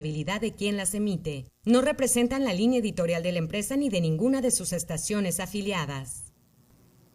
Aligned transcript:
de 0.00 0.54
quien 0.56 0.78
las 0.78 0.94
emite. 0.94 1.44
No 1.66 1.82
representan 1.82 2.42
la 2.42 2.54
línea 2.54 2.80
editorial 2.80 3.22
de 3.22 3.32
la 3.32 3.38
empresa 3.38 3.76
ni 3.76 3.90
de 3.90 4.00
ninguna 4.00 4.40
de 4.40 4.50
sus 4.50 4.72
estaciones 4.72 5.40
afiliadas. 5.40 6.32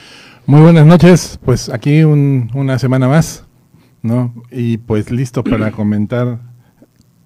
Muy 0.46 0.62
buenas 0.62 0.86
noches, 0.86 1.38
pues 1.44 1.68
aquí 1.68 2.02
una 2.02 2.78
semana 2.78 3.08
más, 3.08 3.44
¿no? 4.02 4.32
Y 4.50 4.78
pues 4.78 5.10
listo 5.10 5.44
para 5.44 5.70
comentar 5.72 6.40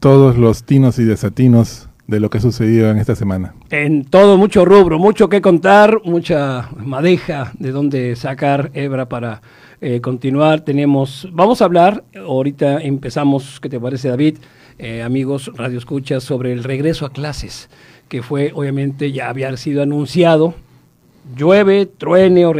todos 0.00 0.36
los 0.36 0.64
tinos 0.64 0.98
y 0.98 1.04
desatinos 1.04 1.88
de 2.06 2.20
lo 2.20 2.30
que 2.30 2.38
ha 2.38 2.41
sucedido 2.41 2.91
en 2.91 2.98
esta 2.98 3.14
semana. 3.14 3.55
En 3.70 4.05
todo, 4.05 4.36
mucho 4.36 4.64
rubro, 4.64 4.98
mucho 4.98 5.28
que 5.28 5.41
contar, 5.41 6.00
mucha 6.05 6.69
madeja 6.77 7.52
de 7.58 7.70
dónde 7.70 8.16
sacar 8.16 8.70
hebra 8.74 9.08
para 9.08 9.41
eh, 9.80 10.00
continuar. 10.00 10.60
Tenemos, 10.60 11.28
vamos 11.32 11.62
a 11.62 11.64
hablar, 11.64 12.05
ahorita 12.14 12.80
empezamos, 12.80 13.58
¿qué 13.60 13.69
te 13.69 13.80
parece 13.80 14.08
David? 14.08 14.38
Eh, 14.78 15.02
amigos 15.02 15.50
Radio 15.55 15.78
Escucha, 15.78 16.20
sobre 16.20 16.52
el 16.52 16.64
regreso 16.64 17.06
a 17.06 17.12
clases, 17.12 17.70
que 18.08 18.22
fue 18.22 18.52
obviamente 18.55 19.12
ya 19.12 19.28
había 19.28 19.56
sido 19.56 19.82
anunciado. 19.82 20.55
Llueve, 21.36 21.86
truene 21.86 22.44
o 22.44 22.52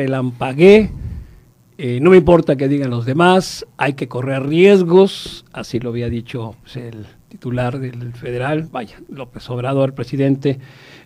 eh, 1.77 1.99
no 2.01 2.11
me 2.11 2.17
importa 2.17 2.55
que 2.55 2.69
digan 2.69 2.91
los 2.91 3.05
demás, 3.05 3.67
hay 3.77 3.95
que 3.95 4.07
correr 4.07 4.47
riesgos, 4.47 5.45
así 5.53 5.81
lo 5.81 5.91
había 5.91 6.09
dicho 6.09 6.55
pues, 6.63 6.77
el 6.77 7.07
titular 7.29 7.81
del 7.81 8.13
federal, 8.13 8.69
vaya, 8.71 9.01
López 9.09 9.51
Obrador, 9.51 9.93
presidente, 9.93 10.61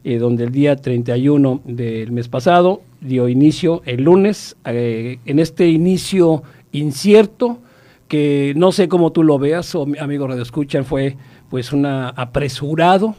eh, 0.05 0.19
donde 0.19 0.45
el 0.45 0.53
día 0.53 0.77
31 0.77 1.63
del 1.65 2.13
mes 2.13 2.29
pasado 2.29 2.83
dio 3.01 3.31
inicio 3.31 3.81
el 3.87 4.03
lunes, 4.05 4.57
eh, 4.67 5.19
en 5.25 5.39
este 5.39 5.69
inicio 5.69 6.43
incierto, 6.73 7.61
que 8.07 8.53
no 8.55 8.71
sé 8.71 8.89
cómo 8.89 9.11
tú 9.11 9.23
lo 9.23 9.39
veas, 9.39 9.75
o 9.75 9.87
amigo 9.99 10.27
Radio 10.27 10.43
Escuchan, 10.43 10.85
fue 10.85 11.17
pues 11.49 11.73
una 11.73 12.11
apresurado, 12.11 13.17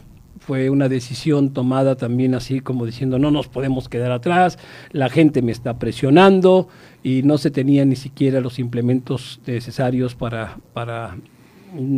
fue 0.50 0.68
una 0.68 0.88
decisión 0.88 1.50
tomada 1.50 1.94
también 1.94 2.34
así 2.34 2.58
como 2.58 2.84
diciendo 2.84 3.20
no 3.20 3.30
nos 3.30 3.46
podemos 3.46 3.88
quedar 3.88 4.10
atrás, 4.10 4.58
la 4.90 5.08
gente 5.08 5.42
me 5.42 5.52
está 5.52 5.78
presionando 5.78 6.66
y 7.04 7.22
no 7.22 7.38
se 7.38 7.52
tenían 7.52 7.90
ni 7.90 7.94
siquiera 7.94 8.40
los 8.40 8.58
implementos 8.58 9.40
necesarios 9.46 10.16
para, 10.16 10.58
para 10.72 11.16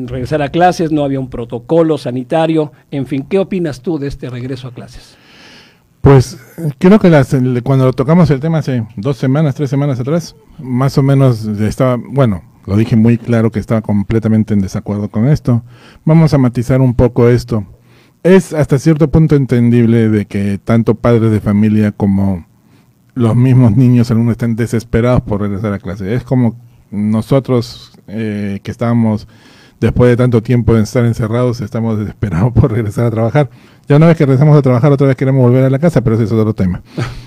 regresar 0.05 0.43
a 0.43 0.51
clases, 0.51 0.93
no 0.93 1.03
había 1.03 1.19
un 1.19 1.31
protocolo 1.31 1.97
sanitario, 1.97 2.73
en 2.91 3.07
fin, 3.07 3.25
¿qué 3.27 3.39
opinas 3.39 3.81
tú 3.81 3.99
de 3.99 4.09
este 4.09 4.29
regreso 4.29 4.69
a 4.69 4.75
clases? 4.75 5.17
Pues 6.03 6.37
creo 6.77 6.99
que 6.99 7.09
las, 7.09 7.35
cuando 7.63 7.87
lo 7.87 7.95
tocamos 7.95 8.31
el 8.31 8.41
tema 8.41 8.59
hace 8.59 8.87
dos 8.99 9.17
semanas, 9.17 9.55
tres 9.55 9.71
semanas 9.71 9.99
atrás, 9.99 10.37
más 10.59 10.99
o 10.99 11.03
menos 11.03 11.47
estaba, 11.47 11.97
bueno, 11.97 12.43
lo 12.67 12.77
dije 12.77 12.97
muy 12.97 13.17
claro 13.17 13.51
que 13.51 13.61
estaba 13.61 13.81
completamente 13.81 14.53
en 14.53 14.61
desacuerdo 14.61 15.09
con 15.09 15.27
esto. 15.27 15.63
Vamos 16.05 16.35
a 16.35 16.39
matizar 16.39 16.83
un 16.83 16.93
poco 16.93 17.31
esto. 17.31 17.65
Es 18.23 18.53
hasta 18.53 18.79
cierto 18.79 19.11
punto 19.11 19.35
entendible 19.35 20.09
de 20.09 20.27
que 20.27 20.59
tanto 20.63 20.95
padres 20.95 21.33
de 21.33 21.41
familia 21.41 21.91
como 21.93 22.47
los 23.15 23.35
mismos 23.37 23.77
niños 23.77 24.11
algunos 24.11 24.33
estén 24.33 24.57
desesperados 24.57 25.23
por 25.23 25.41
regresar 25.41 25.73
a 25.73 25.79
clase. 25.79 26.15
Es 26.15 26.23
como 26.23 26.57
nosotros 26.91 27.93
eh, 28.07 28.61
que 28.63 28.71
estábamos 28.71 29.27
después 29.81 30.09
de 30.11 30.17
tanto 30.17 30.43
tiempo 30.43 30.75
de 30.75 30.83
estar 30.83 31.05
encerrados, 31.05 31.61
estamos 31.61 31.99
desesperados 31.99 32.53
por 32.55 32.73
regresar 32.73 33.07
a 33.07 33.11
trabajar. 33.11 33.51
Ya 33.89 33.97
una 33.97 34.07
vez 34.07 34.17
que 34.17 34.25
regresamos 34.25 34.57
a 34.57 34.63
trabajar, 34.63 34.93
otra 34.93 35.09
vez 35.09 35.17
queremos 35.17 35.43
volver 35.43 35.65
a 35.65 35.71
la 35.71 35.79
casa, 35.79 36.03
pero 36.03 36.17
ese 36.17 36.25
es 36.25 36.33
otro 36.33 36.55
tema. 36.55 36.83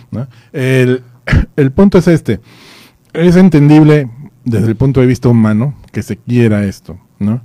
El, 0.53 1.71
punto 1.73 1.97
es 1.97 2.07
este. 2.07 2.39
Es 3.13 3.35
entendible 3.35 4.09
desde 4.45 4.67
el 4.67 4.75
punto 4.75 5.01
de 5.01 5.07
vista 5.07 5.27
humano 5.27 5.73
que 5.91 6.03
se 6.03 6.17
quiera 6.17 6.63
esto, 6.63 6.97
¿no? 7.19 7.41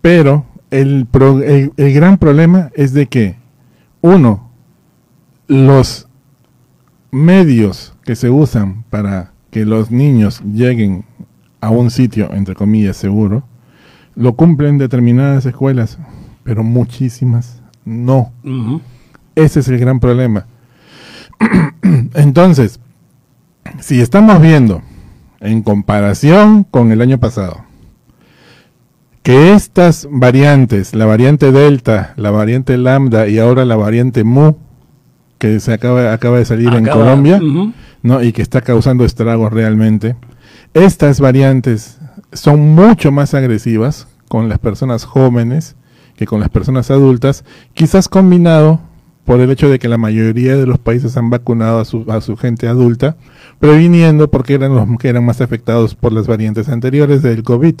Pero 0.00 0.46
el, 0.74 1.06
el, 1.76 1.94
gran 1.94 2.18
problema 2.18 2.70
es 2.74 2.92
de 2.92 3.06
que, 3.06 3.36
uno, 4.00 4.50
los 5.46 6.08
medios 7.12 7.94
que 8.04 8.16
se 8.16 8.28
usan 8.28 8.84
para 8.90 9.32
que 9.50 9.64
los 9.64 9.92
niños 9.92 10.42
lleguen 10.42 11.04
a 11.60 11.70
un 11.70 11.92
sitio, 11.92 12.32
entre 12.32 12.56
comillas, 12.56 12.96
seguro, 12.96 13.44
lo 14.16 14.34
cumplen 14.34 14.78
determinadas 14.78 15.46
escuelas, 15.46 15.98
pero 16.42 16.64
muchísimas 16.64 17.62
no. 17.84 18.32
Ese 19.36 19.60
es 19.60 19.68
el 19.68 19.78
gran 19.78 20.00
problema. 20.00 20.46
Entonces, 22.14 22.80
si 23.78 24.00
estamos 24.00 24.40
viendo 24.40 24.82
en 25.38 25.62
comparación 25.62 26.64
con 26.64 26.90
el 26.90 27.00
año 27.00 27.18
pasado, 27.18 27.64
que 29.24 29.54
estas 29.54 30.06
variantes, 30.10 30.94
la 30.94 31.06
variante 31.06 31.50
Delta, 31.50 32.12
la 32.16 32.30
variante 32.30 32.76
Lambda 32.76 33.26
y 33.26 33.38
ahora 33.38 33.64
la 33.64 33.74
variante 33.74 34.22
Mu, 34.22 34.52
que 35.38 35.60
se 35.60 35.72
acaba, 35.72 36.12
acaba 36.12 36.36
de 36.36 36.44
salir 36.44 36.74
en 36.74 36.84
Colombia, 36.84 37.40
¿no? 38.02 38.22
y 38.22 38.32
que 38.32 38.42
está 38.42 38.60
causando 38.60 39.02
estragos 39.06 39.50
realmente, 39.50 40.14
estas 40.74 41.20
variantes 41.20 41.98
son 42.34 42.74
mucho 42.74 43.12
más 43.12 43.32
agresivas 43.32 44.08
con 44.28 44.50
las 44.50 44.58
personas 44.58 45.06
jóvenes 45.06 45.74
que 46.16 46.26
con 46.26 46.38
las 46.38 46.50
personas 46.50 46.90
adultas, 46.90 47.44
quizás 47.72 48.10
combinado 48.10 48.80
por 49.24 49.40
el 49.40 49.50
hecho 49.50 49.70
de 49.70 49.78
que 49.78 49.88
la 49.88 49.98
mayoría 49.98 50.56
de 50.56 50.66
los 50.66 50.78
países 50.78 51.16
han 51.16 51.30
vacunado 51.30 51.80
a 51.80 51.84
su, 51.84 52.04
a 52.10 52.20
su 52.20 52.36
gente 52.36 52.68
adulta, 52.68 53.16
previniendo 53.58 54.30
porque 54.30 54.54
eran 54.54 54.74
los 54.74 54.86
que 54.98 55.08
eran 55.08 55.24
más 55.24 55.40
afectados 55.40 55.94
por 55.94 56.12
las 56.12 56.26
variantes 56.26 56.68
anteriores 56.68 57.22
del 57.22 57.42
COVID. 57.42 57.74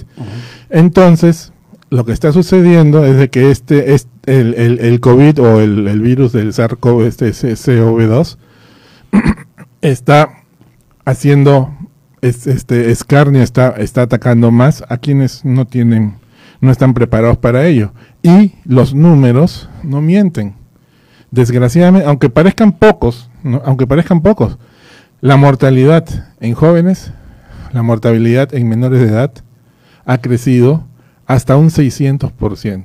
Entonces, 0.70 1.52
lo 1.90 2.04
que 2.04 2.12
está 2.12 2.32
sucediendo 2.32 3.04
es 3.04 3.16
de 3.16 3.30
que 3.30 3.50
este, 3.50 3.94
es 3.94 4.08
el, 4.26 4.54
el, 4.54 4.80
el, 4.80 5.00
COVID 5.00 5.40
o 5.40 5.60
el, 5.60 5.86
el 5.86 6.00
virus 6.00 6.32
del 6.32 6.52
SARS-CoV, 6.52 7.04
este 7.04 7.30
COV2, 7.30 8.38
está 9.82 10.30
haciendo 11.04 11.70
este 12.24 12.90
escarnio 12.90 13.42
está, 13.42 13.70
está 13.78 14.02
atacando 14.02 14.50
más 14.50 14.82
a 14.88 14.96
quienes 14.96 15.44
no 15.44 15.66
tienen, 15.66 16.14
no 16.60 16.70
están 16.70 16.94
preparados 16.94 17.36
para 17.36 17.66
ello. 17.66 17.92
Y 18.22 18.54
los 18.64 18.94
números 18.94 19.68
no 19.82 20.00
mienten. 20.00 20.54
Desgraciadamente, 21.34 22.06
aunque 22.06 22.30
parezcan 22.30 22.70
pocos, 22.70 23.28
aunque 23.64 23.88
parezcan 23.88 24.22
pocos, 24.22 24.56
la 25.20 25.36
mortalidad 25.36 26.04
en 26.38 26.54
jóvenes, 26.54 27.12
la 27.72 27.82
mortalidad 27.82 28.54
en 28.54 28.68
menores 28.68 29.00
de 29.00 29.08
edad 29.08 29.32
ha 30.04 30.18
crecido 30.18 30.84
hasta 31.26 31.56
un 31.56 31.70
600%. 31.70 32.84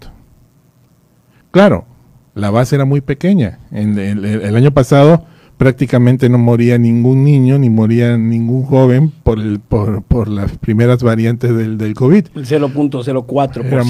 Claro, 1.52 1.86
la 2.34 2.50
base 2.50 2.76
era 2.76 2.86
muy 2.86 3.02
pequeña. 3.02 3.60
En, 3.70 4.00
el, 4.00 4.26
el 4.26 4.56
año 4.56 4.72
pasado 4.72 5.26
prácticamente 5.58 6.28
no 6.28 6.40
moría 6.40 6.80
ningún 6.80 7.24
niño 7.24 7.60
ni 7.60 7.70
moría 7.70 8.18
ningún 8.18 8.64
joven 8.64 9.12
por, 9.22 9.40
el, 9.40 9.60
por, 9.60 10.02
por 10.02 10.28
las 10.28 10.58
primeras 10.58 11.04
variantes 11.04 11.56
del, 11.56 11.78
del 11.78 11.94
COVID. 11.94 12.26
El 12.34 12.48
0.04%. 12.48 13.66
Era 13.66 13.84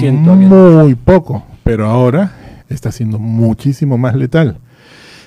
muy 0.84 0.94
poco, 0.96 1.44
pero 1.64 1.86
ahora 1.86 2.39
está 2.70 2.90
siendo 2.92 3.18
muchísimo 3.18 3.98
más 3.98 4.14
letal. 4.14 4.58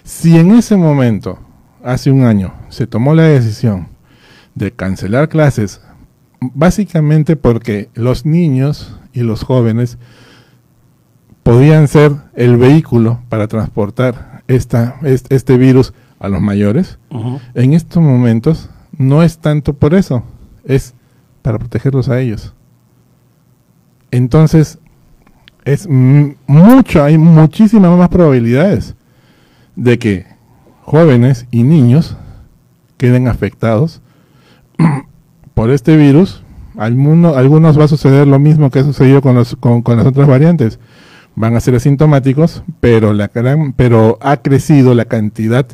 Si 0.03 0.37
en 0.37 0.51
ese 0.51 0.75
momento, 0.75 1.39
hace 1.83 2.09
un 2.09 2.23
año, 2.23 2.53
se 2.69 2.87
tomó 2.87 3.13
la 3.13 3.23
decisión 3.23 3.87
de 4.55 4.71
cancelar 4.71 5.29
clases, 5.29 5.81
básicamente 6.41 7.35
porque 7.35 7.89
los 7.93 8.25
niños 8.25 8.99
y 9.13 9.21
los 9.21 9.43
jóvenes 9.43 9.97
podían 11.43 11.87
ser 11.87 12.13
el 12.33 12.57
vehículo 12.57 13.21
para 13.29 13.47
transportar 13.47 14.43
esta, 14.47 14.97
este 15.03 15.57
virus 15.57 15.93
a 16.19 16.29
los 16.29 16.41
mayores, 16.41 16.99
en 17.53 17.73
estos 17.73 18.01
momentos 18.01 18.69
no 18.97 19.23
es 19.23 19.39
tanto 19.39 19.73
por 19.73 19.93
eso, 19.93 20.23
es 20.63 20.93
para 21.41 21.59
protegerlos 21.59 22.07
a 22.07 22.19
ellos. 22.19 22.53
Entonces, 24.11 24.79
es 25.65 25.87
mucho, 25.87 27.03
hay 27.03 27.17
muchísimas 27.17 27.97
más 27.97 28.09
probabilidades 28.09 28.95
de 29.75 29.97
que 29.97 30.25
jóvenes 30.81 31.47
y 31.51 31.63
niños 31.63 32.17
queden 32.97 33.27
afectados 33.27 34.01
por 35.53 35.69
este 35.71 35.97
virus. 35.97 36.43
Algunos, 36.77 37.79
va 37.79 37.83
a 37.83 37.87
suceder 37.87 38.27
lo 38.27 38.39
mismo 38.39 38.71
que 38.71 38.79
ha 38.79 38.83
sucedido 38.83 39.21
con, 39.21 39.35
los, 39.35 39.55
con, 39.55 39.83
con 39.83 39.97
las 39.97 40.07
otras 40.07 40.27
variantes. 40.27 40.79
Van 41.35 41.55
a 41.55 41.59
ser 41.59 41.75
asintomáticos, 41.75 42.63
pero, 42.79 43.13
la, 43.13 43.29
pero 43.75 44.17
ha 44.21 44.37
crecido 44.37 44.95
la 44.95 45.05
cantidad 45.05 45.67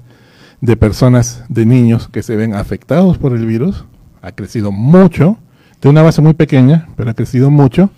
de 0.61 0.77
personas, 0.77 1.43
de 1.47 1.65
niños 1.65 2.09
que 2.09 2.21
se 2.21 2.35
ven 2.35 2.53
afectados 2.53 3.17
por 3.17 3.33
el 3.33 3.45
virus, 3.45 3.85
ha 4.21 4.33
crecido 4.33 4.71
mucho, 4.71 5.37
de 5.81 5.89
una 5.89 6.01
base 6.01 6.21
muy 6.21 6.33
pequeña, 6.33 6.89
pero 6.97 7.09
ha 7.09 7.13
crecido 7.13 7.49
mucho, 7.49 7.89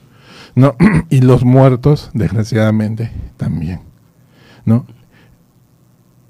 ¿no? 0.55 0.75
y 1.09 1.21
los 1.21 1.43
muertos, 1.43 2.09
desgraciadamente, 2.13 3.11
también, 3.37 3.81
¿no? 4.65 4.85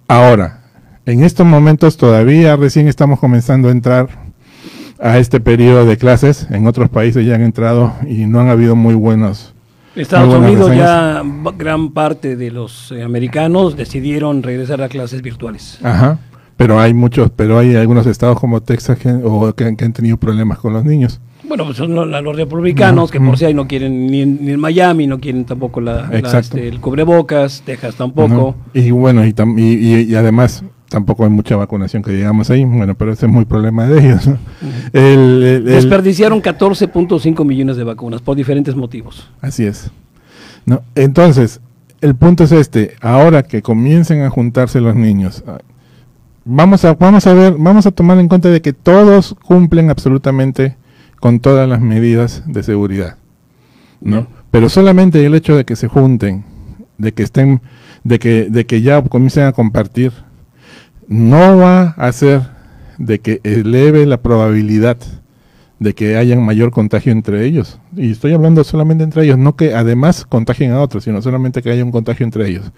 Ahora, 0.08 0.62
en 1.06 1.24
estos 1.24 1.46
momentos 1.46 1.98
todavía 1.98 2.56
recién 2.56 2.88
estamos 2.88 3.20
comenzando 3.20 3.70
a 3.70 3.72
entrar 3.72 4.10
a 5.00 5.18
este 5.18 5.40
periodo 5.40 5.86
de 5.86 5.98
clases, 5.98 6.48
en 6.52 6.68
otros 6.68 6.90
países 6.90 7.26
ya 7.26 7.36
han 7.36 7.42
entrado 7.42 7.94
y 8.08 8.26
no 8.26 8.40
han 8.40 8.50
habido 8.50 8.76
muy 8.76 8.94
buenos 8.94 9.54
Estados 9.96 10.34
Unidos 10.34 10.74
ya 10.76 11.22
gran 11.58 11.92
parte 11.92 12.38
de 12.38 12.50
los 12.50 12.92
eh, 12.92 13.04
americanos 13.04 13.76
decidieron 13.76 14.42
regresar 14.42 14.82
a 14.82 14.88
clases 14.88 15.22
virtuales. 15.22 15.80
Ajá. 15.84 16.18
Pero 16.62 16.80
hay 16.80 16.94
muchos, 16.94 17.32
pero 17.36 17.58
hay 17.58 17.76
algunos 17.76 18.06
estados 18.06 18.40
como 18.40 18.62
Texas 18.62 19.00
que, 19.00 19.10
o 19.10 19.54
que, 19.56 19.66
han 19.66 19.94
tenido 19.94 20.18
problemas 20.18 20.60
con 20.60 20.74
los 20.74 20.86
niños. 20.86 21.20
Bueno, 21.48 21.66
pues 21.66 21.78
son 21.78 21.96
los, 21.96 22.36
republicanos 22.36 23.10
que 23.10 23.20
por 23.20 23.36
si 23.36 23.46
ahí 23.46 23.54
no 23.54 23.68
quieren 23.68 24.06
ni 24.08 24.22
en, 24.22 24.60
Miami, 24.60 25.08
no 25.08 25.20
quieren 25.20 25.44
tampoco 25.44 25.82
la, 25.82 26.08
este, 26.12 26.68
el 26.68 26.80
cubrebocas, 26.80 27.64
Texas 27.66 27.96
tampoco. 27.96 28.56
Y 28.74 28.92
bueno, 28.92 29.26
y, 29.26 29.34
y, 29.60 30.16
además 30.16 30.64
tampoco 30.88 31.24
hay 31.24 31.32
mucha 31.32 31.56
vacunación 31.56 32.04
que 32.04 32.12
digamos 32.12 32.50
ahí, 32.52 32.64
bueno, 32.64 32.94
pero 32.96 33.12
ese 33.12 33.26
es 33.26 33.32
muy 33.32 33.46
problema 33.46 33.88
de 33.88 34.00
ellos. 34.00 34.30
Desperdiciaron 34.94 36.42
14.5 36.44 37.44
millones 37.44 37.76
de 37.76 37.84
vacunas 37.84 38.22
por 38.22 38.38
diferentes 38.38 38.76
motivos. 38.76 39.28
Así 39.42 39.66
es. 39.66 39.90
No, 40.66 40.84
entonces, 40.94 41.60
el 42.02 42.16
punto 42.16 42.44
es 42.44 42.52
este, 42.52 42.96
ahora 43.02 43.44
que 43.44 43.62
comiencen 43.62 44.22
a 44.22 44.30
juntarse 44.30 44.80
los 44.80 44.96
niños, 44.96 45.44
vamos 46.46 46.86
a, 46.86 46.94
vamos 46.94 47.28
a 47.28 47.34
ver, 47.34 47.56
vamos 47.58 47.86
a 47.86 47.92
tomar 47.92 48.18
en 48.20 48.28
cuenta 48.28 48.50
de 48.50 48.62
que 48.62 48.74
todos 48.74 49.36
cumplen 49.44 49.90
absolutamente 49.90 50.78
con 51.20 51.40
todas 51.40 51.68
las 51.68 51.82
medidas 51.82 52.44
de 52.48 52.64
seguridad. 52.64 53.18
¿no? 54.02 54.28
Pero 54.50 54.70
solamente 54.70 55.26
el 55.26 55.36
hecho 55.36 55.56
de 55.56 55.66
que 55.66 55.76
se 55.76 55.88
junten, 55.88 56.44
de 56.98 57.14
que 57.14 57.24
estén, 57.24 57.62
de 58.04 58.20
que, 58.20 58.50
de 58.50 58.66
que 58.66 58.82
ya 58.82 59.02
comiencen 59.04 59.46
a 59.46 59.54
compartir, 59.54 60.12
no 61.08 61.58
va 61.58 61.96
a 61.98 62.08
hacer 62.08 62.42
de 62.98 63.20
que 63.20 63.40
eleve 63.44 64.06
la 64.06 64.22
probabilidad 64.22 64.98
de 65.82 65.96
que 65.96 66.16
haya 66.16 66.40
mayor 66.40 66.70
contagio 66.70 67.12
entre 67.12 67.44
ellos. 67.44 67.80
Y 67.98 68.12
estoy 68.12 68.34
hablando 68.34 68.64
solamente 68.64 69.04
entre 69.04 69.24
ellos, 69.24 69.40
no 69.40 69.56
que 69.56 69.74
además 69.74 70.28
contagien 70.30 70.74
a 70.74 70.80
otros, 70.80 71.06
sino 71.06 71.24
solamente 71.24 71.64
que 71.64 71.72
haya 71.72 71.84
un 71.84 71.92
contagio 71.92 72.24
entre 72.24 72.48
ellos. 72.48 72.72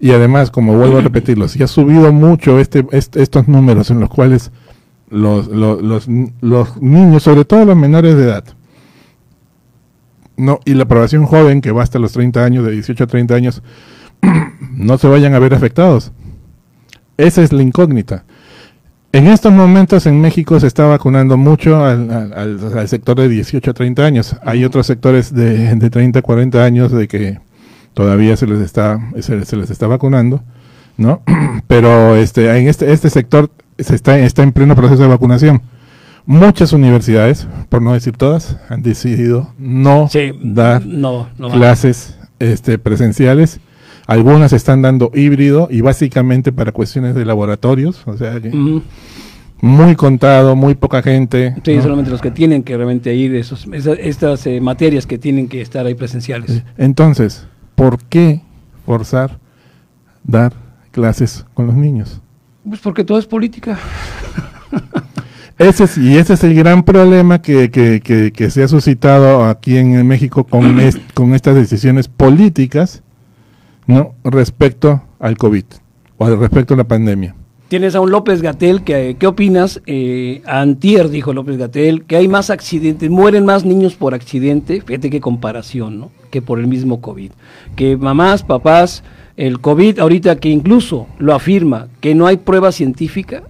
Y 0.00 0.12
además, 0.12 0.50
como 0.50 0.74
vuelvo 0.74 0.96
a 0.96 1.02
repetirlo, 1.02 1.46
si 1.46 1.62
ha 1.62 1.66
subido 1.66 2.10
mucho 2.10 2.58
este, 2.58 2.86
estos 2.90 3.48
números 3.48 3.90
en 3.90 4.00
los 4.00 4.08
cuales 4.08 4.50
los, 5.10 5.48
los, 5.48 5.82
los, 5.82 6.08
los, 6.40 6.80
niños, 6.80 7.22
sobre 7.22 7.44
todo 7.44 7.66
los 7.66 7.76
menores 7.76 8.16
de 8.16 8.24
edad, 8.24 8.44
no 10.38 10.60
y 10.64 10.72
la 10.72 10.88
población 10.88 11.26
joven 11.26 11.60
que 11.60 11.70
va 11.70 11.82
hasta 11.82 11.98
los 11.98 12.12
30 12.12 12.42
años, 12.42 12.64
de 12.64 12.72
18 12.72 13.04
a 13.04 13.06
30 13.08 13.34
años, 13.34 13.62
no 14.72 14.96
se 14.96 15.06
vayan 15.06 15.34
a 15.34 15.38
ver 15.38 15.52
afectados. 15.52 16.12
Esa 17.18 17.42
es 17.42 17.52
la 17.52 17.62
incógnita. 17.62 18.24
En 19.10 19.26
estos 19.26 19.52
momentos 19.52 20.04
en 20.04 20.20
México 20.20 20.60
se 20.60 20.66
está 20.66 20.84
vacunando 20.84 21.38
mucho 21.38 21.82
al, 21.82 22.88
sector 22.88 23.16
de 23.16 23.28
18 23.28 23.70
a 23.70 23.74
30 23.74 24.04
años. 24.04 24.36
Hay 24.44 24.66
otros 24.66 24.86
sectores 24.86 25.32
de, 25.32 25.74
de 25.74 25.90
30 25.90 26.18
a 26.18 26.22
40 26.22 26.62
años 26.62 26.92
de 26.92 27.08
que 27.08 27.38
todavía 27.94 28.36
se 28.36 28.46
les 28.46 28.60
está, 28.60 29.00
se, 29.20 29.36
les 29.36 29.70
está 29.70 29.86
vacunando, 29.86 30.42
¿no? 30.98 31.22
Pero 31.66 32.16
este, 32.16 32.54
en 32.58 32.68
este, 32.68 32.92
este 32.92 33.08
sector 33.08 33.50
se 33.78 33.94
está, 33.94 34.18
está 34.18 34.42
en 34.42 34.52
pleno 34.52 34.76
proceso 34.76 35.02
de 35.02 35.08
vacunación. 35.08 35.62
Muchas 36.26 36.74
universidades, 36.74 37.48
por 37.70 37.80
no 37.80 37.94
decir 37.94 38.14
todas, 38.14 38.58
han 38.68 38.82
decidido 38.82 39.54
no 39.56 40.10
dar 40.42 40.82
clases 41.50 42.18
este, 42.38 42.78
presenciales 42.78 43.60
algunas 44.08 44.54
están 44.54 44.80
dando 44.82 45.12
híbrido 45.14 45.68
y 45.70 45.82
básicamente 45.82 46.50
para 46.50 46.72
cuestiones 46.72 47.14
de 47.14 47.26
laboratorios, 47.26 48.02
o 48.06 48.16
sea 48.16 48.40
muy 49.60 49.96
contado, 49.96 50.56
muy 50.56 50.74
poca 50.74 51.02
gente. 51.02 51.54
Sí, 51.64 51.80
solamente 51.82 52.10
los 52.10 52.22
que 52.22 52.30
tienen 52.30 52.62
que 52.62 52.76
realmente 52.76 53.14
ir, 53.14 53.34
esos, 53.34 53.66
estas 53.72 54.46
eh, 54.46 54.60
materias 54.60 55.06
que 55.06 55.18
tienen 55.18 55.48
que 55.48 55.60
estar 55.60 55.84
ahí 55.84 55.94
presenciales. 55.94 56.62
Entonces, 56.76 57.46
¿por 57.74 58.02
qué 58.04 58.40
forzar 58.86 59.38
dar 60.22 60.52
clases 60.90 61.44
con 61.54 61.66
los 61.66 61.74
niños? 61.74 62.22
Pues 62.66 62.80
porque 62.80 63.04
todo 63.04 63.18
es 63.18 63.26
política. 63.26 63.78
Ese 65.58 65.84
es, 65.84 65.98
y 65.98 66.16
ese 66.16 66.34
es 66.34 66.44
el 66.44 66.54
gran 66.54 66.84
problema 66.84 67.42
que, 67.42 67.72
que, 67.72 68.00
que, 68.00 68.50
se 68.50 68.62
ha 68.62 68.68
suscitado 68.68 69.44
aquí 69.44 69.76
en 69.76 70.06
México 70.06 70.44
con, 70.44 70.78
con 71.14 71.34
estas 71.34 71.56
decisiones 71.56 72.06
políticas 72.06 73.02
¿no? 73.88 74.14
respecto 74.22 75.02
al 75.18 75.36
COVID 75.36 75.64
o 76.18 76.36
respecto 76.36 76.74
a 76.74 76.76
la 76.76 76.84
pandemia. 76.84 77.34
Tienes 77.68 77.94
a 77.94 78.00
un 78.00 78.10
López 78.10 78.40
Gatel, 78.40 78.82
que, 78.82 79.16
¿qué 79.18 79.26
opinas? 79.26 79.82
Eh, 79.84 80.40
antier 80.46 81.10
dijo 81.10 81.34
López 81.34 81.58
Gatel 81.58 82.04
que 82.04 82.16
hay 82.16 82.28
más 82.28 82.48
accidentes, 82.48 83.10
mueren 83.10 83.44
más 83.44 83.64
niños 83.64 83.94
por 83.94 84.14
accidente, 84.14 84.80
fíjate 84.80 85.10
qué 85.10 85.20
comparación, 85.20 85.98
¿no? 85.98 86.10
Que 86.30 86.40
por 86.40 86.60
el 86.60 86.66
mismo 86.66 87.00
COVID. 87.00 87.32
Que 87.76 87.96
mamás, 87.96 88.42
papás, 88.42 89.02
el 89.36 89.60
COVID 89.60 89.98
ahorita 89.98 90.36
que 90.36 90.48
incluso 90.48 91.06
lo 91.18 91.34
afirma, 91.34 91.88
que 92.00 92.14
no 92.14 92.26
hay 92.26 92.38
prueba 92.38 92.72
científica 92.72 93.42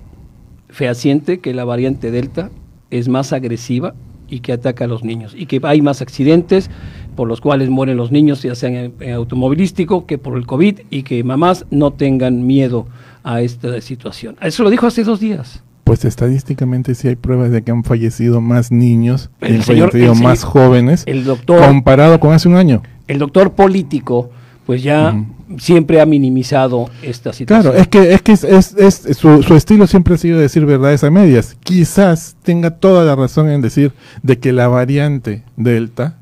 fehaciente 0.69 1.39
que 1.39 1.55
la 1.55 1.65
variante 1.65 2.11
Delta 2.11 2.51
es 2.91 3.09
más 3.09 3.33
agresiva 3.33 3.95
y 4.29 4.41
que 4.41 4.53
ataca 4.53 4.85
a 4.85 4.89
los 4.89 5.05
niños 5.05 5.35
y 5.37 5.47
que 5.47 5.61
hay 5.63 5.83
más 5.83 6.03
accidentes 6.03 6.71
por 7.17 7.27
los 7.27 7.41
cuales 7.41 7.69
mueren 7.69 7.97
los 7.97 8.13
niños, 8.13 8.43
ya 8.43 8.55
sean 8.55 8.93
en, 9.01 9.13
automovilístico 9.13 10.07
que 10.07 10.19
por 10.19 10.39
el 10.39 10.47
COVID 10.47 10.81
y 10.89 11.03
que 11.03 11.25
mamás 11.25 11.67
no 11.71 11.93
tengan 11.93 12.47
miedo 12.47 12.87
a 13.25 13.41
esta 13.43 13.81
situación. 13.81 14.37
Eso 14.41 14.63
lo 14.63 14.71
dijo 14.71 14.87
hace 14.87 15.03
dos 15.03 15.19
días. 15.19 15.65
Pues 15.83 16.05
estadísticamente 16.05 16.95
sí 16.95 17.09
hay 17.09 17.17
pruebas 17.17 17.51
de 17.51 17.63
que 17.63 17.71
han 17.71 17.83
fallecido 17.83 18.41
más 18.41 18.71
niños, 18.71 19.31
y 19.41 19.55
han 19.55 19.63
fallecido 19.63 20.15
más 20.15 20.45
jóvenes, 20.45 21.03
el 21.07 21.25
doctor, 21.25 21.65
comparado 21.65 22.21
con 22.21 22.33
hace 22.33 22.47
un 22.47 22.57
año. 22.57 22.83
El 23.09 23.19
doctor 23.19 23.53
político, 23.53 24.31
pues 24.69 24.83
ya 24.83 25.25
siempre 25.57 25.99
ha 25.99 26.05
minimizado 26.05 26.91
esta 27.01 27.33
situación. 27.33 27.73
Claro, 27.73 27.75
es 27.75 27.89
que, 27.89 28.13
es 28.13 28.21
que 28.21 28.33
es, 28.33 28.45
es, 28.45 29.17
su, 29.17 29.43
su, 29.43 29.55
estilo 29.55 29.87
siempre 29.87 30.13
ha 30.13 30.19
sido 30.19 30.39
decir 30.39 30.67
verdades 30.67 31.03
a 31.05 31.11
medias. 31.11 31.57
Quizás 31.65 32.37
tenga 32.43 32.73
toda 32.73 33.03
la 33.07 33.17
razón 33.17 33.49
en 33.49 33.63
decir 33.63 33.95
de 34.23 34.39
que 34.39 34.53
la 34.53 34.69
variante 34.69 35.43
Delta 35.57 36.19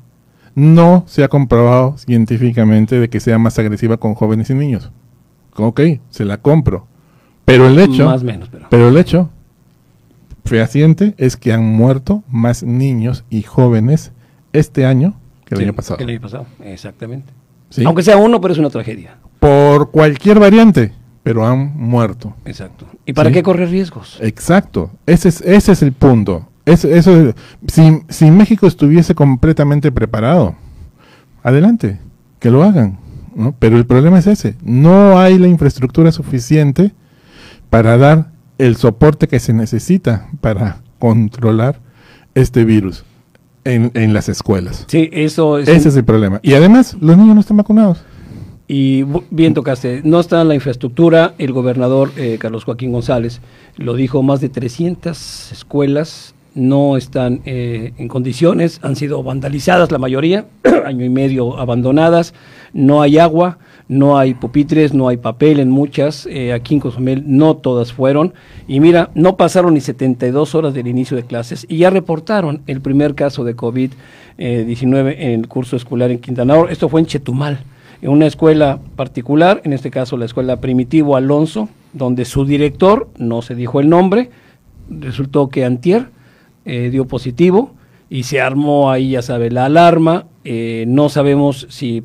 no 0.55 1.03
se 1.07 1.25
ha 1.25 1.27
comprobado 1.27 1.97
científicamente 1.97 3.01
de 3.01 3.09
que 3.09 3.19
sea 3.19 3.37
más 3.37 3.59
agresiva 3.59 3.97
con 3.97 4.15
jóvenes 4.15 4.49
y 4.49 4.53
niños. 4.53 4.91
Ok, 5.57 5.81
se 6.09 6.23
la 6.23 6.37
compro. 6.37 6.87
Pero 7.43 7.67
el 7.67 7.77
hecho, 7.77 8.05
más 8.05 8.23
menos, 8.23 8.49
pero. 8.69 8.87
el 8.87 8.95
hecho 8.95 9.29
fehaciente 10.45 11.15
es 11.17 11.35
que 11.35 11.51
han 11.51 11.65
muerto 11.65 12.23
más 12.29 12.63
niños 12.63 13.25
y 13.29 13.41
jóvenes 13.41 14.13
este 14.53 14.85
año 14.85 15.19
que 15.43 15.55
el 15.55 15.63
año 15.63 15.73
pasado. 15.73 15.99
el 15.99 16.11
año 16.11 16.21
pasado, 16.21 16.45
exactamente. 16.63 17.36
¿Sí? 17.69 17.83
Aunque 17.85 18.03
sea 18.03 18.17
uno, 18.17 18.39
pero 18.41 18.53
es 18.53 18.59
una 18.59 18.69
tragedia. 18.69 19.17
Por 19.39 19.91
cualquier 19.91 20.39
variante, 20.39 20.93
pero 21.23 21.45
han 21.45 21.73
muerto. 21.77 22.35
Exacto. 22.45 22.85
¿Y 23.05 23.13
para 23.13 23.29
Sí. 23.29 23.33
qué 23.35 23.43
correr 23.43 23.69
riesgos? 23.69 24.17
Exacto, 24.21 24.91
ese 25.05 25.29
es, 25.29 25.41
ese 25.41 25.71
es 25.73 25.81
el 25.81 25.93
punto. 25.93 26.47
Es- 26.65 26.83
eso, 26.85 27.33
si, 27.67 28.01
si 28.09 28.29
México 28.31 28.67
estuviese 28.67 29.15
completamente 29.15 29.91
preparado, 29.91 30.55
adelante, 31.43 31.99
que 32.39 32.51
lo 32.51 32.63
hagan. 32.63 32.99
¿no? 33.35 33.53
Pero 33.59 33.77
el 33.77 33.85
problema 33.85 34.17
es 34.17 34.25
ese, 34.27 34.55
no 34.63 35.19
hay 35.19 35.37
la 35.37 35.47
infraestructura 35.47 36.11
suficiente 36.11 36.91
para 37.69 37.95
dar 37.97 38.31
el 38.57 38.75
soporte 38.77 39.27
que 39.27 39.39
se 39.39 39.53
necesita 39.53 40.27
para 40.41 40.81
controlar 40.97 41.79
este 42.33 42.65
virus 42.65 43.05
en, 43.73 43.91
en 43.93 44.13
las 44.13 44.29
escuelas. 44.29 44.85
Sí, 44.87 45.09
eso 45.11 45.57
es... 45.57 45.67
Ese 45.67 45.89
es 45.89 45.95
el 45.95 46.03
problema. 46.03 46.39
Y 46.43 46.53
además, 46.53 46.95
los 46.99 47.17
niños 47.17 47.35
no 47.35 47.41
están 47.41 47.57
vacunados. 47.57 48.03
Y 48.67 49.03
bien 49.29 49.53
tocaste, 49.53 50.01
no 50.03 50.19
está 50.19 50.41
en 50.41 50.49
la 50.49 50.55
infraestructura, 50.55 51.33
el 51.37 51.53
gobernador 51.53 52.11
eh, 52.17 52.37
Carlos 52.37 52.65
Joaquín 52.65 52.91
González 52.91 53.39
lo 53.77 53.93
dijo, 53.93 54.23
más 54.23 54.41
de 54.41 54.49
300 54.49 55.53
escuelas 55.53 56.35
no 56.53 56.97
están 56.97 57.41
eh, 57.45 57.93
en 57.97 58.09
condiciones, 58.09 58.79
han 58.81 58.97
sido 58.97 59.23
vandalizadas 59.23 59.91
la 59.91 59.99
mayoría, 59.99 60.47
año 60.85 61.05
y 61.05 61.09
medio 61.09 61.57
abandonadas, 61.57 62.33
no 62.73 63.01
hay 63.01 63.19
agua, 63.19 63.57
no 63.87 64.17
hay 64.17 64.33
pupitres, 64.33 64.93
no 64.93 65.07
hay 65.07 65.17
papel 65.17 65.59
en 65.59 65.69
muchas, 65.69 66.25
eh, 66.25 66.53
aquí 66.53 66.75
en 66.75 66.79
Cozumel 66.79 67.23
no 67.25 67.55
todas 67.55 67.93
fueron, 67.93 68.33
y 68.67 68.79
mira, 68.79 69.11
no 69.15 69.37
pasaron 69.37 69.73
ni 69.73 69.81
72 69.81 70.55
horas 70.55 70.73
del 70.73 70.87
inicio 70.87 71.15
de 71.15 71.23
clases 71.23 71.65
y 71.69 71.77
ya 71.77 71.89
reportaron 71.89 72.61
el 72.67 72.81
primer 72.81 73.15
caso 73.15 73.43
de 73.43 73.55
COVID-19 73.55 75.15
en 75.17 75.39
el 75.39 75.47
curso 75.47 75.75
escolar 75.75 76.11
en 76.11 76.19
Quintana 76.19 76.55
Roo, 76.55 76.67
esto 76.67 76.89
fue 76.89 77.01
en 77.01 77.07
Chetumal 77.07 77.59
en 78.01 78.09
una 78.09 78.27
escuela 78.27 78.79
particular, 78.95 79.61
en 79.63 79.73
este 79.73 79.91
caso 79.91 80.17
la 80.17 80.25
escuela 80.25 80.61
Primitivo 80.61 81.15
Alonso, 81.15 81.69
donde 81.93 82.25
su 82.25 82.45
director, 82.45 83.09
no 83.17 83.41
se 83.41 83.55
dijo 83.55 83.79
el 83.79 83.89
nombre, 83.89 84.29
resultó 84.89 85.49
que 85.49 85.65
Antier 85.65 86.09
eh, 86.65 86.89
dio 86.91 87.05
positivo 87.05 87.71
y 88.09 88.23
se 88.23 88.41
armó 88.41 88.91
ahí, 88.91 89.11
ya 89.11 89.21
sabe, 89.21 89.51
la 89.51 89.65
alarma. 89.65 90.27
eh, 90.43 90.85
no 90.87 91.09
sabemos 91.09 91.67
si 91.69 92.03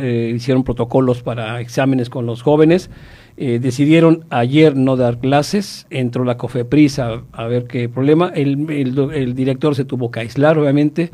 eh, 0.00 0.32
hicieron 0.34 0.64
protocolos 0.64 1.22
para 1.22 1.60
exámenes 1.60 2.10
con 2.10 2.26
los 2.26 2.42
jóvenes. 2.42 2.90
eh, 3.36 3.58
decidieron 3.60 4.24
ayer 4.30 4.76
no 4.76 4.96
dar 4.96 5.18
clases, 5.18 5.86
entró 5.90 6.24
la 6.24 6.36
COFEPRIS 6.36 6.98
a, 7.00 7.46
ver 7.48 7.64
qué 7.64 7.88
problema. 7.88 8.30
El, 8.34 8.68
el 9.12 9.34
director 9.34 9.74
se 9.74 9.84
tuvo 9.84 10.10
que 10.10 10.20
aislar, 10.20 10.58
obviamente. 10.58 11.10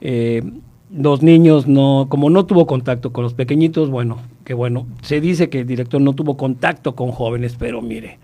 Eh, 0.00 0.42
los 0.92 1.22
niños 1.22 1.66
no, 1.66 2.06
como 2.10 2.28
no 2.28 2.44
tuvo 2.44 2.66
contacto 2.66 3.12
con 3.12 3.24
los 3.24 3.34
pequeñitos, 3.34 3.88
bueno, 3.88 4.18
que 4.44 4.52
bueno, 4.52 4.86
se 5.00 5.20
dice 5.20 5.48
que 5.48 5.60
el 5.60 5.66
director 5.66 6.00
no 6.00 6.12
tuvo 6.12 6.36
contacto 6.36 6.94
con 6.94 7.12
jóvenes, 7.12 7.56
pero 7.58 7.80
mire, 7.80 8.18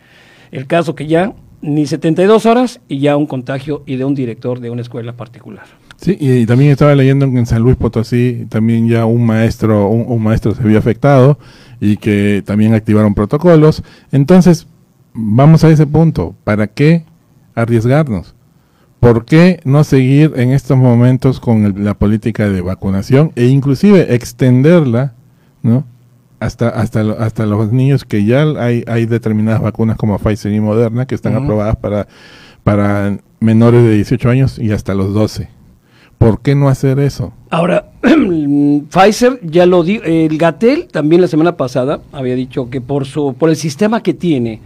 el 0.50 0.66
caso 0.66 0.94
que 0.94 1.06
ya 1.06 1.32
ni 1.60 1.86
72 1.86 2.46
horas 2.46 2.80
y 2.88 3.00
ya 3.00 3.16
un 3.16 3.26
contagio 3.26 3.82
y 3.86 3.96
de 3.96 4.04
un 4.04 4.14
director 4.14 4.60
de 4.60 4.70
una 4.70 4.82
escuela 4.82 5.14
particular. 5.14 5.64
Sí, 5.96 6.16
y, 6.20 6.46
también 6.46 6.70
estaba 6.70 6.94
leyendo 6.94 7.28
que 7.30 7.38
en 7.38 7.46
San 7.46 7.62
Luis 7.62 7.76
Potosí 7.76 8.46
también 8.48 8.88
ya 8.88 9.04
un 9.04 9.26
maestro, 9.26 9.88
un, 9.88 10.22
maestro 10.22 10.54
se 10.54 10.62
vio 10.62 10.78
afectado 10.78 11.38
y 11.80 11.96
que 11.96 12.42
también 12.46 12.74
activaron 12.74 13.14
protocolos. 13.14 13.82
Entonces, 14.12 14.68
vamos 15.12 15.64
a 15.64 15.70
ese 15.70 15.86
punto. 15.86 16.36
¿Para 16.44 16.68
qué 16.68 17.04
arriesgarnos? 17.56 18.36
¿Por 19.00 19.24
qué 19.24 19.60
no 19.64 19.82
seguir 19.82 20.32
en 20.36 20.50
estos 20.50 20.76
momentos 20.76 21.40
con 21.40 21.64
el- 21.64 21.84
la 21.84 21.94
política 21.94 22.48
de 22.48 22.60
vacunación 22.60 23.32
e 23.34 23.46
inclusive 23.46 24.14
extenderla, 24.14 25.14
¿no? 25.62 25.84
Hasta, 26.40 26.68
hasta, 26.68 27.00
hasta 27.00 27.46
los 27.46 27.72
niños 27.72 28.04
que 28.04 28.24
ya 28.24 28.42
hay, 28.58 28.84
hay 28.86 29.06
determinadas 29.06 29.60
vacunas 29.60 29.96
como 29.96 30.18
Pfizer 30.18 30.52
y 30.52 30.60
Moderna 30.60 31.06
que 31.06 31.16
están 31.16 31.34
aprobadas 31.34 31.76
para, 31.76 32.06
para 32.62 33.18
menores 33.40 33.82
de 33.82 33.94
18 33.94 34.30
años 34.30 34.58
y 34.58 34.70
hasta 34.70 34.94
los 34.94 35.12
12. 35.14 35.48
¿Por 36.18 36.40
qué 36.40 36.54
no 36.54 36.68
hacer 36.68 36.98
eso? 36.98 37.32
Ahora, 37.50 37.90
Pfizer 38.90 39.40
ya 39.42 39.66
lo 39.66 39.84
dijo, 39.84 40.04
el 40.04 40.36
Gatel 40.36 40.88
también 40.88 41.22
la 41.22 41.28
semana 41.28 41.56
pasada 41.56 42.00
había 42.12 42.34
dicho 42.34 42.68
que 42.70 42.80
por 42.80 43.06
su 43.06 43.34
por 43.34 43.50
el 43.50 43.56
sistema 43.56 44.02
que 44.02 44.14
tiene 44.14 44.60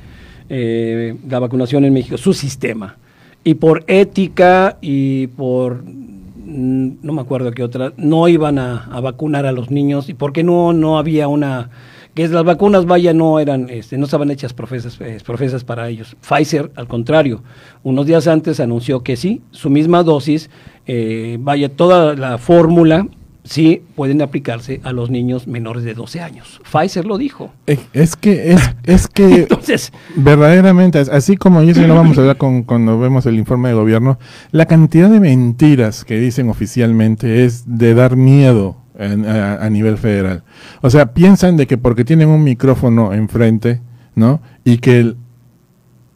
eh, 0.48 1.14
la 1.28 1.38
vacunación 1.38 1.84
en 1.84 1.92
México, 1.92 2.16
su 2.16 2.32
sistema, 2.32 2.96
y 3.44 3.54
por 3.54 3.84
ética 3.86 4.78
y 4.80 5.26
por 5.28 5.84
no 6.52 7.12
me 7.12 7.20
acuerdo 7.20 7.50
qué 7.52 7.62
otra, 7.62 7.92
no 7.96 8.28
iban 8.28 8.58
a, 8.58 8.84
a 8.84 9.00
vacunar 9.00 9.46
a 9.46 9.52
los 9.52 9.70
niños 9.70 10.08
y 10.08 10.14
porque 10.14 10.44
no 10.44 10.72
no 10.72 10.98
había 10.98 11.28
una 11.28 11.70
que 12.14 12.28
las 12.28 12.44
vacunas 12.44 12.84
vaya 12.84 13.14
no 13.14 13.40
eran 13.40 13.70
este, 13.70 13.96
no 13.96 14.04
estaban 14.04 14.30
hechas 14.30 14.52
profesas 14.52 15.00
eh, 15.00 15.18
profesas 15.24 15.64
para 15.64 15.88
ellos. 15.88 16.16
Pfizer 16.20 16.70
al 16.76 16.86
contrario, 16.86 17.42
unos 17.82 18.06
días 18.06 18.26
antes 18.26 18.60
anunció 18.60 19.02
que 19.02 19.16
sí, 19.16 19.40
su 19.50 19.70
misma 19.70 20.02
dosis 20.02 20.50
eh, 20.86 21.38
vaya 21.40 21.70
toda 21.70 22.14
la 22.14 22.38
fórmula 22.38 23.06
sí 23.44 23.82
pueden 23.96 24.22
aplicarse 24.22 24.80
a 24.84 24.92
los 24.92 25.10
niños 25.10 25.46
menores 25.46 25.82
de 25.84 25.94
12 25.94 26.20
años. 26.20 26.60
Pfizer 26.70 27.04
lo 27.04 27.18
dijo. 27.18 27.52
Es, 27.66 27.80
es 27.92 28.16
que, 28.16 28.52
es, 28.52 28.60
es 28.84 29.08
que 29.08 29.34
Entonces, 29.42 29.92
verdaderamente, 30.16 30.98
as- 30.98 31.08
así 31.08 31.36
como 31.36 31.60
eso 31.60 31.86
lo 31.86 31.94
vamos 31.94 32.16
a 32.18 32.20
hablar 32.22 32.36
con, 32.36 32.62
cuando 32.62 32.98
vemos 32.98 33.26
el 33.26 33.36
informe 33.38 33.68
de 33.70 33.74
gobierno, 33.74 34.18
la 34.52 34.66
cantidad 34.66 35.10
de 35.10 35.20
mentiras 35.20 36.04
que 36.04 36.18
dicen 36.18 36.48
oficialmente 36.48 37.44
es 37.44 37.64
de 37.66 37.94
dar 37.94 38.16
miedo 38.16 38.76
en- 38.98 39.26
a, 39.26 39.54
a 39.56 39.70
nivel 39.70 39.98
federal. 39.98 40.44
O 40.80 40.90
sea, 40.90 41.12
piensan 41.12 41.56
de 41.56 41.66
que 41.66 41.78
porque 41.78 42.04
tienen 42.04 42.28
un 42.28 42.44
micrófono 42.44 43.12
enfrente, 43.12 43.80
¿no? 44.14 44.40
Y 44.64 44.78
que 44.78 45.00
el- 45.00 45.16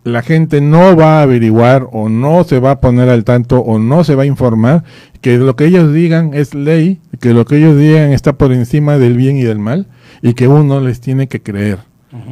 la 0.06 0.22
gente 0.22 0.60
no 0.60 0.94
va 0.96 1.18
a 1.18 1.22
averiguar 1.22 1.88
o 1.90 2.08
no 2.08 2.44
se 2.44 2.60
va 2.60 2.70
a 2.70 2.80
poner 2.80 3.08
al 3.08 3.24
tanto 3.24 3.58
o 3.58 3.80
no 3.80 4.04
se 4.04 4.14
va 4.14 4.22
a 4.22 4.26
informar, 4.26 4.84
que 5.20 5.36
lo 5.36 5.56
que 5.56 5.64
ellos 5.64 5.92
digan 5.92 6.32
es 6.32 6.54
ley, 6.54 7.00
que 7.20 7.34
lo 7.34 7.44
que 7.44 7.56
ellos 7.56 7.76
digan 7.76 8.12
está 8.12 8.38
por 8.38 8.52
encima 8.52 8.98
del 8.98 9.16
bien 9.16 9.36
y 9.36 9.42
del 9.42 9.58
mal 9.58 9.88
y 10.22 10.34
que 10.34 10.46
uno 10.46 10.80
les 10.80 11.00
tiene 11.00 11.26
que 11.26 11.42
creer. 11.42 11.80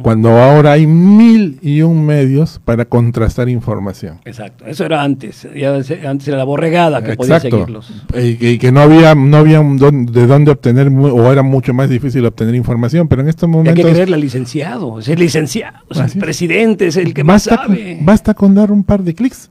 Cuando 0.01 0.29
ahora 0.29 0.73
hay 0.73 0.85
mil 0.87 1.57
y 1.61 1.81
un 1.81 2.05
medios 2.05 2.59
para 2.63 2.85
contrastar 2.85 3.49
información. 3.49 4.19
exacto, 4.25 4.65
eso 4.65 4.85
era 4.85 5.01
antes, 5.03 5.47
ya 5.55 5.75
antes 6.09 6.27
era 6.27 6.37
la 6.37 6.43
borregada 6.43 7.03
que 7.03 7.15
podía 7.15 7.39
seguirlos. 7.39 7.91
Y 8.13 8.35
que, 8.35 8.51
y 8.53 8.57
que 8.57 8.71
no 8.71 8.81
había, 8.81 9.15
no 9.15 9.37
había 9.37 9.59
un 9.61 9.77
don- 9.77 10.05
de 10.05 10.27
dónde 10.27 10.51
obtener, 10.51 10.89
o 10.89 11.31
era 11.31 11.43
mucho 11.43 11.73
más 11.73 11.89
difícil 11.89 12.25
obtener 12.25 12.55
información, 12.55 13.07
pero 13.07 13.21
en 13.21 13.29
estos 13.29 13.47
Hay 13.47 13.51
que 13.53 13.57
momentos 13.57 13.85
creerle 13.91 14.15
al 14.15 14.21
licenciado, 14.21 14.99
es 14.99 15.07
el 15.07 15.19
licenciado, 15.19 15.79
es 15.89 15.97
el 15.97 16.03
Así 16.03 16.17
es. 16.17 16.23
presidente, 16.23 16.87
es 16.87 16.97
el 16.97 17.13
que 17.13 17.23
más 17.23 17.47
basta, 17.47 17.65
con, 17.65 17.75
sabe. 17.75 17.97
basta 18.01 18.33
con 18.33 18.55
dar 18.55 18.71
un 18.71 18.83
par 18.83 19.03
de 19.03 19.13
clics 19.13 19.49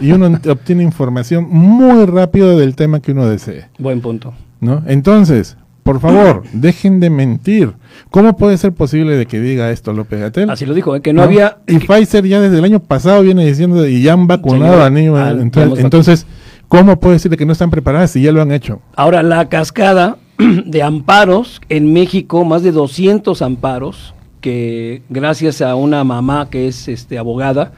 y 0.00 0.12
uno 0.12 0.26
obtiene 0.50 0.82
información 0.82 1.46
muy 1.50 2.04
rápido 2.06 2.56
del 2.58 2.74
tema 2.76 3.00
que 3.00 3.12
uno 3.12 3.26
desee. 3.26 3.66
Buen 3.78 4.00
punto. 4.00 4.34
¿no? 4.60 4.82
Entonces, 4.86 5.56
por 5.86 6.00
favor, 6.00 6.42
dejen 6.52 6.98
de 6.98 7.10
mentir. 7.10 7.72
¿Cómo 8.10 8.36
puede 8.36 8.58
ser 8.58 8.72
posible 8.72 9.16
de 9.16 9.26
que 9.26 9.40
diga 9.40 9.70
esto 9.70 9.92
López 9.92 10.18
Gatel? 10.18 10.50
Así 10.50 10.66
lo 10.66 10.74
dijo, 10.74 10.96
¿eh? 10.96 11.00
que 11.00 11.12
no, 11.12 11.22
había... 11.22 11.58
Y 11.68 11.78
Pfizer 11.78 12.26
ya 12.26 12.40
desde 12.40 12.58
el 12.58 12.64
año 12.64 12.80
pasado 12.80 13.22
viene 13.22 13.46
diciendo 13.46 13.86
y 13.86 14.02
ya 14.02 14.14
han 14.14 14.26
vacunado 14.26 14.82
a 14.82 14.90
niños. 14.90 15.16
ah, 15.16 15.30
Entonces, 15.30 15.84
entonces, 15.84 16.26
¿cómo 16.66 16.98
puede 16.98 17.14
decir 17.14 17.34
que 17.36 17.46
no 17.46 17.52
están 17.52 17.70
preparadas 17.70 18.10
si 18.10 18.20
ya 18.20 18.32
lo 18.32 18.42
han 18.42 18.50
hecho? 18.50 18.80
Ahora, 18.96 19.22
la 19.22 19.48
cascada 19.48 20.18
de 20.66 20.82
amparos 20.82 21.60
en 21.68 21.92
México, 21.92 22.44
más 22.44 22.64
de 22.64 22.72
200 22.72 23.40
amparos, 23.40 24.12
que 24.40 25.02
gracias 25.08 25.62
a 25.62 25.76
una 25.76 26.02
mamá 26.02 26.50
que 26.50 26.66
es 26.66 26.88
este, 26.88 27.16
abogada 27.16 27.72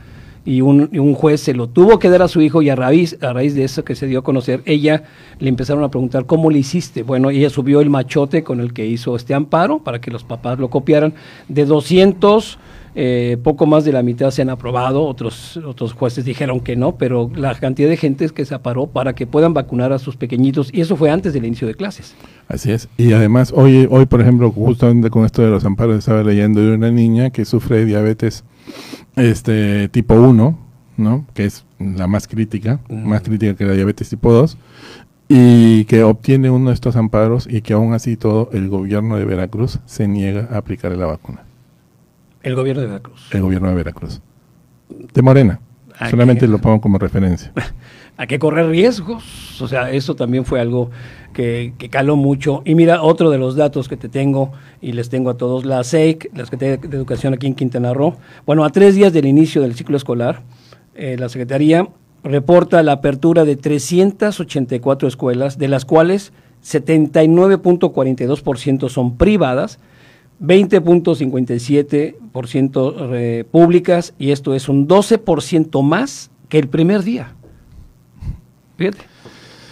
y 0.49 0.63
un, 0.63 0.89
un 0.99 1.13
juez 1.13 1.43
se 1.43 1.53
lo 1.53 1.69
tuvo 1.69 1.99
que 1.99 2.09
dar 2.09 2.23
a 2.23 2.29
su 2.29 2.41
hijo 2.41 2.63
y 2.63 2.71
a 2.71 2.75
raíz, 2.75 3.19
a 3.21 3.35
raíz 3.35 3.55
de 3.55 3.65
eso 3.65 3.85
que 3.85 3.95
se 3.95 4.07
dio 4.07 4.21
a 4.21 4.23
conocer, 4.23 4.63
ella 4.65 5.03
le 5.41 5.51
empezaron 5.51 5.85
a 5.85 5.91
preguntar, 5.91 6.25
¿cómo 6.25 6.51
le 6.51 6.59
hiciste? 6.59 7.03
Bueno, 7.03 7.29
ella 7.29 7.51
subió 7.51 7.83
el 7.83 7.91
machote 7.91 8.43
con 8.43 8.61
el 8.61 8.73
que 8.73 8.87
hizo 8.87 9.15
este 9.15 9.35
amparo 9.35 9.81
para 9.81 10.01
que 10.01 10.11
los 10.11 10.25
papás 10.25 10.59
lo 10.59 10.71
copiaran. 10.71 11.13
De 11.49 11.67
200, 11.67 12.59
eh, 12.95 13.37
poco 13.43 13.67
más 13.67 13.85
de 13.85 13.93
la 13.93 14.03
mitad 14.03 14.31
se 14.31 14.41
han 14.41 14.49
aprobado, 14.49 15.05
otros, 15.05 15.59
otros 15.59 15.93
jueces 15.93 16.25
dijeron 16.25 16.61
que 16.61 16.77
no, 16.77 16.97
pero 16.97 17.31
la 17.35 17.55
cantidad 17.55 17.91
de 17.91 17.99
gente 17.99 18.27
que 18.31 18.47
se 18.47 18.55
aparó 18.55 18.87
para 18.87 19.13
que 19.13 19.27
puedan 19.27 19.53
vacunar 19.53 19.93
a 19.93 19.99
sus 19.99 20.17
pequeñitos, 20.17 20.71
y 20.73 20.81
eso 20.81 20.97
fue 20.97 21.11
antes 21.11 21.35
del 21.35 21.45
inicio 21.45 21.69
de 21.69 21.75
clases. 21.75 22.15
Así 22.49 22.73
es. 22.73 22.89
Y 22.97 23.13
además, 23.13 23.53
hoy, 23.55 23.87
hoy 23.91 24.07
por 24.07 24.23
ejemplo, 24.23 24.51
justamente 24.51 25.11
con 25.11 25.27
esto 25.27 25.43
de 25.43 25.51
los 25.51 25.67
amparos, 25.67 25.99
estaba 25.99 26.23
leyendo 26.23 26.63
de 26.63 26.73
una 26.73 26.91
niña 26.91 27.29
que 27.29 27.45
sufre 27.45 27.85
diabetes 27.85 28.45
este 29.17 29.89
tipo 29.89 30.15
1, 30.15 30.59
¿no? 30.97 31.27
Que 31.35 31.45
es 31.45 31.65
la 31.79 32.07
más 32.07 32.29
crítica, 32.29 32.81
más 32.89 33.23
crítica 33.23 33.55
que 33.55 33.65
la 33.65 33.73
diabetes 33.73 34.09
tipo 34.09 34.33
2, 34.33 34.57
y 35.29 35.85
que 35.85 36.03
obtiene 36.03 36.51
uno 36.51 36.71
de 36.71 36.75
estos 36.75 36.97
amparos 36.97 37.47
y 37.51 37.61
que 37.61 37.75
aún 37.75 37.93
así 37.93 38.17
todo 38.17 38.49
el 38.53 38.69
gobierno 38.69 39.17
de 39.17 39.25
Veracruz 39.25 39.79
se 39.85 40.09
niega 40.09 40.49
a 40.51 40.59
aplicar 40.59 40.93
la 40.93 41.07
vacuna. 41.07 41.43
El 42.43 42.55
gobierno 42.55 42.83
de 42.83 42.89
Veracruz. 42.89 43.29
El 43.31 43.43
gobierno 43.43 43.69
de 43.69 43.75
Veracruz. 43.75 44.23
De 45.13 45.23
Morena. 45.23 45.61
Solamente 46.11 46.47
lo 46.47 46.59
pongo 46.59 46.81
como 46.81 46.99
referencia. 46.99 47.53
Hay 48.17 48.27
que 48.27 48.39
correr 48.39 48.67
riesgos. 48.69 49.61
O 49.61 49.69
sea, 49.69 49.91
eso 49.91 50.17
también 50.17 50.45
fue 50.45 50.61
algo 50.61 50.91
que, 51.39 51.73
caló 51.89 52.17
mucho. 52.17 52.63
Y 52.65 52.75
mira, 52.75 53.01
otro 53.03 53.31
de 53.31 53.39
los 53.39 53.55
datos 53.55 53.89
que 53.89 53.97
te 53.97 54.09
tengo 54.09 54.51
y 54.81 54.91
les 54.93 55.09
tengo 55.09 55.31
a 55.31 55.37
todos, 55.37 55.65
la 55.65 55.85
SEIC, 55.85 56.33
la 56.35 56.43
Secretaría 56.45 56.79
de 56.79 56.97
Educación 56.97 57.35
aquí 57.35 57.47
en 57.47 57.55
Quintana 57.55 57.95
Roo, 57.95 58.17
bueno, 58.45 58.65
a 58.65 58.71
tres 58.71 58.97
días 58.97 59.13
del 59.13 59.27
inicio 59.27 59.63
del 59.63 59.77
ciclo 59.77 59.97
escolar, 59.97 60.43
eh, 60.97 61.15
la 61.17 61.29
Secretaría 61.29 61.87
reporta 62.25 62.83
la 62.83 62.91
apertura 62.93 63.45
de 63.45 63.55
384 63.55 65.07
escuelas, 65.07 65.59
de 65.59 65.69
las 65.69 65.85
cuales 65.85 66.33
79.42% 66.65 68.89
son 68.89 69.17
privadas, 69.17 69.79
20.57% 70.43 73.11
eh, 73.13 73.45
públicas 73.49 74.13
y 74.19 74.33
esto 74.33 74.55
es 74.55 74.69
un 74.69 74.89
12% 74.89 75.85
más 75.85 76.33
que 76.49 76.59
el 76.59 76.67
primer 76.67 77.05
día. 77.05 77.37
Fíjate. 78.77 79.19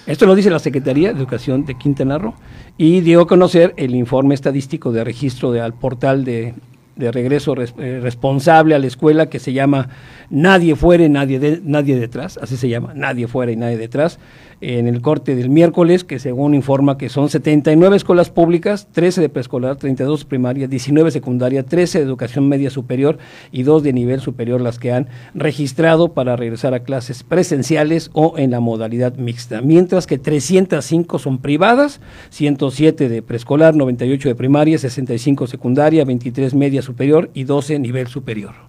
Esto 0.07 0.25
lo 0.25 0.37
dice 0.37 0.51
la 0.51 0.61
Secretaría 0.61 1.13
de 1.13 1.19
Educación 1.19 1.65
de 1.65 1.75
Quintana 1.75 2.17
Roo 2.17 2.35
y 2.79 3.01
dio 3.01 3.23
a 3.23 3.27
conocer 3.27 3.75
el 3.77 3.95
informe 3.97 4.35
estadístico 4.35 4.93
de 4.93 5.03
registro 5.03 5.51
de, 5.51 5.61
al 5.61 5.75
portal 5.75 6.25
de, 6.25 6.55
de 6.95 7.11
regreso 7.11 7.55
eh, 7.61 8.01
responsable 8.01 8.77
a 8.77 8.79
la 8.79 8.87
escuela 8.87 9.27
que 9.29 9.39
se 9.39 9.53
llama 9.53 9.89
Nadie 10.31 10.77
fuera 10.77 11.05
y 11.05 11.09
nadie, 11.09 11.61
nadie 11.63 11.99
detrás, 11.99 12.39
así 12.41 12.57
se 12.57 12.69
llama, 12.69 12.93
Nadie 12.95 13.27
fuera 13.27 13.51
y 13.51 13.57
nadie 13.57 13.77
detrás, 13.77 14.21
en 14.61 14.87
el 14.87 15.03
corte 15.03 15.37
del 15.37 15.51
miércoles, 15.51 16.05
que 16.05 16.19
según 16.19 16.55
informa 16.55 16.99
que 16.99 17.09
son 17.09 17.29
79 17.29 17.97
escuelas 17.97 18.31
públicas, 18.31 18.89
13 18.93 19.21
de 19.21 19.29
preescolar, 19.29 19.77
32 19.77 20.25
primaria, 20.25 20.67
19 20.69 21.11
secundaria, 21.11 21.63
13 21.63 21.99
de 21.99 22.05
educación 22.05 22.49
media 22.49 22.71
superior 22.71 23.19
y 23.53 23.63
2 23.63 23.83
de 23.83 23.93
nivel 23.93 24.21
superior 24.21 24.61
las 24.61 24.79
que 24.79 24.93
han 24.93 25.09
registrado 25.35 26.15
para 26.15 26.37
regresar 26.37 26.75
a 26.75 26.81
clases 26.85 27.23
presenciales 27.23 28.11
o 28.13 28.35
en 28.39 28.51
la 28.51 28.61
modalidad 28.61 29.17
mixta, 29.17 29.61
mientras 29.61 30.07
que 30.07 30.19
305 30.19 31.19
son 31.19 31.39
privadas, 31.39 32.01
107 32.31 33.09
de 33.09 33.23
preescolar, 33.23 33.75
98 33.75 34.29
de 34.29 34.35
primaria, 34.35 34.79
65 34.79 35.47
secundaria, 35.47 36.05
23 36.05 36.55
media 36.55 36.83
superior 36.83 37.31
y 37.35 37.45
12 37.45 37.79
nivel 37.79 38.07
superior. 38.09 38.66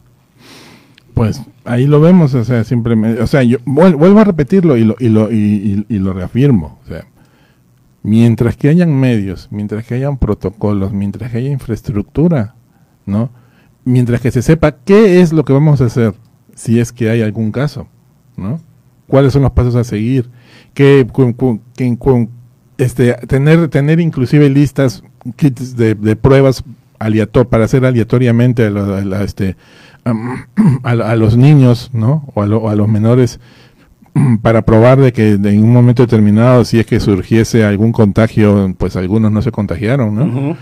Pues 1.18 1.42
ahí 1.66 1.88
lo 1.88 2.00
vemos, 2.00 2.36
o 2.36 2.46
sea, 2.46 2.64
siempre, 2.64 2.94
o 3.20 3.26
sea, 3.26 3.42
yo 3.42 3.58
vuelvo 3.66 4.20
a 4.20 4.24
repetirlo 4.24 4.78
y 4.78 4.84
lo, 4.84 4.96
y 5.00 5.10
lo, 5.10 5.32
y, 5.32 5.84
lo 5.90 6.14
reafirmo, 6.14 6.80
o 6.86 6.88
sea, 6.88 7.06
mientras 8.04 8.56
que 8.56 8.70
hayan 8.70 8.94
medios, 8.94 9.48
mientras 9.50 9.84
que 9.84 9.96
hayan 9.96 10.18
protocolos, 10.18 10.94
mientras 10.94 11.32
que 11.32 11.40
haya 11.40 11.50
infraestructura, 11.50 12.54
¿no? 13.08 13.32
Mientras 13.84 14.22
que 14.22 14.30
se 14.30 14.44
sepa 14.44 14.74
qué 14.74 15.20
es 15.20 15.34
lo 15.34 15.44
que 15.44 15.54
vamos 15.54 15.82
a 15.82 15.86
hacer 15.86 16.14
si 16.54 16.80
es 16.80 16.92
que 16.92 17.10
hay 17.10 17.24
algún 17.24 17.52
caso, 17.52 17.88
¿no? 18.36 18.60
¿Cuáles 19.08 19.34
son 19.34 19.42
los 19.42 19.52
pasos 19.54 19.74
a 19.76 19.84
seguir? 19.84 20.30
Que, 20.76 21.08
este, 22.78 23.14
tener, 23.26 23.70
tener 23.70 24.00
inclusive 24.00 24.50
listas, 24.52 25.04
kits 25.36 25.76
de, 25.76 25.96
pruebas 26.16 26.64
para 27.50 27.66
hacer 27.66 27.86
aleatoriamente 27.86 28.68
a, 28.68 29.24
este, 29.24 29.56
a, 30.84 31.16
los 31.16 31.38
niños, 31.38 31.90
¿no? 31.94 32.26
O 32.34 32.42
a, 32.42 32.76
los 32.76 32.88
menores 32.88 33.40
para 34.42 34.64
probar 34.64 35.00
de 35.00 35.14
que 35.14 35.32
en 35.32 35.64
un 35.64 35.74
momento 35.74 36.04
determinado, 36.04 36.66
si 36.66 36.80
es 36.80 36.86
que 36.86 37.00
surgiese 37.00 37.64
algún 37.64 37.92
contagio, 37.92 38.74
pues 38.78 38.96
algunos 38.96 39.32
no 39.32 39.42
se 39.42 39.52
contagiaron, 39.52 40.16
¿no? 40.16 40.58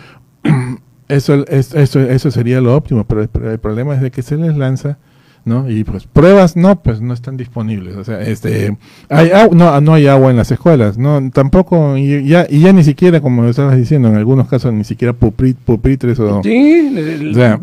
Eso, 1.08 1.46
eso, 1.48 2.00
eso 2.00 2.32
sería 2.32 2.62
lo 2.62 2.76
óptimo, 2.76 3.06
pero 3.06 3.22
el 3.22 3.60
problema 3.60 3.94
es 3.94 4.02
de 4.02 4.10
que 4.10 4.24
se 4.24 4.38
les 4.38 4.58
lanza 4.58 4.98
¿no? 5.46 5.70
Y 5.70 5.84
pues 5.84 6.06
pruebas 6.06 6.58
no, 6.58 6.82
pues 6.82 7.02
no 7.02 7.14
están 7.14 7.38
disponibles. 7.38 7.96
O 7.96 8.04
sea, 8.04 8.22
este, 8.22 8.76
hay 9.10 9.32
no, 9.52 9.80
no 9.80 9.94
hay 9.94 10.08
agua 10.08 10.32
en 10.32 10.38
las 10.38 10.52
escuelas, 10.52 10.98
no, 10.98 11.30
tampoco, 11.32 11.96
y 11.98 12.28
ya, 12.28 12.48
y 12.50 12.62
ya 12.62 12.74
ni 12.74 12.84
siquiera, 12.84 13.22
como 13.22 13.46
estabas 13.46 13.78
diciendo, 13.78 14.10
en 14.10 14.16
algunos 14.16 14.48
casos 14.48 14.74
ni 14.74 14.84
siquiera 14.84 15.14
pupitres 15.14 16.20
o... 16.20 16.42
Sí, 16.44 16.90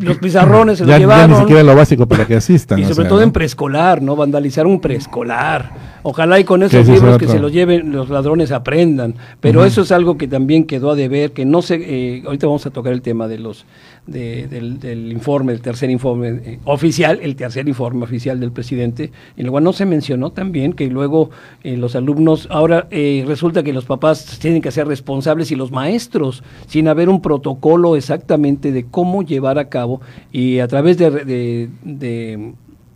los 0.01 0.19
pizarrones 0.19 0.79
se 0.79 0.87
ya, 0.87 0.99
llevaron. 0.99 1.31
Ya 1.31 1.37
ni 1.37 1.41
siquiera 1.41 1.63
lo 1.63 1.75
básico 1.75 2.07
para 2.07 2.25
que 2.27 2.37
asistan. 2.37 2.79
y 2.79 2.85
sobre 2.85 3.09
todo 3.09 3.23
en 3.23 3.33
preescolar, 3.33 4.01
¿no? 4.01 4.17
Vandalizar 4.17 4.67
un 4.67 4.81
preescolar. 4.81 5.93
Ojalá 6.05 6.41
y 6.41 6.45
con 6.45 6.63
esos 6.63 6.87
libros 6.87 7.19
que 7.19 7.29
se 7.29 7.39
los 7.39 7.53
lleven, 7.53 7.93
los 7.93 8.11
ladrones 8.11 8.51
aprendan. 8.53 9.15
Pero 9.41 9.65
eso 9.65 9.83
es 9.83 9.93
algo 9.93 10.17
que 10.17 10.29
también 10.29 10.65
quedó 10.65 10.91
a 10.91 10.95
deber, 10.95 11.33
que 11.33 11.45
no 11.45 11.63
sé, 11.63 11.81
eh, 11.81 12.23
ahorita 12.25 12.47
vamos 12.47 12.67
a 12.67 12.71
tocar 12.71 12.93
el 12.93 13.03
tema 13.03 13.29
de 13.29 13.39
los 13.39 13.65
del, 14.07 15.13
informe, 15.13 15.53
el 15.53 15.61
tercer 15.61 15.91
informe 15.91 16.29
eh, 16.29 16.59
oficial, 16.65 17.21
el 17.23 17.37
tercer 17.37 17.69
informe 17.69 18.05
oficial 18.05 18.41
del 18.41 18.51
presidente, 18.51 19.13
en 19.37 19.47
el 19.47 19.51
cual 19.51 19.63
no 19.65 19.73
se 19.73 19.87
mencionó 19.87 20.31
también 20.31 20.73
que 20.73 20.89
luego 20.89 21.31
eh, 21.63 21.77
los 21.77 21.95
alumnos, 21.95 22.49
ahora 22.51 22.89
eh, 22.91 23.25
resulta 23.27 23.63
que 23.63 23.73
los 23.73 23.85
papás 23.85 24.39
tienen 24.41 24.61
que 24.61 24.73
ser 24.73 24.89
responsables 24.89 25.53
y 25.53 25.55
los 25.55 25.71
maestros, 25.71 26.43
sin 26.67 26.89
haber 26.89 27.09
un 27.09 27.23
protocolo 27.23 27.97
exactamente 27.97 28.73
de 28.73 28.87
cómo 28.87 29.23
llevar 29.23 29.59
a 29.59 29.69
cabo 29.69 30.01
y 30.33 30.59
a 30.59 30.67
través 30.67 30.99
de, 30.99 31.11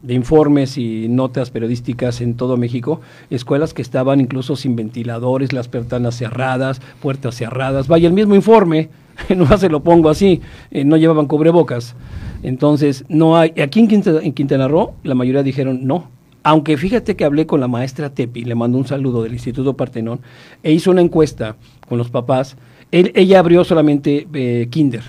de 0.03 0.15
informes 0.15 0.77
y 0.79 1.09
notas 1.09 1.51
periodísticas 1.51 2.21
en 2.21 2.35
todo 2.35 2.57
México, 2.57 3.01
escuelas 3.31 3.75
que 3.75 3.83
estaban 3.83 4.21
incluso 4.21 4.57
sin 4.57 4.77
ventiladores, 4.77 5.53
las 5.53 5.69
pertanas 5.69 6.17
cerradas, 6.17 6.81
puertas 7.01 7.37
cerradas. 7.37 7.87
Vaya, 7.89 8.09
el 8.09 8.15
mismo 8.15 8.35
informe 8.35 8.89
no 9.37 9.59
se 9.59 9.69
lo 9.69 9.83
pongo 9.83 10.09
así, 10.09 10.41
eh, 10.71 10.85
no 10.85 10.97
llevaban 10.97 11.27
cubrebocas. 11.27 11.95
Entonces, 12.43 13.05
no 13.09 13.37
hay, 13.37 13.53
aquí 13.61 13.81
en 13.81 13.89
Quintana, 13.89 14.21
en 14.23 14.33
Quintana 14.33 14.69
Roo, 14.69 14.95
la 15.03 15.15
mayoría 15.15 15.43
dijeron 15.43 15.87
no. 15.87 16.11
Aunque 16.43 16.77
fíjate 16.77 17.17
que 17.17 17.25
hablé 17.25 17.45
con 17.45 17.59
la 17.59 17.67
maestra 17.67 18.11
Tepi, 18.11 18.45
le 18.45 18.55
mando 18.55 18.79
un 18.79 18.87
saludo 18.87 19.23
del 19.25 19.33
Instituto 19.33 19.75
Partenón, 19.75 20.21
e 20.63 20.73
hizo 20.73 20.93
una 20.93 21.01
encuesta 21.01 21.57
con 21.89 21.99
los 21.99 22.09
papás. 22.09 22.57
ella 22.93 23.41
abrió 23.41 23.65
solamente 23.65 24.29
eh, 24.33 24.69
kinder, 24.71 25.03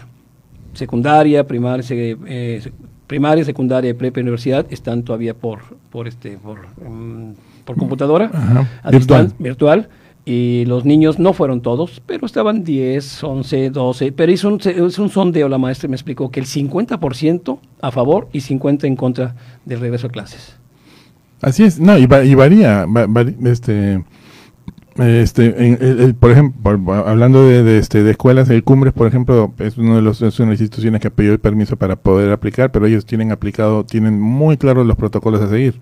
secundaria, 0.73 1.45
primaria, 1.45 1.85
eh, 1.89 2.71
primaria, 3.05 3.45
secundaria, 3.45 3.95
prepa, 3.95 4.19
universidad, 4.21 4.65
están 4.71 5.03
todavía 5.03 5.35
por, 5.35 5.59
por 5.91 6.07
este, 6.07 6.37
por, 6.37 6.67
mm, 6.83 7.33
por 7.65 7.77
computadora, 7.77 8.31
virtual. 8.89 9.31
virtual 9.37 9.89
y 10.29 10.65
los 10.65 10.83
niños 10.83 11.19
no 11.19 11.31
fueron 11.31 11.61
todos, 11.61 12.01
pero 12.05 12.25
estaban 12.25 12.65
10, 12.65 13.23
11, 13.23 13.69
12, 13.69 14.11
pero 14.11 14.29
hizo 14.29 14.49
un, 14.49 14.59
es 14.59 14.99
un 14.99 15.07
sondeo, 15.07 15.47
la 15.47 15.57
maestra 15.57 15.87
me 15.87 15.95
explicó 15.95 16.29
que 16.29 16.41
el 16.41 16.45
50% 16.45 17.59
a 17.81 17.91
favor 17.91 18.27
y 18.33 18.39
50% 18.39 18.83
en 18.83 18.97
contra 18.97 19.35
del 19.63 19.79
regreso 19.79 20.07
a 20.07 20.09
clases. 20.09 20.57
Así 21.41 21.63
es, 21.63 21.79
no, 21.79 21.97
y, 21.97 22.07
varía, 22.07 22.85
este, 23.45 24.03
este, 24.97 26.13
por 26.19 26.31
ejemplo, 26.31 26.93
hablando 26.93 27.47
de, 27.47 27.77
este, 27.77 28.03
de 28.03 28.11
escuelas, 28.11 28.49
el 28.49 28.65
Cumbres, 28.65 28.91
por 28.91 29.07
ejemplo, 29.07 29.53
es 29.59 29.77
uno 29.77 29.95
de 29.95 30.01
los, 30.01 30.21
es 30.21 30.37
una 30.41 30.47
de 30.47 30.55
las 30.55 30.61
instituciones 30.61 30.99
que 30.99 31.09
pedido 31.09 31.31
el 31.31 31.39
permiso 31.39 31.77
para 31.77 31.95
poder 31.95 32.33
aplicar, 32.33 32.73
pero 32.73 32.85
ellos 32.85 33.05
tienen 33.05 33.31
aplicado, 33.31 33.85
tienen 33.85 34.19
muy 34.19 34.57
claros 34.57 34.85
los 34.85 34.97
protocolos 34.97 35.39
a 35.39 35.47
seguir, 35.47 35.79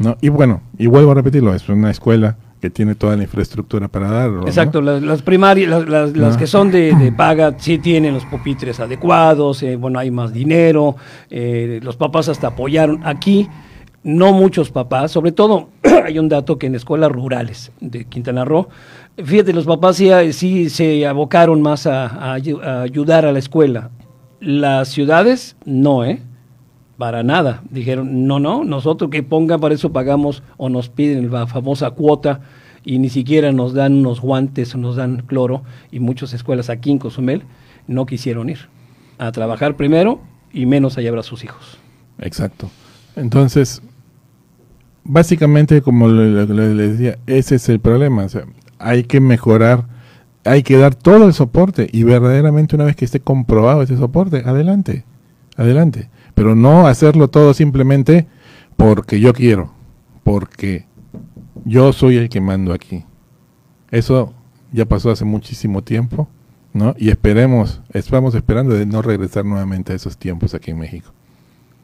¿no? 0.00 0.18
Y 0.20 0.28
bueno, 0.28 0.60
y 0.76 0.86
vuelvo 0.86 1.12
a 1.12 1.14
repetirlo, 1.14 1.54
es 1.54 1.66
una 1.70 1.90
escuela 1.90 2.36
que 2.60 2.70
tiene 2.70 2.94
toda 2.94 3.16
la 3.16 3.22
infraestructura 3.22 3.88
para 3.88 4.10
darlo. 4.10 4.46
Exacto, 4.46 4.82
las, 4.82 5.22
primarias, 5.22 5.88
las, 5.88 6.36
que 6.36 6.46
son 6.46 6.70
de, 6.70 7.12
paga, 7.16 7.54
sí 7.58 7.78
tienen 7.78 8.14
los 8.14 8.24
pupitres 8.26 8.78
adecuados, 8.80 9.62
eh, 9.62 9.76
bueno, 9.76 9.98
hay 9.98 10.10
más 10.10 10.32
dinero, 10.32 10.96
eh, 11.30 11.80
los 11.82 11.96
papás 11.96 12.28
hasta 12.28 12.48
apoyaron. 12.48 13.00
Aquí, 13.04 13.48
no 14.02 14.32
muchos 14.32 14.70
papás, 14.70 15.10
sobre 15.10 15.32
todo 15.32 15.68
hay 16.04 16.18
un 16.18 16.28
dato 16.28 16.58
que 16.58 16.66
en 16.66 16.74
escuelas 16.74 17.10
rurales 17.10 17.72
de 17.80 18.04
Quintana 18.04 18.44
Roo, 18.44 18.68
fíjate, 19.16 19.52
los 19.52 19.64
papás 19.64 19.96
sí, 19.96 20.10
sí 20.32 20.68
se 20.68 21.06
abocaron 21.06 21.62
más 21.62 21.86
a, 21.86 22.32
ayudar 22.32 23.24
a 23.24 23.32
la 23.32 23.38
escuela. 23.38 23.90
Las 24.40 24.88
ciudades, 24.88 25.56
no, 25.64 26.04
¿eh? 26.04 26.22
Para 27.00 27.22
nada. 27.22 27.62
Dijeron, 27.70 28.26
no, 28.26 28.40
no, 28.40 28.62
nosotros 28.62 29.10
que 29.10 29.22
pongan 29.22 29.58
para 29.58 29.74
eso 29.74 29.90
pagamos 29.90 30.42
o 30.58 30.68
nos 30.68 30.90
piden 30.90 31.32
la 31.32 31.46
famosa 31.46 31.92
cuota 31.92 32.42
y 32.84 32.98
ni 32.98 33.08
siquiera 33.08 33.52
nos 33.52 33.72
dan 33.72 33.94
unos 33.94 34.20
guantes 34.20 34.74
o 34.74 34.78
nos 34.78 34.96
dan 34.96 35.22
cloro 35.26 35.62
y 35.90 35.98
muchas 35.98 36.34
escuelas 36.34 36.68
aquí 36.68 36.90
en 36.90 36.98
Cozumel 36.98 37.44
no 37.86 38.04
quisieron 38.04 38.50
ir 38.50 38.68
a 39.16 39.32
trabajar 39.32 39.76
primero 39.76 40.20
y 40.52 40.66
menos 40.66 40.98
a 40.98 41.00
llevar 41.00 41.20
a 41.20 41.22
sus 41.22 41.42
hijos. 41.42 41.78
Exacto. 42.18 42.68
Entonces, 43.16 43.80
básicamente, 45.02 45.80
como 45.80 46.06
le, 46.06 46.44
decía, 46.44 47.16
ese 47.26 47.54
es 47.54 47.66
el 47.70 47.80
problema. 47.80 48.24
O 48.24 48.28
sea, 48.28 48.44
hay 48.78 49.04
que 49.04 49.20
mejorar, 49.20 49.86
hay 50.44 50.62
que 50.62 50.76
dar 50.76 50.94
todo 50.94 51.24
el 51.24 51.32
soporte 51.32 51.88
y 51.90 52.02
verdaderamente 52.02 52.76
una 52.76 52.84
vez 52.84 52.94
que 52.94 53.06
esté 53.06 53.20
comprobado 53.20 53.80
ese 53.80 53.96
soporte, 53.96 54.42
adelante, 54.44 55.06
adelante 55.56 56.10
pero 56.40 56.54
no 56.54 56.86
hacerlo 56.86 57.28
todo 57.28 57.52
simplemente 57.52 58.26
porque 58.78 59.20
yo 59.20 59.34
quiero, 59.34 59.74
porque 60.24 60.86
yo 61.66 61.92
soy 61.92 62.16
el 62.16 62.30
que 62.30 62.40
mando 62.40 62.72
aquí. 62.72 63.04
Eso 63.90 64.32
ya 64.72 64.86
pasó 64.86 65.10
hace 65.10 65.26
muchísimo 65.26 65.82
tiempo, 65.82 66.30
¿no? 66.72 66.94
Y 66.96 67.10
esperemos, 67.10 67.82
estamos 67.92 68.34
esperando 68.34 68.74
de 68.74 68.86
no 68.86 69.02
regresar 69.02 69.44
nuevamente 69.44 69.92
a 69.92 69.96
esos 69.96 70.16
tiempos 70.16 70.54
aquí 70.54 70.70
en 70.70 70.78
México. 70.78 71.12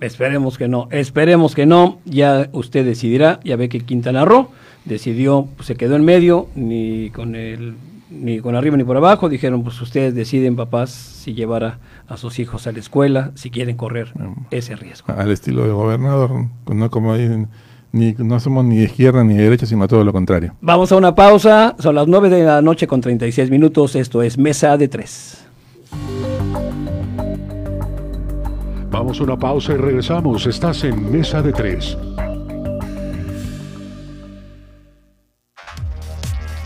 Esperemos 0.01 0.57
que 0.57 0.69
no, 0.69 0.88
esperemos 0.90 1.55
que 1.55 1.66
no. 1.66 1.99
Ya 2.07 2.49
usted 2.53 2.87
decidirá. 2.87 3.40
Ya 3.45 3.57
ve 3.57 3.69
que 3.69 3.81
Quintana 3.81 4.25
Roo 4.25 4.49
decidió, 4.87 5.49
pues, 5.57 5.66
se 5.66 5.75
quedó 5.75 5.97
en 5.97 6.05
medio, 6.07 6.49
ni 6.55 7.11
con 7.11 7.35
el 7.35 7.75
ni 8.11 8.40
con 8.40 8.55
arriba 8.55 8.77
ni 8.77 8.85
por 8.85 8.97
abajo. 8.97 9.29
Dijeron, 9.29 9.62
pues 9.62 9.81
ustedes 9.81 10.14
deciden, 10.14 10.57
papás, 10.57 10.90
si 10.90 11.35
llevar 11.35 11.64
a, 11.64 11.79
a 12.09 12.16
sus 12.16 12.38
hijos 12.38 12.66
a 12.66 12.73
la 12.73 12.79
escuela, 12.79 13.33
si 13.35 13.51
quieren 13.51 13.77
correr 13.77 14.12
ese 14.51 14.77
riesgo. 14.77 15.12
Al 15.12 15.31
estilo 15.31 15.64
de 15.64 15.73
gobernador, 15.73 16.47
no 16.66 16.90
como 16.90 17.14
ni, 17.92 18.12
no 18.19 18.40
somos 18.40 18.64
ni 18.64 18.77
de 18.77 18.85
izquierda 18.85 19.25
ni 19.25 19.35
de 19.35 19.45
derecha, 19.45 19.66
sino 19.66 19.87
todo 19.88 20.05
lo 20.05 20.12
contrario. 20.12 20.55
Vamos 20.61 20.92
a 20.92 20.97
una 20.97 21.14
pausa. 21.14 21.75
Son 21.79 21.95
las 21.95 22.07
9 22.07 22.29
de 22.29 22.45
la 22.45 22.62
noche 22.62 22.87
con 22.87 23.01
36 23.01 23.51
minutos. 23.51 23.97
Esto 23.97 24.23
es 24.23 24.38
Mesa 24.38 24.77
de 24.77 24.88
Tres. 24.88 25.47
Vamos 28.90 29.21
a 29.21 29.25
una 29.25 29.38
pausa 29.38 29.73
y 29.73 29.77
regresamos. 29.77 30.47
Estás 30.47 30.85
en 30.85 31.11
Mesa 31.11 31.42
de 31.42 31.53
Tres. 31.53 31.97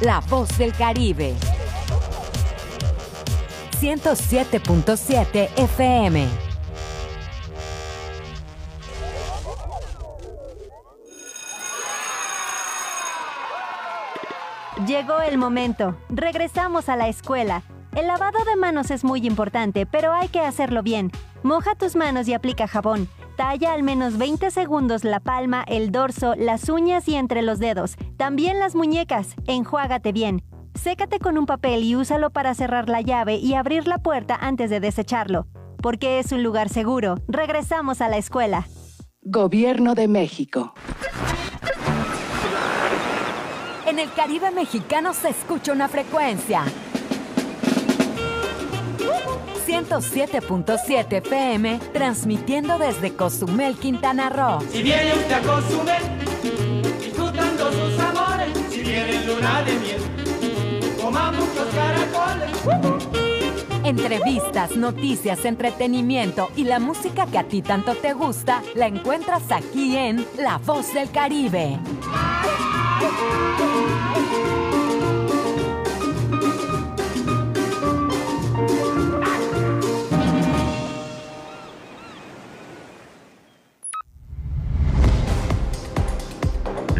La 0.00 0.20
voz 0.20 0.56
del 0.56 0.72
Caribe. 0.72 1.34
107.7 3.82 5.50
FM. 5.58 6.26
Llegó 14.86 15.20
el 15.20 15.36
momento. 15.36 15.94
Regresamos 16.08 16.88
a 16.88 16.96
la 16.96 17.08
escuela. 17.08 17.62
El 17.94 18.06
lavado 18.06 18.38
de 18.46 18.56
manos 18.56 18.90
es 18.90 19.04
muy 19.04 19.26
importante, 19.26 19.84
pero 19.84 20.14
hay 20.14 20.28
que 20.28 20.40
hacerlo 20.40 20.82
bien. 20.82 21.12
Moja 21.42 21.74
tus 21.74 21.94
manos 21.94 22.26
y 22.26 22.32
aplica 22.32 22.66
jabón. 22.66 23.06
Talla 23.40 23.72
al 23.72 23.82
menos 23.82 24.18
20 24.18 24.50
segundos 24.50 25.02
la 25.02 25.18
palma, 25.18 25.64
el 25.66 25.90
dorso, 25.90 26.34
las 26.36 26.68
uñas 26.68 27.08
y 27.08 27.14
entre 27.14 27.40
los 27.40 27.58
dedos. 27.58 27.96
También 28.18 28.58
las 28.58 28.74
muñecas. 28.74 29.34
Enjuágate 29.46 30.12
bien. 30.12 30.42
Sécate 30.74 31.18
con 31.18 31.38
un 31.38 31.46
papel 31.46 31.82
y 31.82 31.96
úsalo 31.96 32.28
para 32.28 32.54
cerrar 32.54 32.90
la 32.90 33.00
llave 33.00 33.36
y 33.36 33.54
abrir 33.54 33.88
la 33.88 33.96
puerta 33.96 34.36
antes 34.38 34.68
de 34.68 34.78
desecharlo. 34.78 35.46
Porque 35.78 36.18
es 36.18 36.32
un 36.32 36.42
lugar 36.42 36.68
seguro. 36.68 37.14
Regresamos 37.28 38.02
a 38.02 38.10
la 38.10 38.18
escuela. 38.18 38.68
Gobierno 39.22 39.94
de 39.94 40.06
México. 40.06 40.74
En 43.86 43.98
el 43.98 44.12
Caribe 44.12 44.50
mexicano 44.50 45.14
se 45.14 45.30
escucha 45.30 45.72
una 45.72 45.88
frecuencia. 45.88 46.64
107.7 49.70 51.18
FM, 51.18 51.78
transmitiendo 51.92 52.76
desde 52.76 53.14
Cozumel, 53.14 53.76
Quintana 53.76 54.28
Roo. 54.28 54.60
Si 54.68 54.82
viene 54.82 55.14
usted 55.14 55.32
a 55.32 55.40
Cozumel, 55.42 56.02
disfrutando 56.98 57.70
sus 57.70 58.00
amores, 58.00 58.48
si 58.68 58.80
viene 58.80 59.14
en 59.14 59.26
luna 59.28 59.62
de 59.62 59.72
miel, 59.74 60.02
coma 61.00 61.30
muchos 61.30 61.68
caracoles. 61.72 62.50
Entrevistas, 63.84 64.76
noticias, 64.76 65.44
entretenimiento 65.44 66.50
y 66.56 66.64
la 66.64 66.80
música 66.80 67.26
que 67.26 67.38
a 67.38 67.44
ti 67.44 67.62
tanto 67.62 67.94
te 67.94 68.12
gusta, 68.12 68.62
la 68.74 68.88
encuentras 68.88 69.52
aquí 69.52 69.96
en 69.96 70.26
La 70.36 70.58
Voz 70.58 70.92
del 70.92 71.10
Caribe. 71.12 71.78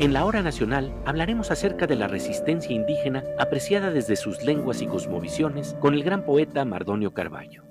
En 0.00 0.12
la 0.12 0.24
hora 0.24 0.42
nacional 0.42 0.94
hablaremos 1.06 1.50
acerca 1.50 1.88
de 1.88 1.96
la 1.96 2.06
resistencia 2.06 2.72
indígena 2.72 3.24
apreciada 3.36 3.90
desde 3.90 4.14
sus 4.14 4.44
lenguas 4.44 4.80
y 4.80 4.86
cosmovisiones 4.86 5.74
con 5.80 5.92
el 5.92 6.04
gran 6.04 6.24
poeta 6.24 6.64
Mardonio 6.64 7.12
Carballo. 7.12 7.64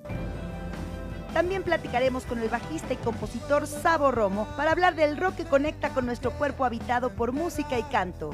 También 1.34 1.64
platicaremos 1.64 2.26
con 2.26 2.40
el 2.40 2.50
bajista 2.50 2.94
y 2.94 2.98
compositor 2.98 3.66
Sabo 3.66 4.12
Romo 4.12 4.46
para 4.58 4.72
hablar 4.72 4.96
del 4.96 5.16
rock 5.16 5.36
que 5.36 5.46
conecta 5.46 5.92
con 5.94 6.06
nuestro 6.06 6.32
cuerpo 6.32 6.66
habitado 6.66 7.12
por 7.12 7.32
música 7.32 7.80
y 7.80 7.84
canto. 7.84 8.32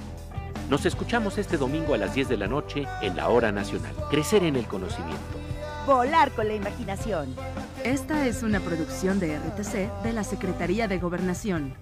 Nos 0.72 0.88
escuchamos 0.88 1.38
este 1.38 1.58
domingo 1.58 1.94
a 1.94 1.98
las 1.98 2.16
10 2.16 2.30
de 2.30 2.38
la 2.38 2.48
noche 2.48 2.88
en 3.02 3.16
la 3.16 3.30
hora 3.30 3.52
nacional. 3.52 3.94
Crecer 4.10 4.44
en 4.44 4.56
el 4.56 4.66
conocimiento. 4.66 5.43
Volar 5.86 6.32
con 6.32 6.48
la 6.48 6.54
imaginación. 6.54 7.36
Esta 7.84 8.26
es 8.26 8.42
una 8.42 8.62
producción 8.62 9.20
de 9.20 9.38
RTC 9.38 10.04
de 10.04 10.14
la 10.14 10.24
Secretaría 10.24 10.88
de 10.88 10.98
Gobernación. 10.98 11.74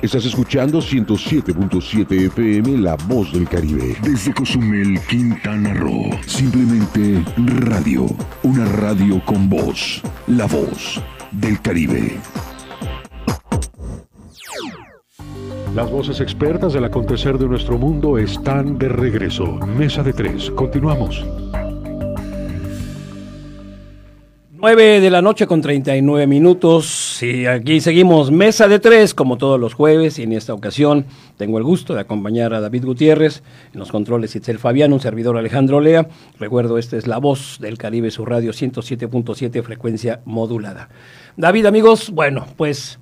Estás 0.00 0.26
escuchando 0.26 0.78
107.7 0.78 2.26
FM 2.26 2.78
La 2.78 2.94
Voz 3.08 3.32
del 3.32 3.48
Caribe. 3.48 3.96
Desde 4.02 4.32
Cozumel, 4.34 5.00
Quintana 5.08 5.74
Roo. 5.74 6.10
Simplemente 6.26 7.24
radio. 7.36 8.06
Una 8.44 8.66
radio 8.66 9.24
con 9.24 9.48
voz. 9.48 10.00
La 10.28 10.46
Voz 10.46 11.02
del 11.32 11.60
Caribe. 11.60 12.20
Las 15.74 15.90
voces 15.90 16.20
expertas 16.20 16.72
del 16.72 16.84
acontecer 16.84 17.36
de 17.36 17.48
nuestro 17.48 17.76
mundo 17.76 18.16
están 18.16 18.78
de 18.78 18.88
regreso. 18.88 19.44
Mesa 19.66 20.04
de 20.04 20.12
tres. 20.12 20.48
Continuamos. 20.52 21.26
9 24.52 25.00
de 25.00 25.10
la 25.10 25.20
noche 25.20 25.48
con 25.48 25.60
39 25.60 26.28
minutos 26.28 27.20
y 27.24 27.46
aquí 27.46 27.80
seguimos 27.80 28.30
mesa 28.30 28.68
de 28.68 28.78
tres 28.78 29.14
como 29.14 29.36
todos 29.36 29.58
los 29.58 29.74
jueves 29.74 30.20
y 30.20 30.22
en 30.22 30.32
esta 30.32 30.54
ocasión 30.54 31.06
tengo 31.36 31.58
el 31.58 31.64
gusto 31.64 31.92
de 31.92 32.02
acompañar 32.02 32.54
a 32.54 32.60
David 32.60 32.84
Gutiérrez 32.84 33.42
en 33.72 33.80
los 33.80 33.90
controles 33.90 34.36
Itzel 34.36 34.60
Fabián, 34.60 34.92
un 34.92 35.00
servidor 35.00 35.36
Alejandro 35.36 35.80
Lea. 35.80 36.06
Recuerdo, 36.38 36.78
esta 36.78 36.96
es 36.96 37.08
la 37.08 37.18
voz 37.18 37.58
del 37.60 37.78
Caribe, 37.78 38.12
su 38.12 38.24
radio 38.24 38.52
107.7 38.52 39.60
frecuencia 39.64 40.20
modulada. 40.24 40.88
David, 41.36 41.66
amigos, 41.66 42.10
bueno, 42.10 42.46
pues 42.56 43.00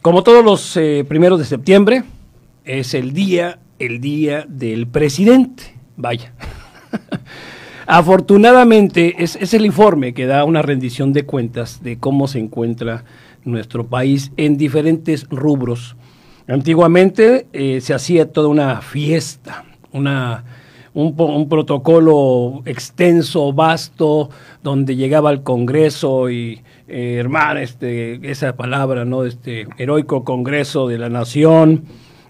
como 0.00 0.22
todos 0.22 0.42
los 0.42 0.76
eh, 0.78 1.04
primeros 1.06 1.38
de 1.38 1.44
septiembre 1.44 2.02
es 2.64 2.94
el 2.94 3.12
día, 3.12 3.58
el 3.78 4.00
día 4.00 4.46
del 4.48 4.86
presidente. 4.86 5.74
Vaya. 5.96 6.32
Afortunadamente, 7.86 9.22
es, 9.22 9.36
es, 9.36 9.52
el 9.54 9.66
informe 9.66 10.14
que 10.14 10.26
da 10.26 10.44
una 10.44 10.62
rendición 10.62 11.12
de 11.12 11.26
cuentas 11.26 11.82
de 11.82 11.98
cómo 11.98 12.28
se 12.28 12.38
encuentra 12.38 13.04
nuestro 13.44 13.86
país 13.86 14.32
en 14.36 14.56
diferentes 14.56 15.28
rubros. 15.28 15.96
Antiguamente 16.46 17.46
eh, 17.52 17.80
se 17.80 17.94
hacía 17.94 18.30
toda 18.30 18.48
una 18.48 18.80
fiesta, 18.82 19.64
una, 19.92 20.44
un, 20.92 21.48
protocolo 21.48 22.62
extenso, 22.66 23.52
vasto, 23.52 24.28
donde 24.62 24.96
llegaba 24.96 25.30
al 25.30 25.42
Congreso 25.42 26.30
y, 26.30 26.60
eh, 26.86 27.24
este, 27.60 28.30
esa 28.30 28.56
palabra, 28.56 29.04
¿no? 29.04 29.24
Este 29.24 29.66
heroico 29.78 30.22
Congreso 30.24 30.86
de 30.86 30.98
la 30.98 31.08
Nación, 31.08 31.84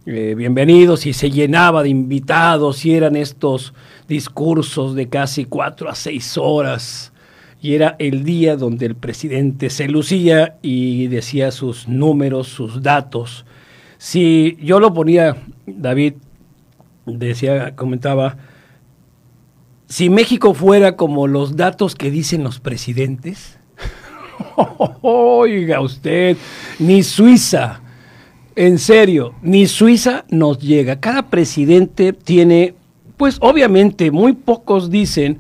eh, 0.07 0.35
bienvenidos, 0.37 1.07
y 1.07 1.15
se 1.15 1.31
llenaba 1.31 1.83
de 1.83 1.89
invitados, 1.89 2.85
y 2.85 2.95
eran 2.95 3.17
estos 3.17 3.73
discursos 4.07 4.95
de 4.95 5.09
casi 5.09 5.47
cuatro 5.47 5.89
a 5.89 5.95
seis 5.95 6.37
horas. 6.37 7.13
Y 7.63 7.75
era 7.75 7.97
el 7.99 8.25
día 8.25 8.57
donde 8.57 8.85
el 8.85 8.97
presidente 8.97 9.71
se 9.71 9.89
lucía 9.89 10.59
y 10.61 11.07
decía 11.07 11.51
sus 11.51 11.89
números, 11.89 12.49
sus 12.49 12.83
datos. 12.83 13.47
Si 13.97 14.59
yo 14.61 14.79
lo 14.79 14.93
ponía, 14.93 15.37
David 15.67 16.15
decía, 17.07 17.75
comentaba, 17.75 18.37
si 19.87 20.11
México 20.11 20.53
fuera 20.53 20.97
como 20.97 21.27
los 21.27 21.57
datos 21.57 21.95
que 21.95 22.11
dicen 22.11 22.45
los 22.45 22.61
presidentes, 22.61 23.59
oiga 25.01 25.81
usted, 25.81 26.37
ni 26.79 27.03
Suiza, 27.03 27.81
En 28.57 28.79
serio, 28.79 29.35
ni 29.43 29.67
Suiza 29.67 30.25
nos 30.31 30.61
llega. 30.61 31.01
Cada 31.01 31.29
presidente 31.29 32.13
tiene, 32.13 32.75
pues 33.17 33.39
obviamente, 33.41 34.13
muy 34.13 34.33
pocos 34.33 34.91
dicen 34.91 35.39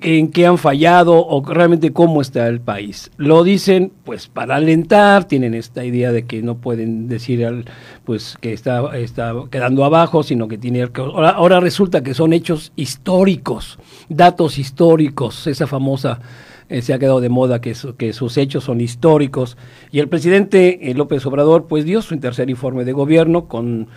en 0.00 0.30
qué 0.30 0.46
han 0.46 0.58
fallado 0.58 1.24
o 1.26 1.44
realmente 1.44 1.92
cómo 1.92 2.20
está 2.20 2.48
el 2.48 2.60
país. 2.60 3.10
Lo 3.16 3.44
dicen 3.44 3.92
pues 4.04 4.26
para 4.26 4.56
alentar, 4.56 5.24
tienen 5.24 5.54
esta 5.54 5.84
idea 5.84 6.12
de 6.12 6.24
que 6.24 6.42
no 6.42 6.56
pueden 6.56 7.08
decir 7.08 7.44
al, 7.44 7.64
pues 8.04 8.36
que 8.40 8.52
está, 8.52 8.96
está 8.96 9.34
quedando 9.50 9.84
abajo, 9.84 10.22
sino 10.22 10.48
que 10.48 10.58
tiene 10.58 10.82
ahora, 10.82 11.30
ahora 11.30 11.60
resulta 11.60 12.02
que 12.02 12.14
son 12.14 12.32
hechos 12.32 12.72
históricos, 12.76 13.78
datos 14.08 14.58
históricos, 14.58 15.46
esa 15.46 15.66
famosa 15.66 16.20
eh, 16.68 16.82
se 16.82 16.92
ha 16.92 16.98
quedado 16.98 17.20
de 17.20 17.28
moda 17.28 17.60
que, 17.60 17.74
su- 17.74 17.96
que 17.96 18.12
sus 18.12 18.36
hechos 18.36 18.64
son 18.64 18.80
históricos. 18.80 19.56
Y 19.90 20.00
el 20.00 20.08
presidente 20.08 20.90
eh, 20.90 20.94
López 20.94 21.24
Obrador 21.26 21.66
pues 21.66 21.84
dio 21.84 22.02
su 22.02 22.16
tercer 22.18 22.50
informe 22.50 22.84
de 22.84 22.92
gobierno 22.92 23.46
con, 23.46 23.88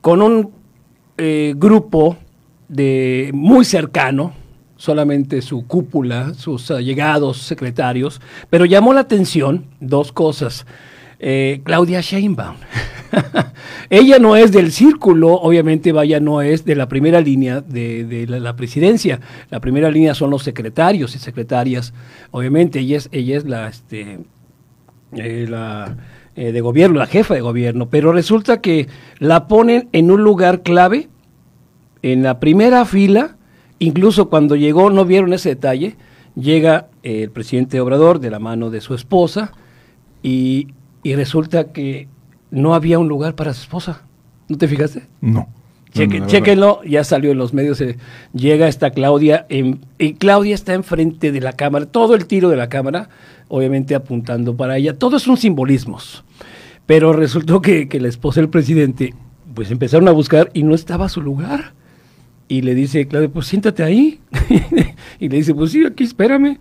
con 0.00 0.22
un 0.22 0.50
eh, 1.18 1.54
grupo 1.56 2.16
de 2.68 3.30
muy 3.32 3.64
cercano, 3.64 4.32
solamente 4.76 5.40
su 5.40 5.66
cúpula, 5.66 6.34
sus 6.34 6.70
allegados 6.70 7.38
secretarios, 7.38 8.20
pero 8.50 8.64
llamó 8.64 8.92
la 8.92 9.00
atención 9.00 9.66
dos 9.80 10.12
cosas. 10.12 10.66
Eh, 11.18 11.60
Claudia 11.64 12.00
Sheinbaum. 12.00 12.56
Ella 13.90 14.18
no 14.18 14.36
es 14.36 14.52
del 14.52 14.72
círculo, 14.72 15.34
obviamente 15.34 15.92
vaya, 15.92 16.20
no 16.20 16.42
es 16.42 16.64
de 16.64 16.74
la 16.74 16.88
primera 16.88 17.20
línea 17.20 17.60
de, 17.60 18.26
la, 18.28 18.56
presidencia. 18.56 19.20
La 19.50 19.60
primera 19.60 19.90
línea 19.90 20.14
son 20.14 20.30
los 20.30 20.42
secretarios 20.42 21.14
y 21.14 21.18
secretarias. 21.18 21.94
Obviamente 22.30 22.80
ella 22.80 22.98
es, 22.98 23.08
ella 23.12 23.36
es 23.36 23.44
la, 23.44 23.68
este, 23.68 24.18
eh, 25.12 25.48
eh, 26.34 26.52
de 26.52 26.60
gobierno, 26.60 26.98
la 26.98 27.06
jefa 27.06 27.34
de 27.34 27.40
gobierno, 27.40 27.88
pero 27.88 28.12
resulta 28.12 28.60
que 28.60 28.88
la 29.18 29.46
ponen 29.48 29.88
en 29.92 30.10
un 30.10 30.22
lugar 30.22 30.62
clave, 30.62 31.08
en 32.02 32.22
la 32.22 32.40
primera 32.40 32.84
fila, 32.84 33.36
incluso 33.78 34.28
cuando 34.28 34.54
llegó, 34.54 34.90
no 34.90 35.04
vieron 35.04 35.32
ese 35.32 35.50
detalle, 35.50 35.96
llega 36.34 36.88
el 37.02 37.30
presidente 37.30 37.80
Obrador 37.80 38.20
de 38.20 38.30
la 38.30 38.38
mano 38.38 38.68
de 38.68 38.80
su 38.80 38.94
esposa 38.94 39.52
y, 40.22 40.68
y 41.10 41.14
resulta 41.14 41.72
que 41.72 42.08
no 42.50 42.74
había 42.74 42.98
un 42.98 43.08
lugar 43.08 43.34
para 43.34 43.52
su 43.54 43.62
esposa. 43.62 44.02
¿No 44.48 44.56
te 44.58 44.68
fijaste? 44.68 45.02
No. 45.20 45.48
Cheque- 45.92 46.18
No, 46.18 46.24
la 46.24 46.30
chéquenlo, 46.30 46.80
ya 46.84 47.04
salió 47.04 47.30
en 47.32 47.38
los 47.38 47.54
medios. 47.54 47.80
eh, 47.80 47.96
llega 48.34 48.68
esta 48.68 48.90
Claudia, 48.90 49.46
en- 49.48 49.80
y 49.98 50.14
Claudia 50.14 50.54
está 50.54 50.74
enfrente 50.74 51.32
de 51.32 51.40
la 51.40 51.52
cámara, 51.52 51.86
todo 51.86 52.14
el 52.14 52.26
tiro 52.26 52.48
de 52.50 52.56
la 52.56 52.68
cámara, 52.68 53.08
obviamente 53.48 53.94
apuntando 53.94 54.56
para 54.56 54.76
ella. 54.76 54.98
Todo 54.98 55.16
es 55.16 55.26
un 55.26 55.36
simbolismos. 55.36 56.24
Pero 56.86 57.12
resultó 57.12 57.60
que, 57.62 57.88
que 57.88 57.98
la 58.00 58.08
esposa 58.08 58.40
del 58.40 58.48
presidente, 58.50 59.14
pues 59.54 59.70
empezaron 59.70 60.06
a 60.08 60.12
buscar 60.12 60.50
y 60.54 60.62
no 60.64 60.74
estaba 60.74 61.08
su 61.08 61.20
lugar. 61.22 61.72
Y 62.48 62.62
le 62.62 62.74
dice, 62.76 63.08
Claudia, 63.08 63.28
pues 63.28 63.46
siéntate 63.46 63.82
ahí. 63.82 64.20
y 65.18 65.28
le 65.28 65.36
dice, 65.38 65.54
pues 65.54 65.72
sí, 65.72 65.84
aquí 65.84 66.04
espérame. 66.04 66.58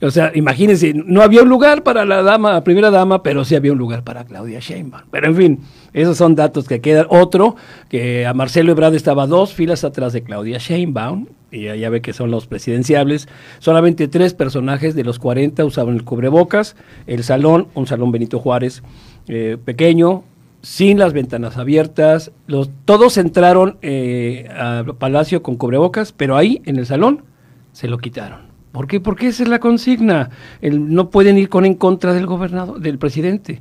O 0.00 0.10
sea, 0.12 0.30
imagínense, 0.34 0.94
no 0.94 1.22
había 1.22 1.42
un 1.42 1.48
lugar 1.48 1.82
para 1.82 2.04
la 2.04 2.22
dama, 2.22 2.52
la 2.52 2.64
primera 2.64 2.90
dama, 2.90 3.22
pero 3.22 3.44
sí 3.44 3.56
había 3.56 3.72
un 3.72 3.78
lugar 3.78 4.04
para 4.04 4.24
Claudia 4.24 4.60
Sheinbaum. 4.60 5.04
Pero 5.10 5.26
en 5.26 5.36
fin, 5.36 5.60
esos 5.92 6.16
son 6.16 6.36
datos 6.36 6.68
que 6.68 6.80
quedan. 6.80 7.06
Otro, 7.10 7.56
que 7.88 8.24
a 8.24 8.32
Marcelo 8.32 8.70
Ebrard 8.70 8.94
estaba 8.94 9.26
dos 9.26 9.54
filas 9.54 9.82
atrás 9.82 10.12
de 10.12 10.22
Claudia 10.22 10.58
Sheinbaum, 10.58 11.26
y 11.50 11.64
ya, 11.64 11.90
ve 11.90 12.00
que 12.00 12.12
son 12.12 12.30
los 12.30 12.46
presidenciables. 12.46 13.28
Solamente 13.58 14.06
tres 14.06 14.34
personajes 14.34 14.94
de 14.94 15.02
los 15.02 15.18
40 15.18 15.64
usaban 15.64 15.94
el 15.94 16.04
cubrebocas. 16.04 16.76
El 17.06 17.24
salón, 17.24 17.68
un 17.74 17.86
salón 17.86 18.12
Benito 18.12 18.38
Juárez 18.38 18.82
eh, 19.28 19.56
pequeño, 19.64 20.24
sin 20.62 20.98
las 20.98 21.12
ventanas 21.12 21.56
abiertas. 21.56 22.32
Los, 22.46 22.70
todos 22.84 23.16
entraron 23.16 23.78
eh, 23.82 24.48
al 24.54 24.94
palacio 24.96 25.42
con 25.42 25.56
cubrebocas, 25.56 26.12
pero 26.12 26.36
ahí 26.36 26.60
en 26.66 26.76
el 26.76 26.86
salón 26.86 27.24
se 27.72 27.88
lo 27.88 27.98
quitaron. 27.98 28.47
¿Por 28.78 28.86
qué? 28.86 29.00
Porque 29.00 29.26
esa 29.26 29.42
es 29.42 29.48
la 29.48 29.58
consigna. 29.58 30.30
El- 30.60 30.94
no 30.94 31.10
pueden 31.10 31.36
ir 31.36 31.48
con 31.48 31.64
en 31.64 31.74
contra 31.74 32.12
del 32.12 32.26
gobernador, 32.26 32.78
del 32.78 32.96
presidente. 32.96 33.60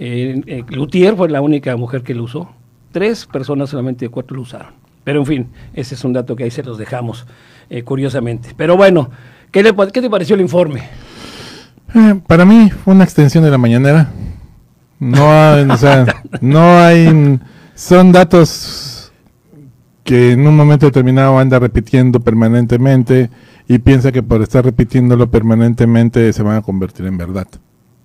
Eh, 0.00 0.42
eh, 0.48 0.64
Lutier 0.70 1.14
fue 1.14 1.28
la 1.28 1.40
única 1.40 1.76
mujer 1.76 2.02
que 2.02 2.12
lo 2.12 2.24
usó. 2.24 2.50
Tres 2.90 3.24
personas 3.26 3.70
solamente 3.70 4.06
de 4.06 4.08
cuatro 4.08 4.34
lo 4.34 4.42
usaron. 4.42 4.72
Pero 5.04 5.20
en 5.20 5.26
fin, 5.26 5.46
ese 5.74 5.94
es 5.94 6.02
un 6.02 6.12
dato 6.12 6.34
que 6.34 6.42
ahí 6.42 6.50
se 6.50 6.64
los 6.64 6.76
dejamos, 6.76 7.24
eh, 7.70 7.84
curiosamente. 7.84 8.48
Pero 8.56 8.76
bueno, 8.76 9.10
¿qué, 9.52 9.62
le 9.62 9.72
¿qué 9.92 10.02
te 10.02 10.10
pareció 10.10 10.34
el 10.34 10.40
informe? 10.40 10.82
Para 12.26 12.44
mí 12.44 12.68
fue 12.68 12.94
una 12.94 13.04
extensión 13.04 13.44
de 13.44 13.52
la 13.52 13.58
mañanera. 13.58 14.10
No 14.98 15.30
hay, 15.30 15.70
o 15.70 15.76
sea, 15.76 16.04
no 16.40 16.78
hay, 16.80 17.38
son 17.76 18.10
datos 18.10 19.12
que 20.02 20.32
en 20.32 20.48
un 20.48 20.56
momento 20.56 20.86
determinado 20.86 21.38
anda 21.38 21.60
repitiendo 21.60 22.18
permanentemente 22.18 23.30
y 23.68 23.78
piensa 23.78 24.10
que 24.10 24.22
por 24.22 24.42
estar 24.42 24.64
repitiéndolo 24.64 25.30
permanentemente 25.30 26.32
se 26.32 26.42
van 26.42 26.56
a 26.56 26.62
convertir 26.62 27.06
en 27.06 27.18
verdad. 27.18 27.46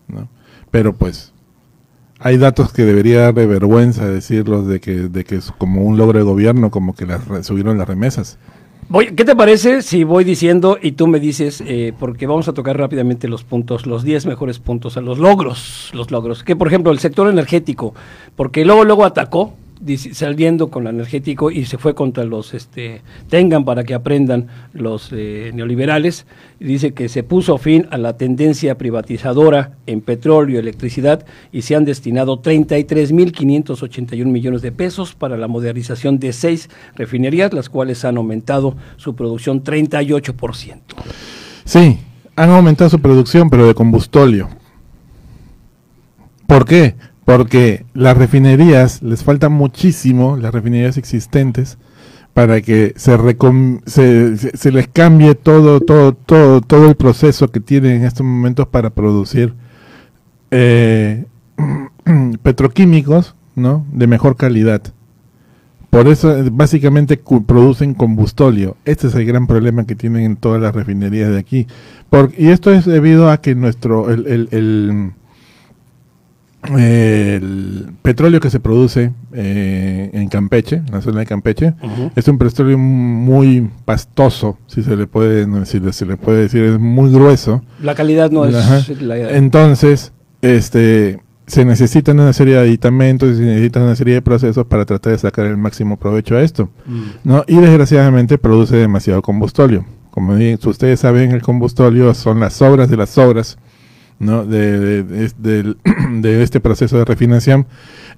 ¿no? 0.09 0.27
Pero 0.69 0.93
pues 0.93 1.33
hay 2.19 2.37
datos 2.37 2.73
que 2.73 2.83
debería 2.83 3.21
darle 3.21 3.47
vergüenza 3.47 4.07
decirlos 4.07 4.67
de 4.67 4.81
que, 4.81 4.91
de 4.91 5.23
que 5.23 5.37
es 5.37 5.51
como 5.57 5.81
un 5.83 5.97
logro 5.97 6.19
de 6.19 6.25
gobierno, 6.25 6.69
como 6.69 6.93
que 6.93 7.05
las 7.05 7.23
subieron 7.45 7.77
las 7.77 7.87
remesas. 7.87 8.37
¿Qué 9.15 9.25
te 9.25 9.35
parece 9.35 9.81
si 9.81 10.03
voy 10.03 10.23
diciendo 10.23 10.77
y 10.79 10.91
tú 10.91 11.07
me 11.07 11.19
dices, 11.19 11.63
eh, 11.65 11.93
porque 11.97 12.27
vamos 12.27 12.47
a 12.47 12.53
tocar 12.53 12.77
rápidamente 12.77 13.27
los 13.27 13.43
puntos, 13.43 13.87
los 13.87 14.03
10 14.03 14.25
mejores 14.25 14.59
puntos, 14.59 14.97
los 14.97 15.17
logros, 15.17 15.89
los 15.93 16.11
logros, 16.11 16.43
que 16.43 16.55
por 16.55 16.67
ejemplo 16.67 16.91
el 16.91 16.99
sector 16.99 17.27
energético, 17.29 17.95
porque 18.35 18.65
luego 18.65 18.83
luego 18.83 19.05
atacó, 19.05 19.55
saliendo 20.13 20.69
con 20.69 20.87
el 20.87 20.95
energético 20.95 21.51
y 21.51 21.65
se 21.65 21.77
fue 21.77 21.93
contra 21.93 22.23
los, 22.23 22.53
este, 22.53 23.01
tengan 23.29 23.65
para 23.65 23.83
que 23.83 23.93
aprendan 23.93 24.47
los 24.73 25.09
eh, 25.11 25.51
neoliberales, 25.53 26.25
dice 26.59 26.93
que 26.93 27.09
se 27.09 27.23
puso 27.23 27.57
fin 27.57 27.87
a 27.91 27.97
la 27.97 28.17
tendencia 28.17 28.77
privatizadora 28.77 29.77
en 29.85 30.01
petróleo 30.01 30.55
y 30.55 30.59
electricidad 30.59 31.25
y 31.51 31.63
se 31.63 31.75
han 31.75 31.85
destinado 31.85 32.41
33.581 32.41 34.25
millones 34.25 34.61
de 34.61 34.71
pesos 34.71 35.15
para 35.15 35.37
la 35.37 35.47
modernización 35.47 36.19
de 36.19 36.33
seis 36.33 36.69
refinerías, 36.95 37.53
las 37.53 37.69
cuales 37.69 38.05
han 38.05 38.17
aumentado 38.17 38.75
su 38.97 39.15
producción 39.15 39.63
38%. 39.63 40.79
Sí, 41.65 41.99
han 42.35 42.49
aumentado 42.49 42.89
su 42.89 42.99
producción, 42.99 43.49
pero 43.49 43.67
de 43.67 43.73
combustóleo. 43.73 44.49
¿Por 46.47 46.65
qué? 46.65 46.95
Porque 47.25 47.85
las 47.93 48.17
refinerías, 48.17 49.01
les 49.01 49.23
falta 49.23 49.49
muchísimo, 49.49 50.35
las 50.37 50.53
refinerías 50.53 50.97
existentes, 50.97 51.77
para 52.33 52.61
que 52.61 52.93
se, 52.97 53.17
se, 53.85 54.37
se- 54.57 54.71
les 54.71 54.87
cambie 54.87 55.35
todo, 55.35 55.79
todo, 55.79 56.13
todo, 56.13 56.61
todo 56.61 56.89
el 56.89 56.95
proceso 56.95 57.49
que 57.51 57.59
tienen 57.59 57.97
en 57.97 58.05
estos 58.05 58.25
momentos 58.25 58.67
para 58.67 58.89
producir 58.89 59.53
eh, 60.51 61.25
petroquímicos, 62.43 63.35
¿no? 63.55 63.85
De 63.91 64.07
mejor 64.07 64.35
calidad. 64.35 64.81
Por 65.89 66.07
eso 66.07 66.35
básicamente 66.51 67.21
producen 67.45 67.93
combustóleo. 67.93 68.77
Este 68.83 69.07
es 69.07 69.15
el 69.15 69.25
gran 69.25 69.45
problema 69.45 69.85
que 69.85 69.95
tienen 69.95 70.23
en 70.23 70.35
todas 70.37 70.59
las 70.59 70.73
refinerías 70.73 71.29
de 71.29 71.37
aquí. 71.37 71.67
Por- 72.09 72.31
y 72.35 72.47
esto 72.49 72.73
es 72.73 72.85
debido 72.85 73.29
a 73.29 73.39
que 73.41 73.53
nuestro 73.53 74.09
el, 74.09 74.25
el- 74.25 74.47
el- 74.51 75.11
el 76.77 77.91
petróleo 78.01 78.39
que 78.39 78.49
se 78.49 78.59
produce 78.59 79.11
eh, 79.33 80.09
en 80.13 80.27
Campeche, 80.29 80.77
en 80.77 80.91
la 80.91 81.01
zona 81.01 81.19
de 81.21 81.25
Campeche, 81.25 81.73
es 82.15 82.27
un 82.27 82.37
petróleo 82.37 82.77
muy 82.77 83.69
pastoso, 83.85 84.57
si 84.67 84.83
se 84.83 84.95
le 84.95 85.07
puede, 85.07 85.47
no, 85.47 85.65
si 85.65 85.79
se 85.91 86.05
le 86.05 86.17
puede 86.17 86.43
decir, 86.43 86.63
es 86.63 86.79
muy 86.79 87.11
grueso. 87.11 87.61
La 87.81 87.95
calidad 87.95 88.31
no 88.31 88.45
es 88.45 88.53
la- 89.01 89.31
Entonces, 89.31 90.13
este, 90.41 91.19
se 91.47 91.65
necesitan 91.65 92.19
una 92.19 92.33
serie 92.33 92.55
de 92.55 92.61
aditamentos 92.61 93.31
y 93.31 93.35
se 93.35 93.41
necesitan 93.43 93.83
una 93.83 93.95
serie 93.95 94.15
de 94.15 94.21
procesos 94.21 94.65
para 94.65 94.85
tratar 94.85 95.11
de 95.13 95.17
sacar 95.19 95.45
el 95.45 95.57
máximo 95.57 95.97
provecho 95.97 96.35
a 96.35 96.41
esto. 96.41 96.69
Mm. 96.85 97.01
¿no? 97.23 97.43
Y 97.47 97.57
desgraciadamente 97.57 98.37
produce 98.37 98.77
demasiado 98.77 99.21
combustóleo. 99.21 99.85
Como 100.11 100.35
ustedes 100.65 100.99
saben, 100.99 101.31
el 101.31 101.41
combustóleo 101.41 102.13
son 102.13 102.39
las 102.39 102.53
sobras 102.53 102.87
de 102.89 102.97
las 102.97 103.09
sobras 103.09 103.57
¿no? 104.19 104.45
de, 104.45 105.03
de- 105.03 105.33
de- 105.37 106.43
este 106.43 106.59
proceso 106.59 106.97
de 106.97 107.05
refinación. 107.05 107.65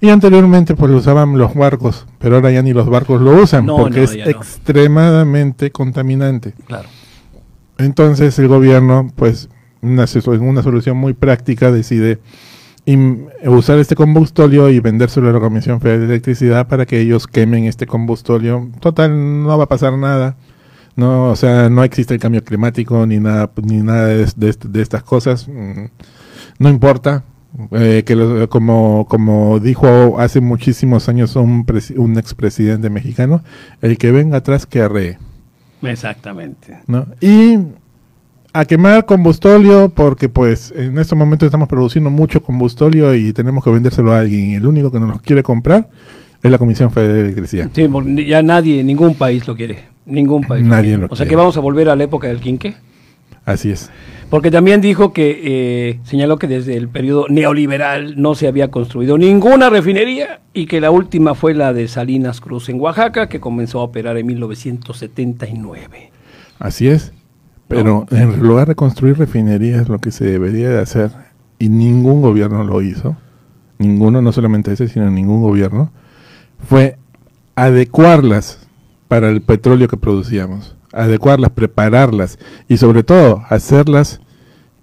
Y 0.00 0.10
anteriormente 0.10 0.74
pues 0.74 0.90
lo 0.90 0.98
usaban 0.98 1.38
los 1.38 1.54
barcos, 1.54 2.06
pero 2.18 2.36
ahora 2.36 2.50
ya 2.50 2.62
ni 2.62 2.72
los 2.72 2.88
barcos 2.88 3.20
lo 3.22 3.42
usan 3.42 3.64
No, 3.66 3.76
porque 3.78 3.98
no, 3.98 4.04
es 4.04 4.14
extremadamente 4.14 5.70
contaminante. 5.70 6.52
Claro. 6.66 6.88
Entonces 7.78 8.38
el 8.38 8.48
gobierno, 8.48 9.10
pues, 9.16 9.48
una, 9.82 10.06
una 10.40 10.62
solución 10.62 10.96
muy 10.96 11.12
práctica 11.14 11.70
decide 11.70 12.18
usar 13.44 13.78
este 13.78 13.96
combustóleo 13.96 14.70
y 14.70 14.78
vendérselo 14.80 15.28
a 15.28 15.32
la 15.32 15.40
Comisión 15.40 15.80
Federal 15.80 16.00
de 16.00 16.06
Electricidad 16.06 16.68
para 16.68 16.86
que 16.86 17.00
ellos 17.00 17.26
quemen 17.26 17.64
este 17.64 17.86
combustóleo. 17.86 18.68
Total, 18.80 19.42
no 19.42 19.58
va 19.58 19.64
a 19.64 19.68
pasar 19.68 19.94
nada. 19.98 20.36
No, 20.96 21.30
o 21.30 21.36
sea, 21.36 21.68
no 21.68 21.84
existe 21.84 22.14
el 22.14 22.20
cambio 22.20 22.42
climático 22.42 23.06
ni 23.06 23.18
nada, 23.18 23.50
ni 23.62 23.76
nada 23.82 24.06
de, 24.06 24.26
de 24.36 24.48
est- 24.48 24.64
de 24.64 24.82
estas 24.82 25.02
cosas. 25.02 25.46
Mm, 25.48 25.86
No 26.58 26.68
importa. 26.70 27.22
Eh, 27.70 28.02
que 28.04 28.14
lo- 28.16 28.48
como, 28.50 29.06
como 29.08 29.58
dijo 29.60 30.18
hace 30.20 30.40
muchísimos 30.42 31.08
años 31.08 31.36
un, 31.36 31.64
un 31.96 32.18
expresidente 32.18 32.90
mexicano, 32.90 33.42
el 33.80 33.96
que 33.96 34.10
venga 34.12 34.38
atrás 34.38 34.66
que 34.66 34.80
arree. 34.82 35.18
Exactamente. 35.82 36.78
¿no? 36.86 37.06
Y 37.20 37.58
a 38.52 38.64
quemar 38.64 39.04
combustóleo 39.06 39.88
porque 39.90 40.28
pues 40.28 40.72
en 40.76 40.98
estos 40.98 41.16
momentos 41.16 41.46
estamos 41.46 41.68
produciendo 41.68 42.10
mucho 42.10 42.42
combustóleo 42.42 43.14
y 43.14 43.32
tenemos 43.32 43.62
que 43.64 43.70
vendérselo 43.70 44.12
a 44.12 44.20
alguien 44.20 44.52
el 44.52 44.66
único 44.66 44.90
que 44.90 44.98
nos 45.00 45.20
quiere 45.22 45.42
comprar 45.42 45.88
es 46.42 46.50
la 46.50 46.58
Comisión 46.58 46.90
Federal 46.90 47.16
de 47.16 47.20
Electricidad. 47.22 47.70
Sí, 47.74 47.88
ya 48.26 48.42
nadie, 48.42 48.82
ningún 48.84 49.14
país 49.14 49.46
lo 49.46 49.56
quiere. 49.56 49.95
Ningún 50.06 50.42
país. 50.44 50.64
Nadie 50.64 50.96
lo 50.96 51.06
O 51.06 51.08
sea 51.10 51.16
quiere. 51.18 51.30
que 51.30 51.36
vamos 51.36 51.56
a 51.56 51.60
volver 51.60 51.88
a 51.90 51.96
la 51.96 52.04
época 52.04 52.28
del 52.28 52.40
quinque. 52.40 52.74
Así 53.44 53.70
es. 53.70 53.90
Porque 54.30 54.50
también 54.50 54.80
dijo 54.80 55.12
que, 55.12 55.40
eh, 55.44 56.00
señaló 56.02 56.36
que 56.36 56.48
desde 56.48 56.76
el 56.76 56.88
periodo 56.88 57.26
neoliberal 57.28 58.20
no 58.20 58.34
se 58.34 58.48
había 58.48 58.72
construido 58.72 59.18
ninguna 59.18 59.70
refinería 59.70 60.40
y 60.52 60.66
que 60.66 60.80
la 60.80 60.90
última 60.90 61.34
fue 61.36 61.54
la 61.54 61.72
de 61.72 61.86
Salinas 61.86 62.40
Cruz 62.40 62.68
en 62.68 62.80
Oaxaca, 62.80 63.28
que 63.28 63.38
comenzó 63.38 63.78
a 63.80 63.84
operar 63.84 64.16
en 64.16 64.26
1979. 64.26 66.10
Así 66.58 66.88
es. 66.88 67.12
Pero 67.68 68.06
en 68.10 68.40
lugar 68.40 68.68
de 68.68 68.74
construir 68.74 69.18
refinerías, 69.18 69.88
lo 69.88 69.98
que 69.98 70.10
se 70.12 70.24
debería 70.24 70.68
de 70.70 70.80
hacer, 70.80 71.10
y 71.58 71.68
ningún 71.68 72.22
gobierno 72.22 72.62
lo 72.64 72.80
hizo, 72.82 73.16
ninguno, 73.78 74.22
no 74.22 74.32
solamente 74.32 74.72
ese, 74.72 74.88
sino 74.88 75.10
ningún 75.10 75.42
gobierno, 75.42 75.90
fue 76.68 76.96
adecuarlas 77.56 78.65
para 79.08 79.28
el 79.28 79.42
petróleo 79.42 79.88
que 79.88 79.96
producíamos, 79.96 80.76
adecuarlas, 80.92 81.50
prepararlas 81.50 82.38
y 82.68 82.76
sobre 82.76 83.02
todo 83.02 83.42
hacerlas 83.48 84.20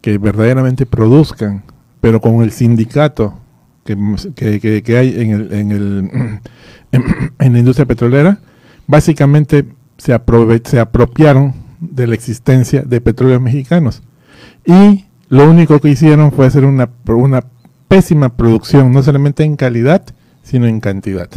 que 0.02 0.18
verdaderamente 0.18 0.86
produzcan, 0.86 1.64
pero 2.02 2.20
con 2.22 2.42
el 2.44 2.52
sindicato 2.52 3.40
que, 3.86 3.98
que- 4.60 4.82
que- 4.84 4.98
hay 4.98 5.20
en, 5.22 5.32
el, 5.32 5.54
en, 5.54 5.72
el, 5.72 6.40
en 7.40 7.54
la 7.54 7.60
industria 7.60 7.86
petrolera, 7.86 8.40
básicamente 8.88 9.66
se, 9.98 10.14
aprove- 10.14 10.62
se 10.66 10.80
apropiaron 10.80 11.54
de 11.80 12.08
la 12.08 12.16
existencia 12.16 12.82
de 12.84 13.02
petróleos 13.02 13.42
mexicanos. 13.42 14.04
Y 14.66 15.06
lo 15.30 15.50
único 15.50 15.80
que 15.80 15.90
hicieron 15.90 16.32
fue 16.32 16.46
hacer 16.46 16.64
una, 16.66 16.90
una 17.08 17.44
pésima 17.88 18.30
producción, 18.38 18.92
no 18.92 19.04
solamente 19.04 19.44
en 19.44 19.56
calidad, 19.56 20.04
sino 20.44 20.66
en 20.68 20.80
cantidad. 20.80 21.30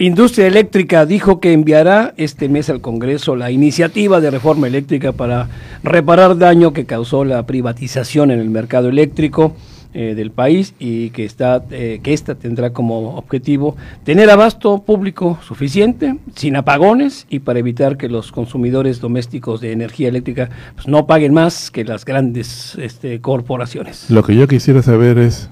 Industria 0.00 0.46
Eléctrica 0.46 1.04
dijo 1.04 1.40
que 1.40 1.52
enviará 1.52 2.14
este 2.16 2.48
mes 2.48 2.70
al 2.70 2.80
Congreso 2.80 3.36
la 3.36 3.50
iniciativa 3.50 4.18
de 4.22 4.30
reforma 4.30 4.66
eléctrica 4.66 5.12
para 5.12 5.48
reparar 5.82 6.38
daño 6.38 6.72
que 6.72 6.86
causó 6.86 7.26
la 7.26 7.44
privatización 7.44 8.30
en 8.30 8.40
el 8.40 8.48
mercado 8.48 8.88
eléctrico 8.88 9.54
eh, 9.92 10.14
del 10.14 10.30
país 10.30 10.72
y 10.78 11.10
que 11.10 11.26
está 11.26 11.62
eh, 11.70 12.00
que 12.02 12.14
esta 12.14 12.34
tendrá 12.34 12.72
como 12.72 13.14
objetivo 13.18 13.76
tener 14.02 14.30
abasto 14.30 14.82
público 14.84 15.38
suficiente, 15.46 16.16
sin 16.34 16.56
apagones 16.56 17.26
y 17.28 17.40
para 17.40 17.58
evitar 17.58 17.98
que 17.98 18.08
los 18.08 18.32
consumidores 18.32 19.02
domésticos 19.02 19.60
de 19.60 19.72
energía 19.72 20.08
eléctrica 20.08 20.48
pues, 20.76 20.88
no 20.88 21.06
paguen 21.06 21.34
más 21.34 21.70
que 21.70 21.84
las 21.84 22.06
grandes 22.06 22.74
este, 22.76 23.20
corporaciones. 23.20 24.08
Lo 24.08 24.22
que 24.22 24.34
yo 24.34 24.48
quisiera 24.48 24.80
saber 24.80 25.18
es 25.18 25.50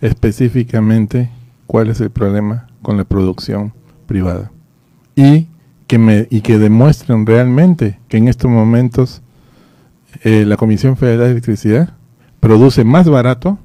específicamente 0.00 1.30
cuál 1.72 1.88
es 1.88 2.02
el 2.02 2.10
problema 2.10 2.66
con 2.82 2.98
la 2.98 3.04
producción 3.04 3.72
privada. 4.06 4.52
Y 5.16 5.48
que 5.86 5.96
me 5.96 6.26
y 6.28 6.42
que 6.42 6.58
demuestren 6.58 7.24
realmente 7.24 7.98
que 8.08 8.18
en 8.18 8.28
estos 8.28 8.50
momentos 8.50 9.22
eh, 10.22 10.44
la 10.44 10.58
Comisión 10.58 10.98
Federal 10.98 11.20
de 11.20 11.30
Electricidad 11.30 11.94
produce 12.40 12.84
más 12.84 13.08
barato 13.08 13.58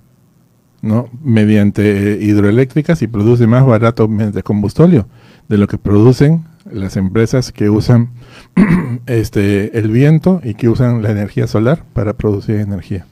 no 0.82 1.10
mediante 1.22 2.14
eh, 2.14 2.24
hidroeléctricas 2.24 3.02
y 3.02 3.08
produce 3.08 3.46
más 3.46 3.66
barato 3.66 4.08
mediante 4.08 4.42
combustóleo 4.42 5.06
de 5.50 5.58
lo 5.58 5.68
que 5.68 5.78
producen 5.78 6.46
las 6.72 6.96
empresas 6.96 7.52
que 7.52 7.70
usan 7.70 8.12
este 9.06 9.78
el 9.78 9.92
viento 9.92 10.40
y 10.46 10.54
que 10.54 10.70
usan 10.70 11.04
la 11.04 11.12
energía 11.12 11.46
solar 11.46 11.84
para 11.92 12.14
producir 12.14 12.56
energía. 12.62 13.06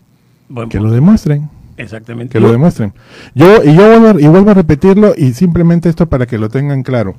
Buen 0.48 0.70
que 0.70 0.78
punto. 0.78 0.88
lo 0.88 0.96
demuestren 0.96 1.50
Exactamente. 1.78 2.32
que 2.34 2.40
lo 2.40 2.52
demuestren. 2.52 2.94
Yo 3.34 3.64
y 3.64 3.76
yo 3.76 3.88
vuelvo, 4.00 4.18
a- 4.18 4.22
y 4.22 4.28
vuelvo 4.28 4.52
a 4.52 4.54
repetirlo 4.54 5.14
y 5.18 5.34
simplemente 5.34 5.90
esto 5.90 6.08
para 6.08 6.26
que 6.26 6.38
lo 6.38 6.50
tengan 6.50 6.84
claro. 6.84 7.16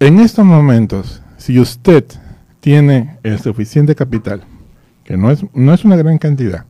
En 0.00 0.18
estos 0.20 0.44
momentos, 0.44 1.22
si 1.36 1.58
usted 1.60 2.04
tiene 2.60 3.18
el 3.22 3.38
suficiente 3.40 3.94
capital, 3.94 4.42
que 5.04 5.16
no 5.16 5.30
es 5.30 5.44
no 5.54 5.72
es 5.74 5.84
una 5.84 5.96
gran 5.96 6.18
cantidad, 6.18 6.64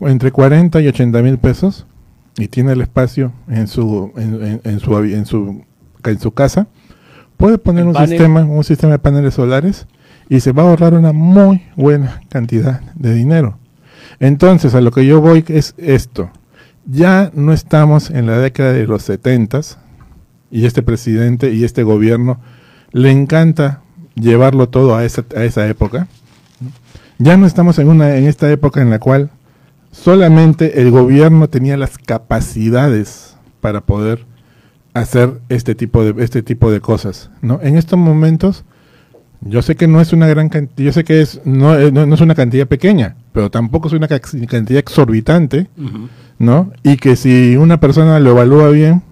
entre 0.00 0.30
40 0.32 0.80
y 0.80 0.88
80 0.88 1.22
mil 1.22 1.38
pesos 1.38 1.86
y 2.36 2.48
tiene 2.48 2.72
el 2.72 2.80
espacio 2.80 3.32
en 3.48 3.66
su 3.66 4.12
en, 4.16 4.42
en- 4.44 4.60
en 4.64 4.80
su 4.80 4.96
en 4.98 5.26
su 5.26 5.62
en 6.04 6.20
su 6.20 6.30
casa, 6.32 6.68
puede 7.36 7.58
poner 7.58 7.82
El 7.82 7.88
un 7.88 7.94
panel. 7.94 8.08
sistema 8.10 8.44
un 8.44 8.64
sistema 8.64 8.92
de 8.92 8.98
paneles 8.98 9.34
solares 9.34 9.86
y 10.28 10.40
se 10.40 10.52
va 10.52 10.62
a 10.62 10.66
ahorrar 10.70 10.94
una 10.94 11.12
muy 11.12 11.62
buena 11.76 12.20
cantidad 12.28 12.80
de 12.94 13.14
dinero. 13.14 13.58
Entonces, 14.20 14.74
a 14.74 14.80
lo 14.80 14.90
que 14.90 15.06
yo 15.06 15.20
voy 15.20 15.44
es 15.48 15.74
esto. 15.78 16.30
Ya 16.86 17.30
no 17.34 17.52
estamos 17.52 18.10
en 18.10 18.26
la 18.26 18.38
década 18.38 18.72
de 18.72 18.86
los 18.86 19.02
setentas 19.02 19.78
y 20.50 20.64
este 20.66 20.82
presidente 20.82 21.52
y 21.52 21.64
este 21.64 21.82
gobierno 21.82 22.40
le 22.92 23.10
encanta 23.10 23.82
llevarlo 24.14 24.68
todo 24.68 24.96
a 24.96 25.04
esa, 25.04 25.24
a 25.36 25.44
esa 25.44 25.68
época. 25.68 26.08
Ya 27.18 27.36
no 27.36 27.46
estamos 27.46 27.78
en 27.78 27.88
una 27.88 28.16
en 28.16 28.26
esta 28.26 28.50
época 28.50 28.80
en 28.80 28.90
la 28.90 28.98
cual 28.98 29.30
solamente 29.90 30.80
el 30.80 30.90
gobierno 30.90 31.48
tenía 31.48 31.76
las 31.76 31.98
capacidades 31.98 33.36
para 33.60 33.80
poder 33.82 34.24
hacer 34.94 35.40
este 35.48 35.74
tipo 35.74 36.04
de 36.04 36.24
este 36.24 36.42
tipo 36.42 36.70
de 36.70 36.80
cosas, 36.80 37.30
¿no? 37.42 37.60
En 37.62 37.76
estos 37.76 37.98
momentos 37.98 38.64
yo 39.40 39.62
sé 39.62 39.76
que 39.76 39.86
no 39.86 40.00
es 40.00 40.12
una 40.12 40.26
gran 40.26 40.48
cantidad, 40.48 40.86
yo 40.86 40.92
sé 40.92 41.04
que 41.04 41.20
es 41.20 41.40
no, 41.44 41.78
eh, 41.78 41.92
no, 41.92 42.06
no 42.06 42.14
es 42.14 42.20
una 42.20 42.34
cantidad 42.34 42.66
pequeña, 42.66 43.16
pero 43.32 43.50
tampoco 43.50 43.88
es 43.88 43.94
una 43.94 44.08
ca- 44.08 44.20
cantidad 44.20 44.78
exorbitante. 44.80 45.68
¿no? 46.38 46.70
Y 46.84 46.96
que 46.98 47.16
si 47.16 47.56
una 47.56 47.80
persona 47.80 48.20
lo 48.20 48.30
evalúa 48.30 48.70
bien, 48.70 49.02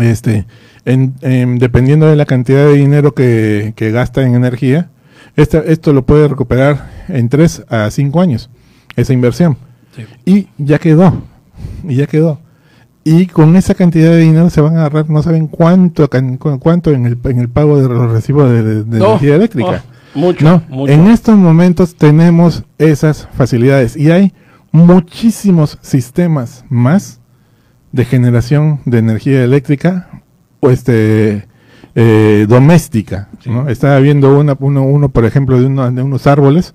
este, 0.00 0.46
en, 0.84 1.14
en- 1.22 1.58
dependiendo 1.58 2.06
de 2.06 2.16
la 2.16 2.24
cantidad 2.26 2.66
de 2.66 2.74
dinero 2.74 3.14
que, 3.14 3.72
que 3.76 3.90
gasta 3.90 4.22
en 4.22 4.34
energía, 4.34 4.90
esta- 5.36 5.58
esto 5.58 5.92
lo 5.92 6.04
puede 6.04 6.28
recuperar 6.28 6.90
en 7.08 7.28
3 7.28 7.64
a 7.68 7.90
5 7.90 8.20
años, 8.20 8.50
esa 8.96 9.12
inversión. 9.12 9.56
Sí. 9.96 10.04
Y 10.24 10.48
ya 10.64 10.78
quedó, 10.78 11.22
y 11.88 11.96
ya 11.96 12.06
quedó. 12.06 12.40
Y 13.04 13.26
con 13.26 13.54
esa 13.56 13.74
cantidad 13.74 14.10
de 14.10 14.18
dinero 14.20 14.48
se 14.48 14.62
van 14.62 14.76
a 14.76 14.80
agarrar, 14.86 15.10
no 15.10 15.22
saben 15.22 15.46
cuánto, 15.46 16.08
cuánto 16.58 16.90
en 16.90 17.04
el, 17.06 17.18
en 17.24 17.38
el 17.38 17.48
pago 17.50 17.80
de 17.80 17.86
los 17.88 18.10
recibos 18.10 18.50
de, 18.50 18.62
de- 18.62 18.84
de 18.84 18.98
No, 18.98 19.06
energía 19.10 19.36
eléctrica. 19.36 19.84
oh, 20.14 20.18
mucho, 20.18 20.44
No, 20.44 20.62
mucho. 20.70 20.92
en 20.92 21.08
estos 21.08 21.36
momentos 21.36 21.96
tenemos 21.96 22.64
esas 22.78 23.28
facilidades 23.36 23.96
y 23.96 24.10
hay 24.10 24.32
muchísimos 24.72 25.78
sistemas 25.82 26.64
más 26.68 27.20
de 27.92 28.04
generación 28.04 28.80
de 28.86 28.98
energía 28.98 29.44
eléctrica 29.44 30.08
o 30.60 30.70
este 30.70 31.46
eh, 31.94 32.46
doméstica. 32.48 33.28
¿no? 33.46 33.68
Estaba 33.68 33.98
viendo 34.00 34.38
una, 34.38 34.56
uno, 34.58 34.82
uno, 34.82 35.08
por 35.10 35.24
ejemplo, 35.26 35.60
de, 35.60 35.66
uno- 35.66 35.90
de 35.90 36.02
unos 36.02 36.26
árboles 36.26 36.74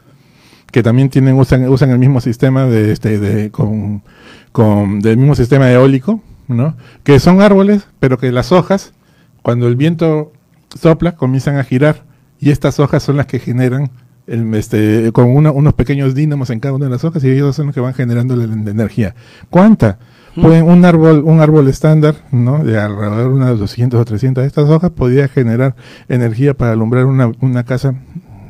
que 0.71 0.83
también 0.83 1.09
tienen 1.09 1.35
usan, 1.35 1.67
usan 1.69 1.89
el 1.91 1.99
mismo 1.99 2.21
sistema 2.21 2.65
de 2.65 2.91
este 2.91 3.19
de 3.19 3.51
con, 3.51 4.03
con 4.51 4.99
del 4.99 5.17
mismo 5.17 5.35
sistema 5.35 5.71
eólico, 5.71 6.21
¿no? 6.47 6.75
Que 7.03 7.19
son 7.19 7.41
árboles, 7.41 7.87
pero 7.99 8.17
que 8.17 8.31
las 8.31 8.51
hojas 8.51 8.93
cuando 9.41 9.67
el 9.67 9.75
viento 9.75 10.31
sopla 10.79 11.15
comienzan 11.15 11.57
a 11.57 11.63
girar 11.63 12.03
y 12.39 12.51
estas 12.51 12.79
hojas 12.79 13.03
son 13.03 13.17
las 13.17 13.25
que 13.25 13.39
generan 13.39 13.89
el, 14.27 14.53
este, 14.53 15.11
con 15.11 15.35
una- 15.35 15.51
unos 15.51 15.73
pequeños 15.73 16.13
dínamos 16.13 16.51
en 16.51 16.59
cada 16.59 16.75
una 16.75 16.85
de 16.85 16.91
las 16.91 17.03
hojas 17.03 17.23
y 17.23 17.29
ellos 17.31 17.55
son 17.55 17.67
los 17.67 17.75
que 17.75 17.81
van 17.81 17.93
generando 17.95 18.35
la, 18.35 18.45
la 18.45 18.71
energía. 18.71 19.15
¿Cuánta? 19.49 19.97
Pueden, 20.39 20.65
un 20.65 20.85
árbol 20.85 21.23
un 21.25 21.41
árbol 21.41 21.67
estándar, 21.67 22.15
¿no? 22.31 22.63
De 22.63 22.79
alrededor 22.79 23.29
de 23.31 23.35
unas 23.35 23.57
200 23.59 23.99
o 23.99 24.05
300 24.05 24.43
de 24.43 24.47
estas 24.47 24.69
hojas 24.69 24.91
podría 24.91 25.27
generar 25.27 25.75
energía 26.07 26.53
para 26.53 26.73
alumbrar 26.73 27.05
una, 27.05 27.31
una 27.41 27.63
casa 27.63 27.95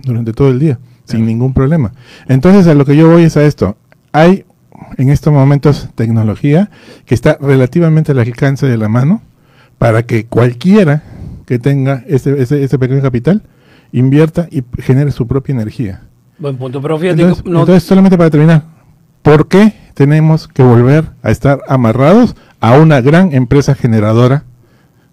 durante 0.04 0.34
todo 0.34 0.50
el 0.50 0.60
día 0.60 0.78
sin 1.10 1.26
ningún 1.26 1.54
problema. 1.54 1.92
Entonces 2.28 2.68
a 2.68 2.74
lo 2.74 2.86
que 2.86 2.96
yo 2.96 3.10
voy 3.10 3.24
es 3.24 3.36
a 3.38 3.44
esto. 3.44 3.76
Hay 4.12 4.46
en 4.98 5.10
estos 5.10 5.34
momentos 5.34 5.90
tecnología 5.96 6.70
que 7.06 7.14
está 7.16 7.38
relativamente 7.42 8.12
al 8.14 8.20
alcance 8.20 8.66
de 8.68 8.78
la 8.78 8.88
mano 8.88 9.22
para 9.78 10.04
que 10.04 10.26
cualquiera 10.26 11.04
que 11.46 11.60
tenga 11.60 12.04
ese, 12.08 12.42
ese, 12.42 12.64
ese 12.64 12.80
pequeño 12.80 13.02
capital 13.02 13.44
invierta 13.92 14.48
y 14.52 14.64
genere 14.82 15.12
su 15.12 15.28
propia 15.28 15.54
energía. 15.54 16.02
Buen 16.38 16.58
punto, 16.58 16.82
pero 16.82 16.98
fíjate, 16.98 17.22
Entonces, 17.22 17.46
no- 17.46 17.60
entonces, 17.62 17.84
solamente 17.84 18.18
para 18.18 18.30
terminar, 18.30 18.64
¿por 19.22 19.48
qué 19.48 19.74
tenemos 19.96 20.48
que 20.48 20.64
volver 20.64 21.06
a 21.24 21.32
estar 21.32 21.60
amarrados 21.68 22.36
a 22.62 22.78
una 22.78 23.02
gran 23.02 23.34
empresa 23.34 23.74
generadora 23.76 24.44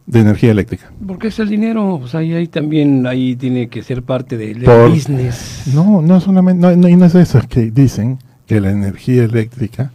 de 0.07 0.21
energía 0.21 0.51
eléctrica? 0.53 0.91
porque 1.07 1.29
es 1.29 1.39
el 1.39 1.49
dinero, 1.49 1.99
pues 2.01 2.15
ahí, 2.15 2.33
ahí 2.35 2.47
también 2.49 3.07
ahí 3.07 3.37
tiene 3.37 3.69
que 3.69 3.83
ser 3.83 4.03
parte 4.03 4.37
del, 4.37 4.63
Por- 4.63 4.91
business. 4.91 5.65
No, 5.75 6.01
no 6.03 6.21
solamente, 6.21 6.61
no, 6.61 6.75
no, 6.77 6.89
y 6.89 6.97
no 6.97 7.07
es 7.07 7.15
eso, 7.15 7.39
es 7.39 7.47
que 7.47 7.71
dicen 7.71 8.19
que 8.47 8.61
la 8.61 8.71
energía 8.71 9.25
eléctrica 9.25 9.91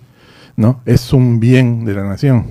¿no? 0.57 0.81
Es 0.85 1.13
un 1.13 1.39
bien 1.39 1.85
de 1.85 1.93
la 1.95 2.03
nación. 2.03 2.45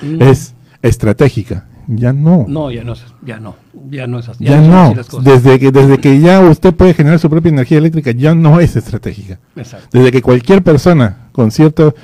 Mm. 0.00 0.22
Es 0.22 0.54
estratégica. 0.80 1.66
Ya 1.88 2.12
no. 2.12 2.46
No, 2.48 2.70
ya 2.70 2.84
no, 2.84 2.92
es- 2.92 3.04
ya 3.26 3.40
no, 3.40 3.56
ya 3.90 4.06
no 4.06 4.20
es 4.20 4.28
así. 4.28 4.44
Ya 4.44 4.60
no. 4.60 4.82
así 4.82 4.94
las 4.94 5.08
cosas. 5.08 5.24
Desde 5.24 5.58
que, 5.58 5.72
desde 5.72 5.98
que 5.98 6.20
ya 6.20 6.40
usted 6.40 6.72
puede 6.72 6.94
generar 6.94 7.18
su 7.18 7.28
propia 7.28 7.48
energía 7.48 7.78
eléctrica, 7.78 8.12
ya 8.12 8.32
no 8.34 8.60
es 8.60 8.76
estratégica. 8.76 9.40
Exacto. 9.56 9.88
Desde 9.92 10.12
que 10.12 10.22
cualquier 10.22 10.62
persona 10.62 11.28
con 11.32 11.50
cierto... 11.50 11.94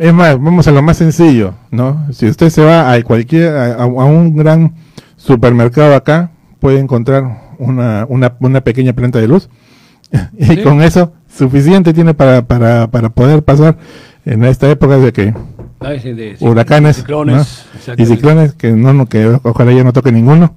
Es 0.00 0.14
más, 0.14 0.40
vamos 0.40 0.66
a 0.66 0.70
lo 0.70 0.80
más 0.80 0.96
sencillo, 0.96 1.52
¿no? 1.70 2.06
Si 2.12 2.26
usted 2.26 2.48
se 2.48 2.64
va 2.64 2.90
a 2.90 3.02
cualquier, 3.02 3.54
a, 3.54 3.74
a 3.82 3.84
un 3.86 4.34
gran 4.34 4.72
supermercado 5.16 5.94
acá, 5.94 6.30
puede 6.58 6.78
encontrar 6.78 7.52
una, 7.58 8.06
una, 8.08 8.34
una 8.40 8.62
pequeña 8.62 8.94
planta 8.94 9.18
de 9.20 9.28
luz. 9.28 9.50
y 10.38 10.44
Sí. 10.46 10.62
con 10.62 10.80
eso, 10.80 11.12
suficiente 11.28 11.92
tiene 11.92 12.14
para, 12.14 12.46
para, 12.46 12.90
para 12.90 13.10
poder 13.10 13.42
pasar 13.42 13.76
en 14.24 14.42
esta 14.44 14.70
época 14.70 14.96
de 14.96 15.12
que 15.12 15.34
sí, 16.02 16.12
de- 16.14 16.36
sí, 16.38 16.44
huracanes 16.46 16.96
ciclones, 16.96 17.66
¿no? 17.86 17.94
y 17.96 18.06
ciclones 18.06 18.54
que 18.54 18.72
no, 18.72 18.94
no 18.94 19.06
que 19.06 19.38
ojalá 19.42 19.72
ya 19.72 19.84
no 19.84 19.92
toque 19.92 20.12
ninguno 20.12 20.54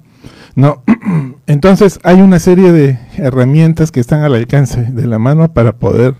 no 0.54 0.82
entonces 1.46 1.98
hay 2.02 2.20
una 2.20 2.38
serie 2.40 2.72
de 2.72 2.98
herramientas 3.16 3.90
que 3.92 4.00
están 4.00 4.22
al 4.22 4.34
alcance 4.34 4.82
de 4.82 5.06
la 5.06 5.18
mano 5.18 5.52
para 5.52 5.72
poder 5.76 6.14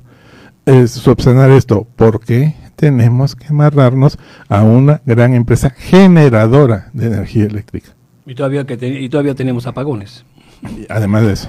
eh, 0.66 0.86
subsanar 0.88 1.50
esto 1.50 1.86
porque 1.96 2.54
tenemos 2.76 3.34
que 3.36 3.46
amarrarnos 3.48 4.18
a 4.48 4.62
una 4.62 5.00
gran 5.06 5.34
empresa 5.34 5.70
generadora 5.70 6.90
de 6.92 7.06
energía 7.06 7.44
eléctrica 7.44 7.90
Y 8.26 8.34
todavía, 8.34 8.64
que 8.64 8.76
te- 8.76 9.00
y 9.00 9.08
todavía 9.08 9.34
tenemos 9.34 9.66
apagones. 9.66 10.24
Además 10.88 11.26
de 11.26 11.32
eso 11.34 11.48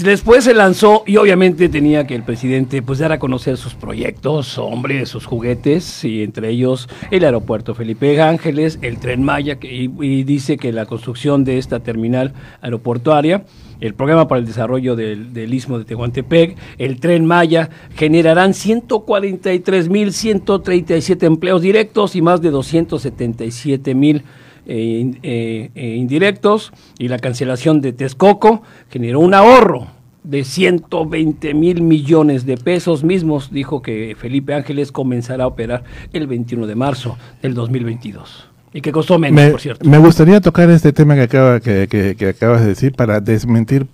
Después 0.00 0.44
se 0.44 0.52
lanzó 0.52 1.04
y 1.06 1.16
obviamente 1.16 1.70
tenía 1.70 2.06
que 2.06 2.14
el 2.14 2.22
presidente 2.22 2.82
pues 2.82 2.98
dar 2.98 3.12
a 3.12 3.18
conocer 3.18 3.56
sus 3.56 3.72
proyectos, 3.74 4.58
hombre, 4.58 5.06
sus 5.06 5.24
juguetes 5.24 6.04
y 6.04 6.22
entre 6.22 6.50
ellos 6.50 6.86
el 7.10 7.24
aeropuerto 7.24 7.74
Felipe 7.74 8.20
Ángeles, 8.20 8.78
el 8.82 8.98
tren 8.98 9.22
Maya 9.22 9.58
que- 9.58 9.74
y, 9.74 9.90
y 10.02 10.22
dice 10.24 10.58
que 10.58 10.70
la 10.72 10.84
construcción 10.84 11.44
de 11.44 11.56
esta 11.56 11.80
terminal 11.80 12.34
aeroportuaria, 12.60 13.44
el 13.80 13.94
programa 13.94 14.28
para 14.28 14.40
el 14.40 14.46
desarrollo 14.46 14.94
del, 14.96 15.32
del 15.32 15.52
istmo 15.54 15.78
de 15.78 15.84
Tehuantepec, 15.84 16.56
el 16.78 16.98
tren 17.00 17.24
Maya 17.26 17.70
generarán 17.96 18.52
143.137 18.52 21.22
empleos 21.24 21.62
directos 21.62 22.14
y 22.16 22.22
más 22.22 22.40
de 22.42 22.52
277.000 22.52 24.22
eh, 24.66 24.98
in- 25.00 25.18
eh, 25.22 25.70
eh, 25.74 25.96
indirectos 25.96 26.72
y 26.98 27.08
la 27.08 27.18
cancelación 27.18 27.80
de 27.80 27.92
Texcoco 27.92 28.62
generó 28.90 29.20
un 29.20 29.34
ahorro 29.34 29.86
de 30.22 30.44
120 30.44 31.54
mil 31.54 31.80
millones 31.82 32.44
de 32.44 32.58
pesos. 32.58 33.02
Mismos, 33.02 33.50
dijo 33.50 33.80
que 33.80 34.14
Felipe 34.18 34.52
Ángeles 34.54 34.92
comenzará 34.92 35.44
a 35.44 35.46
operar 35.46 35.82
el 36.12 36.26
21 36.26 36.66
de 36.66 36.74
marzo 36.74 37.16
del 37.40 37.54
2022 37.54 38.49
y 38.72 38.80
que 38.80 38.92
costó 38.92 39.18
menos, 39.18 39.34
me, 39.42 39.50
por 39.50 39.60
cierto. 39.60 39.88
me 39.88 39.98
gustaría 39.98 40.40
tocar 40.40 40.70
este 40.70 40.92
tema 40.92 41.14
que, 41.14 41.22
acaba, 41.22 41.60
que, 41.60 41.88
que- 41.88 42.14
que 42.16 42.28
acabas 42.28 42.60
de 42.60 42.68
decir 42.68 42.92
para 42.94 43.20
desmentir 43.20 43.86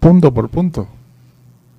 punto 0.00 0.32
por 0.34 0.48
punto, 0.48 0.88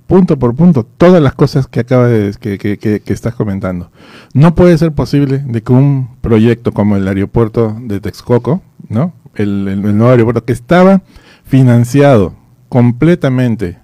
punto 0.08 0.38
por 0.40 0.56
punto, 0.56 0.86
todas 0.98 1.22
las 1.22 1.34
cosas 1.34 1.68
que 1.68 1.80
acabas 1.82 2.10
de, 2.10 2.34
que, 2.40 2.58
que- 2.58 2.78
que- 2.78 3.00
que 3.02 3.14
estás 3.14 3.36
comentando. 3.36 3.92
No 4.34 4.56
puede 4.56 4.78
ser 4.78 4.92
posible 4.94 5.40
de 5.46 5.62
que 5.62 5.74
un 5.74 6.10
proyecto 6.22 6.72
como 6.72 6.96
el 6.98 7.08
aeropuerto 7.08 7.76
de 7.80 8.00
Texcoco, 8.00 8.62
¿no? 8.90 9.14
El, 9.36 9.68
el- 9.68 9.86
el 9.86 9.98
nuevo 9.98 10.12
aeropuerto 10.12 10.44
que 10.46 10.54
estaba 10.54 11.02
financiado 11.46 12.34
completamente 12.70 13.78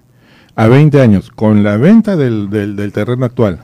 a 0.56 0.66
20 0.66 1.00
años 1.00 1.30
con 1.30 1.62
la 1.62 1.76
venta 1.76 2.16
del, 2.16 2.50
del- 2.50 2.76
del 2.76 2.92
terreno 2.92 3.24
actual, 3.24 3.60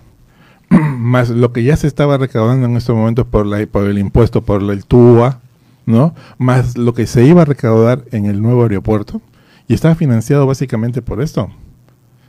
más 0.99 1.31
lo 1.31 1.53
que 1.53 1.63
ya 1.63 1.77
se 1.77 1.87
estaba 1.87 2.19
recaudando 2.19 2.67
en 2.67 2.77
estos 2.77 2.97
momentos 2.97 3.27
por, 3.27 3.47
la, 3.47 3.65
por 3.67 3.87
el 3.87 3.99
impuesto, 3.99 4.43
por 4.43 4.63
el 4.63 4.85
TUA, 4.85 5.41
¿no? 5.85 6.15
Más 6.39 6.77
lo 6.77 6.95
que 6.95 7.07
se 7.07 7.25
iba 7.25 7.43
a 7.43 7.45
recaudar 7.47 8.05
en 8.13 8.27
el 8.27 8.43
nuevo 8.43 8.63
aeropuerto, 8.63 9.21
y 9.69 9.75
estaba 9.75 9.95
financiado 9.95 10.47
básicamente 10.47 11.03
por 11.03 11.21
esto. 11.21 11.51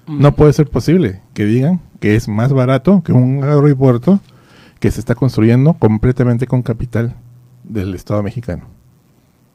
No 0.07 0.35
puede 0.35 0.53
ser 0.53 0.69
posible 0.69 1.21
que 1.33 1.45
digan 1.45 1.81
que 1.99 2.15
es 2.15 2.27
más 2.27 2.53
barato 2.53 3.03
que 3.03 3.11
un 3.11 3.43
aeropuerto 3.43 4.21
que 4.79 4.89
se 4.89 4.99
está 4.99 5.15
construyendo 5.15 5.73
completamente 5.73 6.47
con 6.47 6.61
capital 6.61 7.15
del 7.63 7.93
Estado 7.93 8.23
mexicano. 8.23 8.63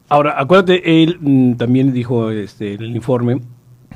Ahora, 0.09 0.39
acuérdate, 0.39 1.03
él 1.03 1.17
mm, 1.19 1.53
también 1.53 1.93
dijo 1.93 2.29
este, 2.29 2.73
en 2.75 2.81
el 2.83 2.95
informe 2.95 3.41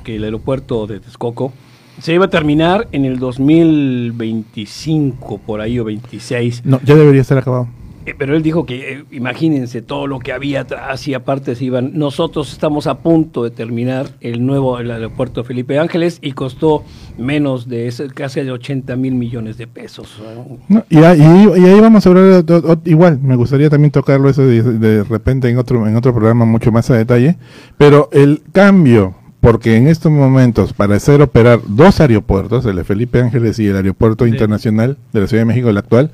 que 0.02 0.16
el 0.16 0.24
aeropuerto 0.24 0.86
de 0.86 1.00
Texcoco 1.00 1.52
se 2.00 2.14
iba 2.14 2.26
a 2.26 2.30
terminar 2.30 2.88
en 2.92 3.04
el 3.04 3.18
2025, 3.18 5.38
por 5.38 5.60
ahí 5.60 5.78
o 5.78 5.84
26. 5.84 6.62
No, 6.64 6.80
ya 6.84 6.94
debería 6.94 7.22
estar 7.22 7.38
acabado. 7.38 7.68
Eh, 8.06 8.14
Pero 8.16 8.34
él 8.34 8.42
dijo 8.42 8.64
que, 8.64 8.92
eh, 8.94 9.04
imagínense 9.10 9.82
todo 9.82 10.06
lo 10.06 10.18
que 10.18 10.32
había 10.32 10.62
atrás 10.62 11.06
y 11.08 11.12
aparte 11.12 11.54
se 11.54 11.66
iban. 11.66 11.90
Nosotros 11.92 12.50
estamos 12.52 12.86
a 12.86 13.00
punto 13.00 13.44
de 13.44 13.50
terminar 13.50 14.06
el 14.22 14.46
nuevo 14.46 14.78
el 14.78 14.90
aeropuerto 14.90 15.44
Felipe 15.44 15.78
Ángeles 15.78 16.18
y 16.22 16.32
costó 16.32 16.84
menos 17.18 17.68
de 17.68 17.86
ese, 17.86 18.06
casi 18.08 18.40
de 18.40 18.50
80 18.52 18.96
mil 18.96 19.14
millones 19.14 19.58
de 19.58 19.66
pesos. 19.66 20.22
No, 20.70 20.84
y, 20.88 20.98
ahí- 20.98 21.20
y 21.20 21.64
ahí 21.66 21.80
vamos 21.80 22.06
a 22.06 22.08
hablar 22.08 22.24
de- 22.24 22.42
de- 22.42 22.60
de- 22.62 22.90
igual, 22.90 23.18
me 23.20 23.36
gustaría 23.36 23.68
también 23.68 23.90
tocarlo 23.90 24.30
eso 24.30 24.46
de, 24.46 24.62
de 24.62 25.04
repente 25.04 25.50
en 25.50 25.58
otro, 25.58 25.86
en 25.86 25.94
otro 25.94 26.14
programa 26.14 26.46
mucho 26.46 26.72
más 26.72 26.88
a 26.90 26.96
detalle, 26.96 27.36
pero 27.76 28.08
el 28.12 28.40
cambio, 28.52 29.16
porque 29.40 29.76
en 29.76 29.86
estos 29.86 30.10
momentos 30.12 30.72
para 30.72 30.96
hacer 30.96 31.22
operar 31.22 31.60
dos 31.66 32.00
aeropuertos, 32.00 32.66
el 32.66 32.76
de 32.76 32.84
Felipe 32.84 33.20
Ángeles 33.20 33.58
y 33.58 33.66
el 33.68 33.76
aeropuerto 33.76 34.24
Sí. 34.24 34.30
internacional 34.30 34.96
de 35.12 35.20
la 35.20 35.26
Ciudad 35.28 35.42
de 35.42 35.46
México, 35.46 35.68
el 35.68 35.76
actual, 35.78 36.10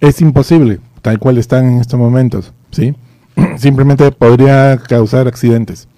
es 0.00 0.20
imposible, 0.20 0.78
tal 1.02 1.18
cual 1.18 1.38
están 1.38 1.66
en 1.66 1.80
estos 1.80 1.98
momentos, 1.98 2.52
¿sí? 2.70 2.94
Simplemente 3.56 4.10
podría 4.12 4.76
causar 4.78 5.26
accidentes. 5.28 5.88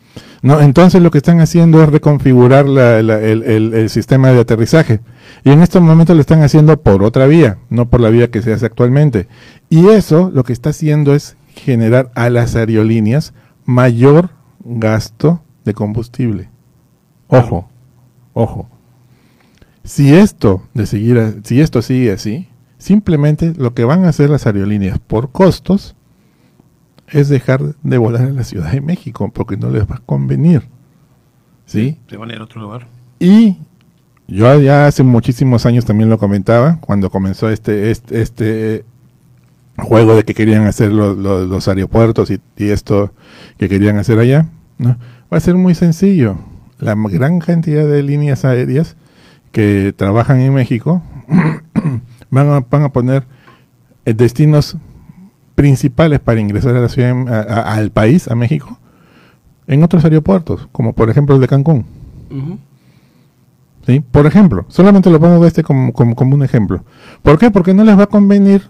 No, 0.42 0.58
entonces 0.62 1.02
lo 1.02 1.10
que 1.10 1.18
están 1.18 1.40
haciendo 1.40 1.82
es 1.82 1.90
reconfigurar 1.90 2.66
la- 2.66 3.02
la- 3.02 3.20
el, 3.20 3.42
el- 3.42 3.74
el 3.74 3.90
sistema 3.90 4.30
de 4.30 4.40
aterrizaje. 4.40 5.00
Y 5.44 5.50
en 5.50 5.60
estos 5.60 5.82
momentos 5.82 6.16
lo 6.16 6.20
están 6.22 6.42
haciendo 6.42 6.80
por 6.80 7.02
otra 7.02 7.26
vía, 7.26 7.58
no 7.68 7.90
por 7.90 8.00
la 8.00 8.08
vía 8.08 8.30
que 8.30 8.40
se 8.40 8.54
hace 8.54 8.64
actualmente. 8.64 9.28
Y 9.68 9.88
eso 9.88 10.30
lo 10.34 10.42
que 10.44 10.54
está 10.54 10.70
haciendo 10.70 11.14
es 11.14 11.36
generar 11.54 12.10
a 12.14 12.30
las 12.30 12.56
aerolíneas 12.56 13.34
mayor 13.66 14.30
gasto 14.64 15.42
de 15.66 15.74
combustible. 15.74 16.48
Ojo, 17.30 17.68
ojo. 18.34 18.68
Si 19.84 20.12
esto 20.14 20.62
de 20.74 20.86
seguir, 20.86 21.18
a- 21.18 21.32
si 21.42 21.60
esto 21.60 21.82
sigue 21.82 22.12
así, 22.12 22.48
simplemente 22.78 23.52
lo 23.56 23.74
que 23.74 23.84
van 23.84 24.04
a 24.04 24.08
hacer 24.08 24.30
las 24.30 24.46
aerolíneas 24.46 24.98
por 24.98 25.30
costos 25.30 25.94
es 27.08 27.28
dejar 27.28 27.60
de 27.82 27.98
volar 27.98 28.22
en 28.28 28.36
la 28.36 28.44
Ciudad 28.44 28.70
de 28.70 28.80
México 28.80 29.30
porque 29.32 29.56
no 29.56 29.70
les 29.70 29.82
va 29.84 29.96
a 29.96 30.02
convenir. 30.06 30.62
¿Sí? 31.66 31.98
Se 32.08 32.16
van 32.16 32.30
a 32.30 32.34
ir 32.34 32.40
a 32.40 32.44
otro 32.44 32.60
lugar. 32.60 32.86
Y 33.18 33.56
yo 34.28 34.60
ya 34.60 34.86
hace 34.86 35.02
muchísimos 35.02 35.66
años 35.66 35.84
también 35.84 36.08
lo 36.10 36.18
comentaba, 36.18 36.78
cuando 36.80 37.10
comenzó 37.10 37.48
este, 37.50 37.90
este, 37.90 38.20
este 38.22 38.84
juego 39.76 40.14
de 40.14 40.24
que 40.24 40.34
querían 40.34 40.66
hacer 40.66 40.92
lo- 40.92 41.14
lo- 41.14 41.46
los 41.46 41.66
aeropuertos 41.68 42.30
y, 42.30 42.40
y 42.56 42.68
esto 42.70 43.12
que 43.56 43.68
querían 43.68 43.96
hacer 43.98 44.18
allá, 44.18 44.46
¿no? 44.78 44.96
va 45.32 45.36
a 45.36 45.40
ser 45.40 45.54
muy 45.54 45.74
sencillo. 45.74 46.38
La 46.80 46.94
gran 46.96 47.38
cantidad 47.40 47.86
de 47.86 48.02
líneas 48.02 48.44
aéreas 48.44 48.96
que 49.52 49.92
trabajan 49.96 50.40
en 50.40 50.54
México 50.54 51.02
van 52.30 52.48
a, 52.48 52.60
van 52.60 52.82
a 52.84 52.88
poner 52.90 53.24
eh, 54.04 54.14
destinos 54.14 54.76
principales 55.54 56.20
para 56.20 56.40
ingresar 56.40 56.74
a 56.76 56.80
la 56.80 56.88
ciudad, 56.88 57.14
de- 57.14 57.30
a- 57.34 57.40
a- 57.42 57.74
al 57.74 57.90
país, 57.90 58.28
a 58.28 58.34
México, 58.34 58.78
en 59.66 59.82
otros 59.82 60.04
aeropuertos, 60.04 60.68
como 60.72 60.94
por 60.94 61.10
ejemplo 61.10 61.34
el 61.34 61.40
de 61.40 61.48
Cancún. 61.48 61.84
¿Sí? 63.86 64.00
Por 64.00 64.26
ejemplo, 64.26 64.64
solamente 64.68 65.10
lo 65.10 65.18
pongo 65.20 65.44
este 65.46 65.62
como, 65.62 65.92
como, 65.92 66.14
como 66.14 66.34
un 66.34 66.42
ejemplo. 66.44 66.84
¿Por 67.22 67.38
qué? 67.38 67.50
Porque 67.50 67.74
no 67.74 67.82
les 67.84 67.98
va 67.98 68.04
a 68.04 68.08
convenir 68.08 68.62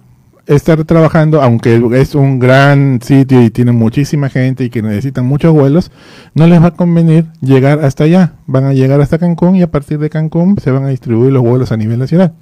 estar 0.46 0.82
trabajando, 0.84 1.42
aunque 1.42 1.82
es 1.94 2.14
un 2.14 2.38
gran 2.38 3.00
sitio 3.02 3.42
y 3.42 3.50
tiene 3.50 3.72
muchísima 3.72 4.28
gente 4.28 4.64
y 4.64 4.70
que 4.70 4.82
necesitan 4.82 5.26
muchos 5.26 5.52
vuelos, 5.52 5.90
no 6.34 6.46
les 6.46 6.62
va 6.62 6.68
a 6.68 6.70
convenir 6.72 7.26
llegar 7.40 7.84
hasta 7.84 8.04
allá. 8.04 8.34
Van 8.46 8.64
a 8.64 8.72
llegar 8.72 9.00
hasta 9.00 9.18
Cancún 9.18 9.56
y 9.56 9.62
a 9.62 9.70
partir 9.70 9.98
de 9.98 10.10
Cancún 10.10 10.56
se 10.58 10.70
van 10.70 10.84
a 10.84 10.88
distribuir 10.88 11.32
los 11.32 11.42
vuelos 11.42 11.72
a 11.72 11.76
nivel 11.76 11.98
nacional. 11.98 12.32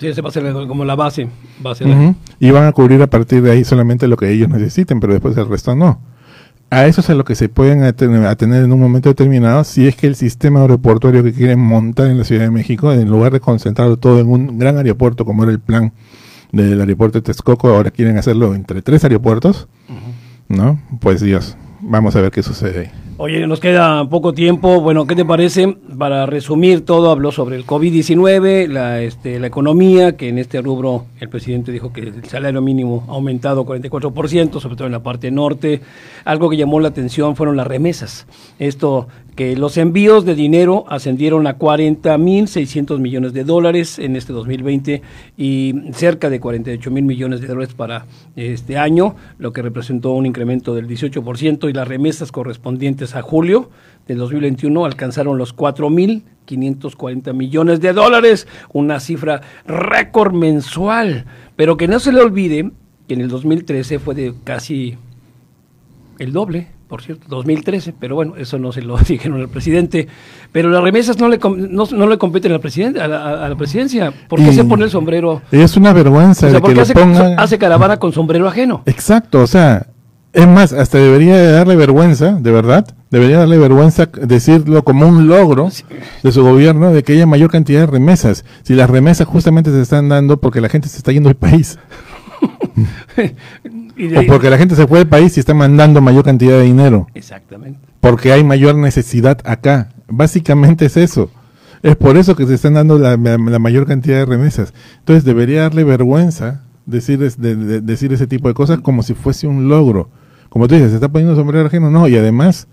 Sí, 0.00 0.06
ese 0.06 0.22
va 0.22 0.28
a 0.28 0.32
ser 0.32 0.52
como 0.68 0.84
la 0.84 0.94
base. 0.94 1.28
base. 1.60 1.84
Y 2.38 2.50
van 2.50 2.64
a 2.64 2.72
cubrir 2.72 3.02
a 3.02 3.08
partir 3.08 3.42
de 3.42 3.50
ahí 3.50 3.64
solamente 3.64 4.06
lo 4.06 4.16
que 4.16 4.30
ellos 4.30 4.48
necesiten, 4.48 5.00
pero 5.00 5.12
después 5.12 5.36
el 5.36 5.48
resto 5.48 5.74
no. 5.74 6.00
A 6.70 6.86
eso 6.86 7.00
es 7.00 7.08
a 7.08 7.14
lo 7.14 7.24
que 7.24 7.34
se 7.34 7.48
pueden 7.48 7.82
atener 7.82 8.62
en 8.62 8.72
un 8.72 8.78
momento 8.78 9.08
determinado 9.08 9.64
si 9.64 9.88
es 9.88 9.96
que 9.96 10.06
el 10.06 10.16
sistema 10.16 10.60
aeroportuario 10.60 11.24
que 11.24 11.32
quieren 11.32 11.58
montar 11.58 12.08
en 12.08 12.18
la 12.18 12.24
Ciudad 12.24 12.42
de 12.42 12.50
México, 12.50 12.92
en 12.92 13.08
lugar 13.08 13.32
de 13.32 13.40
concentrarlo 13.40 13.96
todo 13.96 14.20
en 14.20 14.28
un 14.28 14.58
gran 14.58 14.76
aeropuerto 14.76 15.24
como 15.24 15.44
era 15.44 15.52
el 15.52 15.60
plan 15.60 15.94
del 16.52 16.80
aeropuerto 16.80 17.18
de 17.18 17.22
Texcoco, 17.22 17.68
ahora 17.68 17.90
quieren 17.90 18.16
hacerlo 18.18 18.54
entre 18.54 18.82
tres 18.82 19.04
aeropuertos, 19.04 19.68
¿no? 20.48 20.80
Pues 21.00 21.20
Dios, 21.20 21.56
vamos 21.80 22.16
a 22.16 22.20
ver 22.20 22.30
qué 22.30 22.42
sucede. 22.42 22.90
Oye, 23.20 23.44
nos 23.48 23.58
queda 23.58 24.08
poco 24.08 24.32
tiempo. 24.32 24.80
Bueno, 24.80 25.08
¿qué 25.08 25.16
te 25.16 25.24
parece? 25.24 25.76
Para 25.98 26.24
resumir 26.26 26.84
todo, 26.84 27.10
habló 27.10 27.32
sobre 27.32 27.56
el 27.56 27.66
COVID-19, 27.66 28.68
la, 28.68 29.02
este, 29.02 29.40
la 29.40 29.48
economía, 29.48 30.16
que 30.16 30.28
en 30.28 30.38
este 30.38 30.62
rubro 30.62 31.06
el 31.18 31.28
presidente 31.28 31.72
dijo 31.72 31.92
que 31.92 32.02
el 32.02 32.24
salario 32.26 32.62
mínimo 32.62 33.04
ha 33.08 33.14
aumentado 33.14 33.66
44%, 33.66 34.60
sobre 34.60 34.76
todo 34.76 34.86
en 34.86 34.92
la 34.92 35.02
parte 35.02 35.32
norte. 35.32 35.80
Algo 36.24 36.48
que 36.48 36.56
llamó 36.56 36.78
la 36.78 36.90
atención 36.90 37.34
fueron 37.34 37.56
las 37.56 37.66
remesas. 37.66 38.28
Esto, 38.60 39.08
que 39.38 39.54
los 39.54 39.76
envíos 39.76 40.24
de 40.24 40.34
dinero 40.34 40.84
ascendieron 40.88 41.46
a 41.46 41.56
40.600 41.56 42.98
millones 42.98 43.32
de 43.32 43.44
dólares 43.44 44.00
en 44.00 44.16
este 44.16 44.32
2020 44.32 45.00
y 45.36 45.74
cerca 45.92 46.28
de 46.28 46.40
48 46.40 46.90
mil 46.90 47.04
millones 47.04 47.40
de 47.40 47.46
dólares 47.46 47.72
para 47.72 48.06
este 48.34 48.78
año, 48.78 49.14
lo 49.38 49.52
que 49.52 49.62
representó 49.62 50.10
un 50.10 50.26
incremento 50.26 50.74
del 50.74 50.88
18% 50.88 51.70
y 51.70 51.72
las 51.72 51.86
remesas 51.86 52.32
correspondientes 52.32 53.14
a 53.14 53.22
julio 53.22 53.70
del 54.08 54.18
2021 54.18 54.84
alcanzaron 54.84 55.38
los 55.38 55.54
4.540 55.54 57.32
millones 57.32 57.80
de 57.80 57.92
dólares, 57.92 58.48
una 58.72 58.98
cifra 58.98 59.42
récord 59.68 60.34
mensual, 60.34 61.26
pero 61.54 61.76
que 61.76 61.86
no 61.86 62.00
se 62.00 62.10
le 62.10 62.22
olvide 62.22 62.72
que 63.06 63.14
en 63.14 63.20
el 63.20 63.28
2013 63.28 64.00
fue 64.00 64.16
de 64.16 64.34
casi 64.42 64.98
el 66.18 66.32
doble, 66.32 66.76
por 66.88 67.02
cierto, 67.02 67.26
2013, 67.28 67.94
pero 67.98 68.14
bueno, 68.14 68.34
eso 68.36 68.58
no 68.58 68.72
se 68.72 68.80
lo 68.82 68.96
dijeron 69.08 69.40
al 69.40 69.48
presidente. 69.48 70.08
Pero 70.52 70.70
las 70.70 70.82
remesas 70.82 71.18
no 71.18 71.28
le, 71.28 71.38
no, 71.38 71.84
no 71.90 72.06
le 72.06 72.18
competen 72.18 72.52
al 72.52 72.60
presidente, 72.60 73.00
a 73.00 73.06
la, 73.06 73.44
a 73.44 73.48
la 73.48 73.56
presidencia. 73.56 74.12
¿Por 74.28 74.40
qué 74.40 74.48
Y 74.48 74.54
se 74.54 74.64
pone 74.64 74.84
el 74.84 74.90
sombrero? 74.90 75.42
Es 75.52 75.76
una 75.76 75.92
vergüenza 75.92 76.46
O 76.46 76.50
sea, 76.50 76.56
de 76.56 76.60
¿por 76.60 76.70
que 76.70 76.76
lo 76.76 76.82
hace, 76.82 76.94
pongan. 76.94 77.38
hace 77.38 77.58
caravana 77.58 77.98
con 77.98 78.12
sombrero 78.12 78.48
ajeno? 78.48 78.82
Exacto, 78.86 79.42
o 79.42 79.46
sea, 79.46 79.86
es 80.32 80.46
más, 80.46 80.72
hasta 80.72 80.98
debería 80.98 81.36
de 81.36 81.52
darle 81.52 81.76
vergüenza, 81.76 82.32
de 82.40 82.50
verdad, 82.50 82.86
debería 83.10 83.38
darle 83.38 83.58
vergüenza 83.58 84.06
decirlo 84.06 84.82
como 84.84 85.06
un 85.06 85.26
logro 85.26 85.70
de 86.22 86.32
su 86.32 86.42
gobierno 86.42 86.92
de 86.92 87.02
que 87.02 87.12
haya 87.14 87.26
mayor 87.26 87.50
cantidad 87.50 87.80
de 87.80 87.86
remesas. 87.86 88.44
Si 88.62 88.74
las 88.74 88.88
remesas 88.88 89.26
justamente 89.26 89.70
se 89.70 89.80
están 89.82 90.08
dando 90.08 90.38
porque 90.38 90.60
la 90.60 90.68
gente 90.68 90.88
se 90.88 90.98
está 90.98 91.12
yendo 91.12 91.28
del 91.28 91.36
país. 91.36 91.78
Y 93.98 94.06
de 94.06 94.18
O 94.20 94.26
porque 94.26 94.48
la 94.48 94.56
gente 94.58 94.76
se 94.76 94.86
fue 94.86 95.00
del 95.00 95.08
país 95.08 95.36
y 95.36 95.40
está 95.40 95.52
mandando 95.54 96.00
mayor 96.00 96.24
cantidad 96.24 96.52
de 96.58 96.62
dinero. 96.62 97.08
Exactamente. 97.14 97.80
Porque 98.00 98.32
hay 98.32 98.44
mayor 98.44 98.76
necesidad 98.76 99.38
acá. 99.44 99.88
Básicamente 100.08 100.86
es 100.86 100.96
eso. 100.96 101.30
Es 101.82 101.96
por 101.96 102.16
eso 102.16 102.34
que 102.36 102.46
se 102.46 102.54
están 102.54 102.74
dando 102.74 102.98
la, 102.98 103.16
la- 103.16 103.36
la 103.38 103.58
mayor 103.58 103.86
cantidad 103.86 104.16
de 104.18 104.26
remesas. 104.26 104.72
Entonces 105.00 105.24
debería 105.24 105.62
darle 105.62 105.84
vergüenza 105.84 106.62
decir, 106.86 107.18
de- 107.18 107.56
de- 107.56 107.80
decir 107.80 108.12
ese 108.12 108.26
tipo 108.26 108.48
de 108.48 108.54
cosas 108.54 108.78
como 108.80 109.02
si 109.02 109.14
fuese 109.14 109.46
un 109.46 109.68
logro. 109.68 110.08
Como 110.48 110.66
tú 110.68 110.74
dices, 110.76 110.90
se 110.90 110.94
está 110.96 111.08
poniendo 111.08 111.36
sombrero 111.36 111.66
ajeno. 111.66 111.90
No, 111.90 112.08
y 112.08 112.16
además 112.16 112.68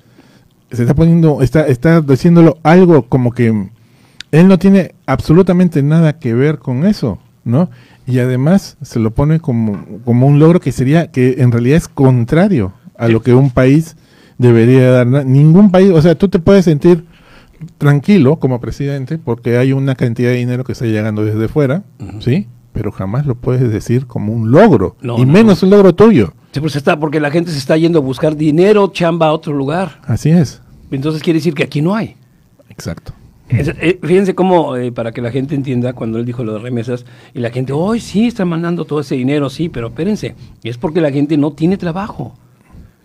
se 0.71 0.81
está 0.83 0.93
poniendo, 0.95 1.41
está, 1.41 1.67
está 1.67 2.01
diciéndolo 2.01 2.57
algo 2.63 3.03
como 3.07 3.31
que 3.31 3.69
él 4.31 4.47
no 4.47 4.57
tiene 4.57 4.95
absolutamente 5.05 5.81
nada 5.83 6.17
que 6.19 6.33
ver 6.33 6.57
con 6.59 6.85
eso, 6.85 7.19
¿no? 7.43 7.69
Y 8.07 8.19
además 8.19 8.77
se 8.81 8.99
lo 8.99 9.11
pone 9.11 9.39
como, 9.39 9.83
como 10.05 10.27
un 10.27 10.39
logro 10.39 10.59
que 10.59 10.71
sería, 10.71 11.11
que 11.11 11.35
en 11.39 11.51
realidad 11.51 11.77
es 11.77 11.87
contrario 11.87 12.73
a 12.97 13.07
lo 13.07 13.21
que 13.21 13.33
un 13.33 13.49
país 13.49 13.95
debería 14.37 14.91
dar. 14.91 15.25
Ningún 15.25 15.71
país, 15.71 15.89
o 15.91 16.01
sea, 16.01 16.15
tú 16.15 16.27
te 16.29 16.39
puedes 16.39 16.65
sentir 16.65 17.05
tranquilo 17.77 18.37
como 18.37 18.59
presidente 18.59 19.17
porque 19.17 19.57
hay 19.57 19.73
una 19.73 19.95
cantidad 19.95 20.29
de 20.29 20.35
dinero 20.37 20.63
que 20.63 20.73
está 20.73 20.85
llegando 20.85 21.23
desde 21.25 21.47
fuera, 21.47 21.83
¿sí? 22.19 22.47
Pero 22.73 22.91
jamás 22.91 23.25
lo 23.25 23.35
puedes 23.35 23.71
decir 23.71 24.05
como 24.05 24.33
un 24.33 24.51
logro, 24.51 24.97
No, 25.01 25.17
y 25.17 25.25
no, 25.25 25.31
menos 25.31 25.63
un 25.63 25.69
logro 25.69 25.95
tuyo. 25.95 26.33
Sí, 26.51 26.59
pues 26.59 26.75
está, 26.75 26.99
porque 26.99 27.19
la 27.19 27.31
gente 27.31 27.51
se 27.51 27.57
está 27.57 27.77
yendo 27.77 27.99
a 27.99 28.01
buscar 28.01 28.35
dinero, 28.35 28.89
chamba 28.91 29.27
a 29.27 29.33
otro 29.33 29.53
lugar. 29.53 29.99
Así 30.05 30.29
es, 30.29 30.61
Entonces 30.91 31.21
quiere 31.23 31.39
decir 31.39 31.53
que 31.53 31.63
aquí 31.63 31.81
no 31.81 31.95
hay. 31.95 32.15
exacto. 32.69 33.13
Eh, 33.49 33.99
fíjense 34.01 34.33
cómo, 34.33 34.75
eh, 34.75 34.91
para 34.91 35.11
que 35.11 35.21
la 35.21 35.31
gente 35.31 35.53
entienda, 35.55 35.93
cuando 35.93 36.17
él 36.17 36.25
dijo 36.25 36.43
lo 36.43 36.53
de 36.53 36.59
remesas, 36.59 37.05
y 37.33 37.39
la 37.39 37.51
gente, 37.51 37.73
hoy 37.73 37.99
sí, 37.99 38.27
están 38.27 38.47
mandando 38.47 38.85
todo 38.85 39.01
ese 39.01 39.15
dinero, 39.15 39.49
sí, 39.49 39.69
pero 39.69 39.87
espérense, 39.87 40.35
es 40.63 40.77
porque 40.77 41.01
la 41.01 41.11
gente 41.11 41.37
no 41.37 41.53
tiene 41.53 41.77
trabajo. 41.77 42.33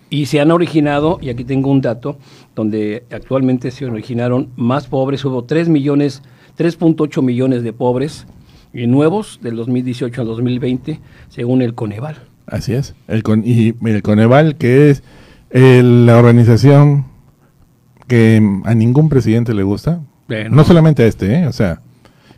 Y 0.09 0.27
se 0.27 0.41
han 0.41 0.51
originado, 0.51 1.19
y 1.21 1.29
aquí 1.29 1.45
tengo 1.45 1.71
un 1.71 1.83
dato, 1.83 2.17
donde 2.55 3.05
actualmente 3.11 3.71
se 3.71 3.85
originaron 3.85 4.49
más 4.57 4.87
pobres, 4.87 5.25
hubo 5.25 5.45
3 5.45 5.69
millones, 5.69 6.23
3.8 6.59 7.23
millones 7.23 7.63
de 7.63 7.73
pobres 7.73 8.27
y 8.73 8.87
nuevos 8.87 9.41
del 9.43 9.57
2018 9.57 10.23
al 10.23 10.27
2020, 10.27 11.01
según 11.29 11.63
el 11.63 11.75
Coneval. 11.75 12.17
Así 12.47 12.73
es. 12.73 12.95
El 13.07 13.23
con, 13.23 13.43
y 13.45 13.75
el 13.85 14.03
Coneval, 14.03 14.57
que 14.57 14.91
es 14.91 15.05
eh, 15.51 15.83
la 15.85 16.17
organización 16.17 17.05
que 18.09 18.43
a 18.65 18.75
ningún 18.75 19.09
presidente 19.09 19.55
le 19.55 19.63
gusta, 19.63 20.01
Bueno. 20.31 20.57
no 20.57 20.65
solamente 20.65 21.07
este, 21.07 21.41
¿eh? 21.41 21.47
o 21.47 21.53
sea, 21.53 21.81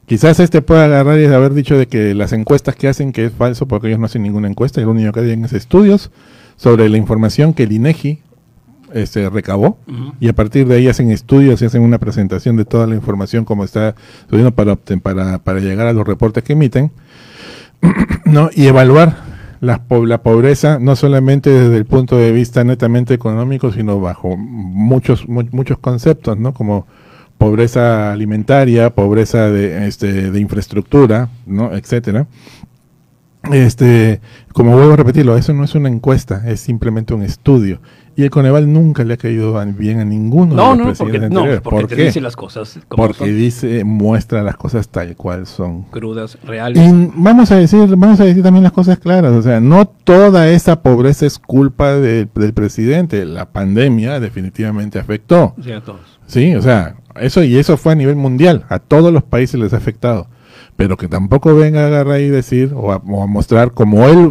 quizás 0.07 0.41
este 0.41 0.63
pueda 0.63 0.85
agarrar 0.87 1.19
y 1.21 1.27
haber 1.27 1.55
dicho 1.55 1.77
de 1.79 1.87
que 1.87 2.15
las 2.15 2.33
encuestas 2.33 2.75
que 2.75 2.89
hacen 2.89 3.13
que 3.13 3.27
es 3.27 3.33
falso 3.33 3.67
porque 3.69 3.89
ellos 3.89 3.99
no 4.01 4.07
hacen 4.07 4.23
ninguna 4.23 4.49
encuesta, 4.49 4.81
y 4.81 4.85
lo 4.85 4.91
único 4.91 5.13
que 5.13 5.21
hacen 5.21 5.45
es 5.45 5.53
estudios 5.53 6.11
sobre 6.57 6.89
la 6.89 6.97
información 6.97 7.55
que 7.55 7.65
el 7.65 7.73
INEGI 7.73 8.21
este, 8.95 9.31
recabó 9.31 9.79
y 10.21 10.29
a 10.29 10.35
partir 10.35 10.67
de 10.69 10.77
ahí 10.77 10.87
hacen 10.89 11.11
estudios 11.11 11.63
y 11.63 11.65
hacen 11.65 11.83
una 11.83 11.99
presentación 11.99 12.57
de 12.57 12.65
toda 12.67 12.87
la 12.87 12.95
información 12.95 13.45
como 13.47 13.65
está 13.65 13.95
subiendo 14.29 14.53
para, 14.53 14.77
para, 14.77 15.39
para 15.39 15.61
llegar 15.61 15.87
a 15.87 15.93
los 15.95 16.07
reportes 16.07 16.45
que 16.45 16.53
emiten 16.53 16.91
¿no? 18.27 18.51
y 18.55 18.67
evaluar 18.67 19.17
la, 19.61 19.83
la 20.07 20.23
pobreza 20.23 20.79
no 20.81 20.97
solamente 20.97 21.49
desde 21.51 21.77
el 21.77 21.85
punto 21.87 22.17
de 22.17 22.33
vista 22.33 22.65
netamente 22.65 23.15
económico, 23.15 23.73
sino 23.73 24.01
bajo 24.01 24.37
muchos 24.37 25.29
mu- 25.29 25.49
muchos 25.53 25.79
conceptos, 25.79 26.37
¿no? 26.39 26.53
Como 26.53 26.87
pobreza 27.43 28.13
alimentaria, 28.13 28.95
pobreza 28.95 29.51
de 29.51 29.89
este 29.89 30.31
de 30.31 30.39
infraestructura, 30.39 31.29
¿no? 31.45 31.75
etcétera. 31.75 32.29
Este, 33.51 34.21
como 34.53 34.77
vuelvo 34.77 34.93
a 34.93 34.97
repetirlo, 34.97 35.37
eso 35.37 35.53
no 35.53 35.65
es 35.65 35.75
una 35.75 35.89
encuesta, 35.89 36.45
es 36.47 36.61
simplemente 36.61 37.15
un 37.15 37.23
estudio. 37.23 37.81
Y 38.15 38.25
el 38.25 38.31
Coneval 38.31 38.71
nunca 38.71 39.05
le 39.05 39.15
ha 39.15 39.17
caído 39.17 39.59
bien 39.79 39.99
a 40.01 40.05
ninguno 40.05 40.55
No, 40.55 40.73
de 40.73 40.77
los 40.77 40.79
no, 40.79 40.85
porque, 40.85 40.95
presidentes 41.19 41.31
no, 41.31 41.39
anteriores. 41.41 41.61
porque 41.63 41.81
¿Por 41.81 41.89
te 41.89 41.97
qué? 41.97 42.03
dice 42.05 42.21
las 42.21 42.37
cosas 42.37 42.79
como 42.89 43.05
Porque 43.07 43.19
son, 43.21 43.37
dice, 43.37 43.85
muestra 43.85 44.43
las 44.43 44.57
cosas 44.57 44.89
tal 44.89 45.17
cual 45.17 45.47
son. 45.47 45.85
crudas, 45.85 46.37
reales. 46.45 46.83
Y 46.83 47.11
vamos 47.15 47.51
a 47.53 47.57
decir, 47.57 47.81
vamos 47.97 48.21
a 48.21 48.25
decir 48.25 48.43
también 48.43 48.63
las 48.65 48.73
cosas 48.73 48.99
claras, 48.99 49.33
o 49.33 49.41
sea, 49.43 49.61
no 49.61 49.87
toda 49.87 50.49
esa 50.51 50.83
pobreza 50.83 51.25
es 51.25 51.39
culpa 51.39 51.93
de- 51.95 52.29
del 52.35 52.53
presidente, 52.53 53.25
la 53.25 53.51
pandemia 53.51 54.21
definitivamente 54.21 54.99
afectó. 54.99 55.55
Sí, 55.63 55.73
a 55.73 55.81
todos. 55.81 56.01
Sí, 56.27 56.55
o 56.55 56.61
sea, 56.63 56.97
eso 57.21 57.43
y 57.43 57.57
eso 57.57 57.77
fue 57.77 57.93
a 57.93 57.97
nivel 57.97 58.17
mundial, 58.17 58.65
a 58.69 58.79
todos 58.79 59.13
los 59.13 59.23
países 59.23 59.59
les 59.61 59.73
ha 59.73 59.79
afectado, 59.79 60.29
pero 60.77 60.97
que 60.97 61.09
tampoco 61.09 61.55
venga 61.55 61.83
a 61.83 61.87
agarrar 61.87 62.21
y 62.21 62.29
decir 62.29 62.73
o 62.75 62.93
a, 62.93 62.97
o 62.97 63.23
a 63.23 63.27
mostrar 63.27 63.73
como 63.73 64.07
él 64.09 64.31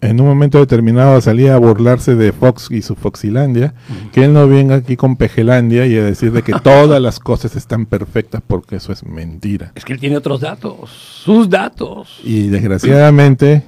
en 0.00 0.20
un 0.20 0.26
momento 0.26 0.58
determinado 0.58 1.20
salía 1.20 1.54
a 1.54 1.58
burlarse 1.58 2.14
de 2.14 2.32
Fox 2.32 2.68
y 2.70 2.82
su 2.82 2.94
Foxilandia, 2.94 3.74
que 4.12 4.24
él 4.24 4.32
no 4.32 4.48
venga 4.48 4.76
aquí 4.76 4.96
con 4.96 5.16
Pejelandia 5.16 5.86
y 5.86 5.96
a 5.96 6.02
decir 6.02 6.32
de 6.32 6.42
que 6.42 6.52
todas 6.62 7.00
las 7.00 7.18
cosas 7.20 7.54
están 7.56 7.86
perfectas 7.86 8.42
porque 8.46 8.76
eso 8.76 8.92
es 8.92 9.04
mentira. 9.04 9.72
Es 9.74 9.84
que 9.84 9.92
él 9.92 10.00
tiene 10.00 10.16
otros 10.16 10.40
datos, 10.40 10.90
sus 10.90 11.50
datos. 11.50 12.20
Y 12.24 12.48
desgraciadamente, 12.48 13.62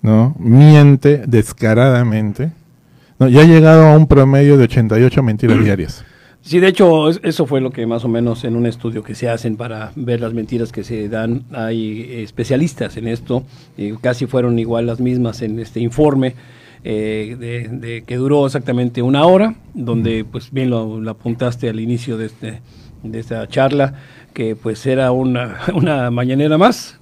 ¿no? 0.00 0.34
Miente 0.38 1.22
descaradamente. 1.26 2.52
No, 3.18 3.28
ya 3.28 3.42
ha 3.42 3.44
llegado 3.44 3.88
a 3.88 3.96
un 3.96 4.06
promedio 4.06 4.56
de 4.56 4.64
88 4.64 5.22
mentiras 5.22 5.58
diarias. 5.64 6.04
Sí, 6.48 6.60
de 6.60 6.68
hecho, 6.68 7.10
es- 7.10 7.20
eso 7.22 7.44
fue 7.44 7.60
lo 7.60 7.70
que 7.72 7.86
más 7.86 8.06
o 8.06 8.08
menos 8.08 8.42
en 8.44 8.56
un 8.56 8.64
estudio 8.64 9.02
que 9.02 9.14
se 9.14 9.28
hacen 9.28 9.56
para 9.58 9.92
ver 9.96 10.22
las 10.22 10.32
mentiras 10.32 10.72
que 10.72 10.82
se 10.82 11.06
dan, 11.10 11.42
hay 11.52 12.06
especialistas 12.22 12.96
en 12.96 13.06
esto, 13.06 13.42
y 13.76 13.92
casi 13.98 14.24
fueron 14.24 14.58
igual 14.58 14.86
las 14.86 14.98
mismas 14.98 15.42
en 15.42 15.58
este 15.58 15.80
informe, 15.80 16.34
eh, 16.84 17.36
de, 17.38 17.68
de 17.68 18.02
que 18.02 18.16
duró 18.16 18.46
exactamente 18.46 19.02
una 19.02 19.26
hora, 19.26 19.56
donde 19.74 20.24
pues 20.24 20.50
bien 20.50 20.70
lo, 20.70 20.98
lo 21.02 21.10
apuntaste 21.10 21.68
al 21.68 21.80
inicio 21.80 22.16
de, 22.16 22.26
este, 22.26 22.62
de 23.02 23.18
esta 23.18 23.46
charla, 23.46 23.92
que 24.32 24.56
pues 24.56 24.86
era 24.86 25.12
una, 25.12 25.58
una 25.74 26.10
mañanera 26.10 26.56
más, 26.56 26.98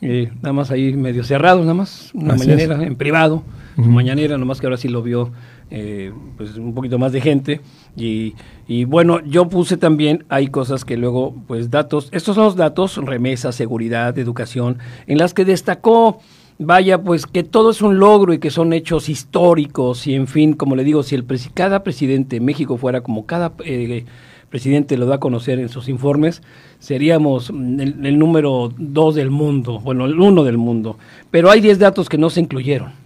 eh, 0.00 0.30
nada 0.36 0.54
más 0.54 0.70
ahí 0.70 0.94
medio 0.94 1.22
cerrado, 1.22 1.60
nada 1.60 1.74
más, 1.74 2.12
una 2.14 2.32
Así 2.32 2.46
mañanera 2.46 2.76
es. 2.82 2.86
en 2.88 2.96
privado, 2.96 3.42
su 3.74 3.82
Ujú. 3.82 3.90
mañanera, 3.90 4.38
nomás 4.38 4.58
que 4.58 4.66
ahora 4.66 4.78
sí 4.78 4.88
lo 4.88 5.02
vio 5.02 5.32
eh, 5.68 6.12
pues 6.36 6.56
un 6.56 6.72
poquito 6.74 6.96
más 6.98 7.10
de 7.12 7.20
gente. 7.20 7.60
Y, 7.96 8.34
y 8.68 8.84
bueno, 8.84 9.20
yo 9.24 9.48
puse 9.48 9.76
también, 9.76 10.24
hay 10.28 10.48
cosas 10.48 10.84
que 10.84 10.96
luego, 10.96 11.34
pues 11.46 11.70
datos, 11.70 12.08
estos 12.12 12.34
son 12.34 12.44
los 12.44 12.56
datos, 12.56 12.96
remesas, 12.96 13.54
seguridad, 13.54 14.18
educación, 14.18 14.78
en 15.06 15.18
las 15.18 15.32
que 15.32 15.44
destacó, 15.44 16.18
vaya, 16.58 17.02
pues 17.02 17.26
que 17.26 17.42
todo 17.42 17.70
es 17.70 17.80
un 17.80 17.98
logro 17.98 18.32
y 18.34 18.38
que 18.38 18.50
son 18.50 18.72
hechos 18.72 19.08
históricos 19.08 20.06
y 20.06 20.14
en 20.14 20.26
fin, 20.26 20.52
como 20.52 20.76
le 20.76 20.84
digo, 20.84 21.02
si 21.02 21.14
el 21.14 21.24
cada 21.54 21.82
presidente 21.82 22.36
de 22.36 22.40
México 22.40 22.76
fuera 22.76 23.00
como 23.00 23.26
cada... 23.26 23.52
eh, 23.64 24.04
presidente 24.48 24.96
lo 24.96 25.06
da 25.06 25.16
a 25.16 25.20
conocer 25.20 25.58
en 25.58 25.68
sus 25.68 25.88
informes, 25.88 26.42
seríamos 26.78 27.52
mm, 27.52 27.80
el, 27.80 28.06
el 28.06 28.18
número 28.18 28.72
dos 28.78 29.14
del 29.14 29.30
mundo, 29.30 29.80
bueno, 29.80 30.06
el 30.06 30.18
uno 30.18 30.44
del 30.44 30.56
mundo. 30.56 30.98
Pero 31.30 31.50
hay 31.50 31.60
10 31.60 31.78
datos 31.78 32.08
que 32.08 32.18
no 32.18 32.30
se 32.30 32.40
incluyeron. 32.40 33.05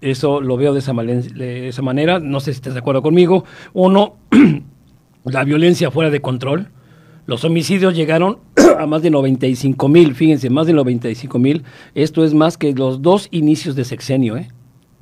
Eso 0.00 0.40
lo 0.40 0.56
veo 0.56 0.72
de 0.72 0.78
esa, 0.78 0.92
manera. 1.82 2.20
No 2.20 2.40
sé 2.40 2.52
si 2.52 2.56
estás 2.56 2.72
de 2.72 2.80
acuerdo 2.80 3.02
conmigo. 3.02 3.44
Uno, 3.74 4.16
la 5.24 5.44
violencia 5.44 5.90
fuera 5.90 6.10
de 6.10 6.20
control. 6.20 6.68
Los 7.26 7.44
homicidios 7.44 7.94
llegaron 7.94 8.38
a 8.78 8.86
más 8.86 9.02
de 9.02 9.10
95 9.10 9.88
mil, 9.88 10.14
fíjense, 10.14 10.48
más 10.48 10.66
de 10.66 10.72
95 10.72 11.38
mil. 11.38 11.64
Esto 11.94 12.24
es 12.24 12.32
más 12.32 12.56
que 12.56 12.72
los 12.72 13.02
dos 13.02 13.28
inicios 13.30 13.76
de 13.76 13.84
sexenio, 13.84 14.36
¿eh? 14.36 14.48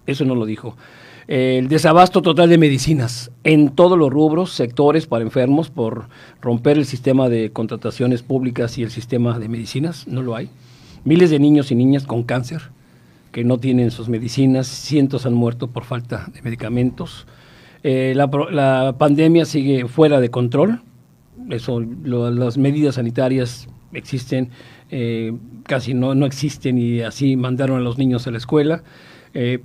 Eso 0.06 0.24
no 0.24 0.34
lo 0.34 0.46
dijo. 0.46 0.76
El 1.28 1.68
desabasto 1.68 2.22
total 2.22 2.48
de 2.48 2.56
medicinas 2.56 3.30
en 3.44 3.68
todos 3.68 3.98
los 3.98 4.10
rubros, 4.10 4.52
sectores 4.52 5.06
para 5.06 5.22
enfermos 5.22 5.68
por 5.68 6.08
romper 6.40 6.78
el 6.78 6.86
sistema 6.86 7.28
de 7.28 7.52
contrataciones 7.52 8.22
públicas 8.22 8.78
y 8.78 8.82
el 8.82 8.90
sistema 8.90 9.38
de 9.38 9.48
medicinas, 9.48 10.08
no 10.08 10.22
lo 10.22 10.34
hay. 10.34 10.48
Miles 11.04 11.30
de 11.30 11.38
niños 11.38 11.70
y 11.70 11.74
niñas 11.74 12.04
con 12.04 12.22
cáncer 12.22 12.70
que 13.32 13.44
no 13.44 13.58
tienen 13.58 13.90
sus 13.90 14.08
medicinas, 14.08 14.66
cientos 14.66 15.26
han 15.26 15.34
muerto 15.34 15.68
por 15.68 15.84
falta 15.84 16.30
de 16.32 16.42
medicamentos. 16.42 17.26
Eh, 17.82 18.12
la, 18.16 18.28
la 18.50 18.96
pandemia 18.98 19.44
sigue 19.44 19.86
fuera 19.86 20.20
de 20.20 20.30
control, 20.30 20.82
eso, 21.50 21.80
las 21.80 22.58
medidas 22.58 22.96
sanitarias 22.96 23.68
existen, 23.92 24.50
eh, 24.90 25.32
casi 25.64 25.94
no, 25.94 26.14
no 26.14 26.26
existen 26.26 26.78
y 26.78 27.00
así 27.00 27.36
mandaron 27.36 27.78
a 27.78 27.80
los 27.80 27.98
niños 27.98 28.26
a 28.26 28.30
la 28.30 28.38
escuela. 28.38 28.82
Eh, 29.34 29.60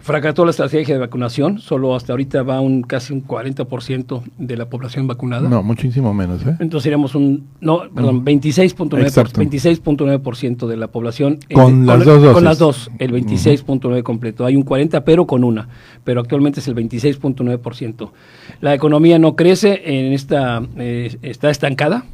fracasó 0.00 0.44
la 0.44 0.52
estrategia 0.52 0.94
de 0.94 1.00
vacunación, 1.00 1.58
solo 1.58 1.94
hasta 1.94 2.12
ahorita 2.12 2.42
va 2.42 2.60
un 2.60 2.82
casi 2.82 3.12
un 3.12 3.26
40% 3.26 4.22
de 4.38 4.56
la 4.56 4.68
población 4.70 5.06
vacunada. 5.06 5.48
No, 5.48 5.62
muchísimo 5.62 6.14
menos, 6.14 6.40
¿eh? 6.46 6.56
Entonces 6.60 6.84
seríamos 6.84 7.14
un, 7.14 7.46
no, 7.60 7.82
perdón, 7.94 8.24
26.9%, 8.24 9.00
Exacto. 9.02 9.40
26.9% 9.42 10.66
de 10.66 10.76
la 10.76 10.86
población. 10.88 11.38
eh, 11.48 11.54
Con 11.54 11.86
las 11.86 12.04
dos 12.04 12.22
dosis. 12.22 12.34
Con 12.34 12.44
las 12.44 12.58
dos, 12.58 12.90
el 12.98 13.12
26.9 13.12 14.02
completo. 14.02 14.44
Hay 14.46 14.56
un 14.56 14.62
40, 14.62 15.04
pero 15.04 15.26
con 15.26 15.44
una. 15.44 15.68
Pero 16.04 16.20
actualmente 16.20 16.60
es 16.60 16.68
el 16.68 16.74
26.9%. 16.76 18.10
La 18.60 18.74
economía 18.74 19.18
no 19.18 19.36
crece, 19.36 19.82
en 19.84 20.12
esta, 20.12 20.62
eh, 20.76 21.16
está 21.22 21.50
estancada. 21.50 22.04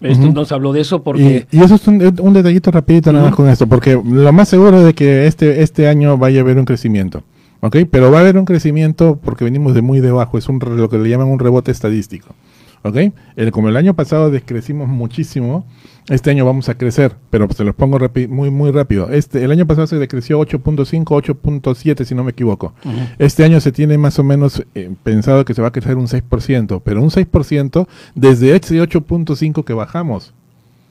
Esto 0.00 0.24
Ujú. 0.24 0.32
nos 0.32 0.50
habló 0.52 0.72
de 0.72 0.80
eso 0.80 1.02
porque... 1.02 1.46
Y, 1.50 1.58
y 1.58 1.62
eso 1.62 1.74
es 1.74 1.86
un, 1.86 2.02
un 2.20 2.32
detallito 2.32 2.70
rapidito 2.70 3.12
nada 3.12 3.26
más 3.26 3.34
con 3.34 3.48
esto, 3.48 3.66
porque 3.66 4.00
lo 4.02 4.32
más 4.32 4.48
seguro 4.48 4.82
de 4.82 4.94
que 4.94 5.26
este, 5.26 5.62
este 5.62 5.88
año 5.88 6.16
vaya 6.16 6.40
a 6.40 6.42
haber 6.42 6.58
un 6.58 6.64
crecimiento, 6.64 7.22
¿ok? 7.60 7.76
Pero 7.90 8.10
va 8.10 8.18
a 8.18 8.20
haber 8.22 8.38
un 8.38 8.46
crecimiento 8.46 9.18
porque 9.22 9.44
venimos 9.44 9.74
de 9.74 9.82
muy 9.82 10.00
debajo, 10.00 10.38
es 10.38 10.48
un, 10.48 10.58
lo 10.58 10.88
que 10.88 10.96
le 10.96 11.08
llaman 11.10 11.28
un 11.28 11.38
rebote 11.38 11.70
estadístico, 11.70 12.34
¿ok? 12.82 12.96
El, 13.36 13.50
como 13.52 13.68
el 13.68 13.76
año 13.76 13.94
pasado 13.94 14.30
descrecimos 14.30 14.88
muchísimo, 14.88 15.66
este 16.08 16.30
año 16.30 16.44
vamos 16.44 16.68
a 16.68 16.76
crecer, 16.76 17.14
pero 17.30 17.46
se 17.54 17.62
los 17.64 17.74
pongo 17.74 17.98
muy, 18.28 18.50
muy 18.50 18.70
rápido. 18.72 19.10
Este, 19.10 19.44
el 19.44 19.50
año 19.52 19.66
pasado 19.66 19.86
se 19.86 19.96
decreció 19.96 20.40
8.5, 20.40 21.04
8.7 21.04 22.04
si 22.04 22.14
no 22.14 22.24
me 22.24 22.32
equivoco. 22.32 22.74
Ujú. 22.84 22.96
Este 23.18 23.44
año 23.44 23.60
se 23.60 23.70
tiene 23.70 23.96
más 23.98 24.18
o 24.18 24.24
menos 24.24 24.64
eh, 24.74 24.90
pensado 25.04 25.44
que 25.44 25.54
se 25.54 25.62
va 25.62 25.68
a 25.68 25.72
crecer 25.72 25.96
un 25.96 26.06
6%, 26.08 26.82
pero 26.84 27.02
un 27.02 27.10
6% 27.10 27.86
desde 28.14 28.56
ese 28.56 28.80
8.5 28.82 29.64
que 29.64 29.72
bajamos. 29.72 30.34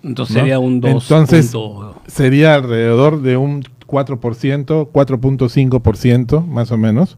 Entonces 0.04 0.36
¿no? 0.36 0.42
sería 0.42 0.60
un 0.60 0.80
2. 0.80 0.92
Entonces, 1.04 1.48
punto- 1.52 2.02
sería 2.08 2.56
alrededor 2.56 3.22
de 3.22 3.36
un 3.36 3.64
4%, 3.86 4.88
4.5% 4.92 6.46
más 6.46 6.72
o 6.72 6.78
menos, 6.78 7.18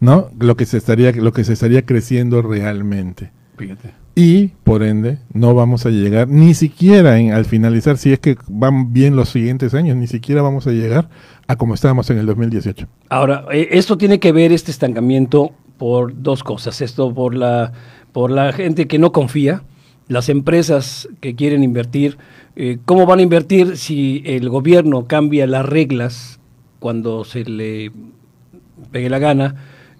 ¿no? 0.00 0.28
Lo 0.38 0.56
que 0.56 0.64
se 0.64 0.78
estaría 0.78 1.12
lo 1.12 1.32
que 1.32 1.44
se 1.44 1.52
estaría 1.52 1.84
creciendo 1.84 2.40
realmente. 2.40 3.30
Fíjate. 3.58 3.92
Y 4.14 4.48
por 4.64 4.82
ende 4.82 5.18
no 5.32 5.54
vamos 5.54 5.86
a 5.86 5.90
llegar 5.90 6.28
ni 6.28 6.52
siquiera 6.52 7.18
en, 7.18 7.32
al 7.32 7.46
finalizar 7.46 7.96
si 7.96 8.12
es 8.12 8.18
que 8.18 8.36
van 8.48 8.92
bien 8.92 9.16
los 9.16 9.30
siguientes 9.30 9.72
años, 9.72 9.96
ni 9.96 10.06
siquiera 10.06 10.42
vamos 10.42 10.66
a 10.66 10.70
llegar 10.70 11.08
a 11.46 11.56
como 11.56 11.72
estábamos 11.74 12.10
en 12.10 12.18
el 12.18 12.26
2018. 12.26 12.86
Ahora, 13.08 13.46
eh, 13.52 13.68
esto 13.72 13.96
tiene 13.96 14.20
que 14.20 14.32
ver 14.32 14.52
este 14.52 14.70
estancamiento 14.70 15.52
por 15.78 16.22
dos 16.22 16.44
cosas. 16.44 16.80
Esto 16.80 17.12
por 17.14 17.34
la, 17.34 17.72
por 18.12 18.30
la 18.30 18.52
gente 18.52 18.86
que 18.86 18.98
no 18.98 19.12
confía, 19.12 19.62
las 20.08 20.28
empresas 20.28 21.08
que 21.20 21.34
quieren 21.34 21.64
invertir. 21.64 22.18
eh, 22.54 22.78
¿Cómo 22.84 23.06
van 23.06 23.18
a 23.20 23.22
invertir 23.22 23.76
si 23.76 24.22
el 24.26 24.48
gobierno 24.50 25.06
cambia 25.06 25.46
las 25.46 25.64
reglas 25.64 26.38
cuando 26.80 27.24
se 27.24 27.44
le 27.44 27.92
pegue 28.90 29.08
la 29.08 29.18
gana? 29.18 29.56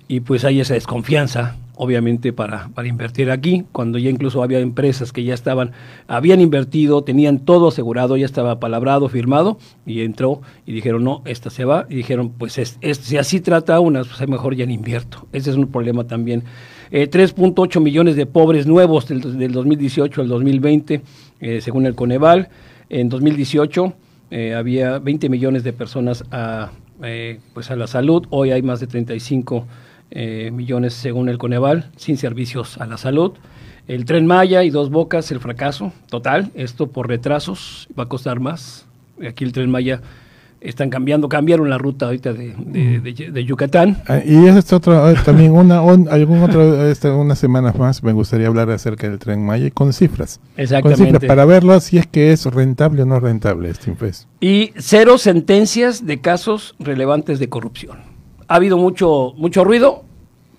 Y 0.07 0.21
pues 0.21 0.45
hay 0.45 0.61
esa 0.61 0.75
desconfianza, 0.75 1.57
obviamente, 1.77 2.33
para, 2.33 2.69
para 2.75 2.89
invertir 2.89 3.31
aquí, 3.31 3.65
cuando 3.73 3.99
ya 3.99 4.11
incluso 4.11 4.43
había 4.43 4.59
empresas 4.61 5.13
que 5.13 5.25
ya 5.25 5.35
estaban, 5.35 5.73
habían 6.07 6.41
invertido, 6.41 7.03
tenían 7.03 7.39
todo 7.41 7.69
asegurado, 7.69 8.17
ya 8.17 8.27
estaba 8.27 8.61
palabrado, 8.61 9.09
firmado, 9.09 9.59
y 9.87 10.03
entró 10.03 10.43
y 10.67 10.73
dijeron, 10.73 11.05
no, 11.05 11.23
esta 11.25 11.51
se 11.51 11.65
va, 11.65 11.87
y 11.89 11.97
dijeron, 11.97 12.31
pues 12.37 12.59
es, 12.59 12.79
es- 12.83 12.99
si 12.99 13.17
así 13.17 13.41
trata 13.41 13.81
unas, 13.81 14.07
pues 14.09 14.29
mejor 14.29 14.55
ya 14.55 14.67
no 14.67 14.73
invierto. 14.73 15.27
Ese 15.33 15.51
es 15.51 15.57
un 15.57 15.67
problema 15.69 16.05
también. 16.07 16.45
Eh, 16.91 17.09
3.8 17.11 17.81
millones 17.81 18.17
de 18.17 18.27
pobres 18.27 18.67
nuevos 18.67 19.09
del, 19.09 19.39
del 19.39 19.53
2018 19.53 20.21
al 20.21 20.29
2020, 20.29 21.01
eh, 21.41 21.61
según 21.63 21.87
el 21.87 21.95
Coneval. 21.95 22.49
En 22.91 23.09
2018 23.09 23.95
eh, 24.31 24.55
había 24.55 24.99
20 24.99 25.29
millones 25.31 25.65
de 25.65 25.73
personas 25.73 26.23
a, 26.31 26.71
eh, 27.03 27.41
pues 27.55 27.71
a 27.71 27.77
la 27.77 27.87
salud, 27.87 28.27
hoy 28.29 28.51
hay 28.51 28.61
más 28.63 28.81
de 28.81 28.87
35 28.87 29.67
eh, 30.15 30.51
millones 30.53 30.93
según 30.95 31.29
el 31.29 31.39
Coneval, 31.39 31.91
sin 31.97 32.17
servicios 32.19 32.79
a 32.79 32.87
la 32.87 32.99
salud. 32.99 33.33
El 33.89 34.05
tren 34.05 34.27
Maya 34.27 34.63
y 34.63 34.71
dos 34.71 34.91
bocas, 34.91 35.33
el 35.33 35.41
fracaso 35.41 35.93
total, 36.09 36.51
esto 36.55 36.87
por 36.89 37.09
retrasos, 37.09 37.89
va 37.99 38.05
a 38.05 38.07
costar 38.09 38.39
más. 38.39 38.87
Aquí 39.27 39.43
el 39.45 39.53
tren 39.53 39.71
Maya 39.71 40.01
están 40.61 40.91
cambiando, 40.91 41.29
cambiaron 41.29 41.69
la 41.69 41.77
ruta 41.79 42.07
ahorita 42.07 42.33
de, 42.33 42.55
de- 42.57 43.01
de- 43.01 43.31
de 43.33 43.45
Yucatán. 43.45 44.01
Ah, 44.07 44.21
Y 44.25 44.47
es 44.47 44.73
otra, 44.73 45.11
eh, 45.11 45.17
también 45.25 45.51
una, 45.51 45.83
un- 45.83 46.09
algún 46.09 46.41
otro, 46.41 46.87
este, 46.87 47.11
unas 47.11 47.41
semanas 47.41 47.77
más 47.77 48.05
me 48.05 48.13
gustaría 48.13 48.47
hablar 48.47 48.71
acerca 48.71 49.09
del 49.09 49.19
tren 49.19 49.45
Maya 49.45 49.67
y 49.67 49.71
con 49.73 49.93
cifras. 49.93 50.39
Con 50.55 50.63
Exactamente. 50.63 51.05
cifras 51.05 51.25
para 51.25 51.45
verlo 51.47 51.81
si 51.81 51.99
es 51.99 52.07
que 52.07 52.33
es 52.33 52.45
rentable 52.47 53.03
o 53.03 53.07
no 53.07 53.19
rentable 53.19 53.71
este 53.71 53.91
impuesto. 53.91 54.29
Y 54.41 54.71
cero 54.77 55.19
sentencias 55.19 56.07
de 56.07 56.21
casos 56.21 56.77
relevantes 56.79 57.41
de 57.41 57.49
corrupción. 57.49 58.12
Ha 58.53 58.57
habido 58.57 58.77
mucho, 58.77 59.33
mucho 59.39 59.65
ruido, 59.65 60.03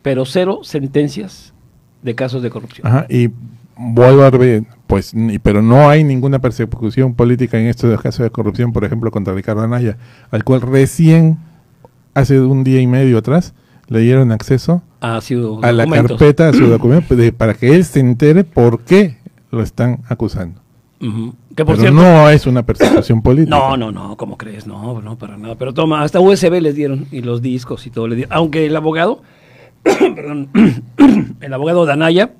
pero 0.02 0.26
cero 0.26 0.62
sentencias 0.64 1.54
de 2.02 2.16
casos 2.16 2.41
de 2.41 2.50
corrupción. 2.50 2.88
Ajá, 2.88 3.06
y 3.08 3.30
vuelvo 3.78 4.24
a 4.24 4.32
ver, 4.32 4.64
pues, 4.88 5.14
pero 5.44 5.62
no 5.62 5.88
hay 5.89 6.04
ninguna 6.04 6.39
persecución 6.39 7.14
política 7.14 7.60
en 7.60 7.68
estos 7.68 8.02
casos 8.02 8.24
de 8.24 8.32
corrupción, 8.32 8.74
por 8.74 8.84
ejemplo, 8.84 9.12
contra 9.12 9.36
Ricardo 9.36 9.62
Anaya, 9.62 9.98
al 10.32 10.44
cual 10.44 10.62
recién, 10.62 11.38
hace 12.16 12.39
un 12.41 12.64
día 12.64 12.82
y 12.82 12.88
medio 12.88 13.20
atrás, 13.20 13.54
le 13.89 14.00
dieron 14.00 14.32
acceso 14.32 14.82
sido 15.22 15.60
a 15.64 15.72
la 15.72 15.86
carpeta, 15.86 16.50
a 16.50 16.54
su 16.54 16.66
documento, 16.66 17.16
de- 17.16 17.32
para 17.32 17.54
que 17.54 17.76
él 17.76 17.86
se 17.86 18.00
entere 18.00 18.44
por 18.44 18.80
qué 18.82 19.18
lo 19.52 19.62
están 19.62 20.00
acusando. 20.10 20.60
Ujú. 21.00 21.36
Que 21.56 21.66
por 21.66 21.76
Pero 21.76 21.91
cierto, 21.91 22.01
no 22.01 22.30
es 22.30 22.47
una 22.47 22.64
persecución 22.64 23.22
política. 23.24 23.56
No, 23.56 23.78
no, 23.78 23.91
no, 23.91 24.18
¿cómo 24.18 24.38
crees? 24.38 24.66
No, 24.66 25.01
no, 25.01 25.18
para 25.18 25.38
nada. 25.38 25.56
Pero 25.56 25.74
toma, 25.74 26.01
hasta 26.01 26.20
USB 26.20 26.62
les 26.62 26.76
dieron 26.76 27.08
y 27.12 27.22
los 27.22 27.41
discos 27.41 27.86
y 27.86 27.91
todo 27.91 28.08
le 28.08 28.16
dieron. 28.16 28.34
Aunque 28.34 28.66
el 28.66 28.76
abogado, 28.76 29.22
perdón, 29.84 30.49
el 31.41 31.54
abogado 31.54 31.86
Danaya 31.86 32.32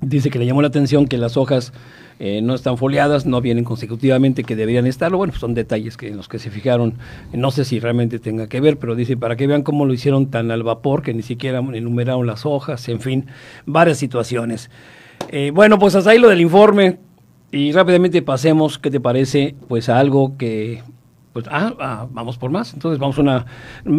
dice 0.00 0.30
que 0.30 0.38
le 0.38 0.46
llamó 0.46 0.62
la 0.62 0.68
atención 0.68 1.06
que 1.06 1.18
las 1.18 1.36
hojas 1.36 1.72
eh, 2.18 2.40
no 2.42 2.54
están 2.54 2.78
foliadas, 2.78 3.26
no 3.26 3.40
vienen 3.40 3.64
consecutivamente, 3.64 4.42
que 4.42 4.56
deberían 4.56 4.86
estarlo. 4.86 5.18
Bueno, 5.18 5.32
pues 5.32 5.40
son 5.40 5.54
detalles 5.54 5.96
que 5.96 6.08
en 6.08 6.16
los 6.16 6.28
que 6.28 6.38
se 6.38 6.50
fijaron. 6.50 6.94
No 7.32 7.50
sé 7.50 7.64
si 7.64 7.78
realmente 7.78 8.18
tenga 8.18 8.48
que 8.48 8.60
ver, 8.60 8.78
pero 8.78 8.94
dice 8.94 9.16
para 9.16 9.36
que 9.36 9.46
vean 9.46 9.62
cómo 9.62 9.84
lo 9.84 9.92
hicieron 9.92 10.30
tan 10.30 10.50
al 10.50 10.62
vapor 10.62 11.02
que 11.02 11.14
ni 11.14 11.22
siquiera 11.22 11.58
enumeraron 11.58 12.26
las 12.26 12.46
hojas, 12.46 12.88
en 12.88 13.00
fin, 13.00 13.26
varias 13.66 13.98
situaciones. 13.98 14.70
Eh, 15.28 15.50
bueno, 15.54 15.78
pues 15.78 15.94
hasta 15.94 16.10
ahí 16.10 16.18
lo 16.18 16.28
del 16.28 16.40
informe. 16.40 16.98
Y 17.52 17.72
rápidamente 17.72 18.22
pasemos, 18.22 18.78
¿qué 18.78 18.90
te 18.90 19.00
parece? 19.00 19.54
Pues 19.68 19.88
a 19.88 19.98
algo 19.98 20.36
que, 20.36 20.82
pues, 21.36 21.46
ah, 21.50 21.74
ah, 21.78 22.06
vamos 22.10 22.38
por 22.38 22.50
más. 22.50 22.72
Entonces 22.72 22.98
vamos 22.98 23.18
una, 23.18 23.44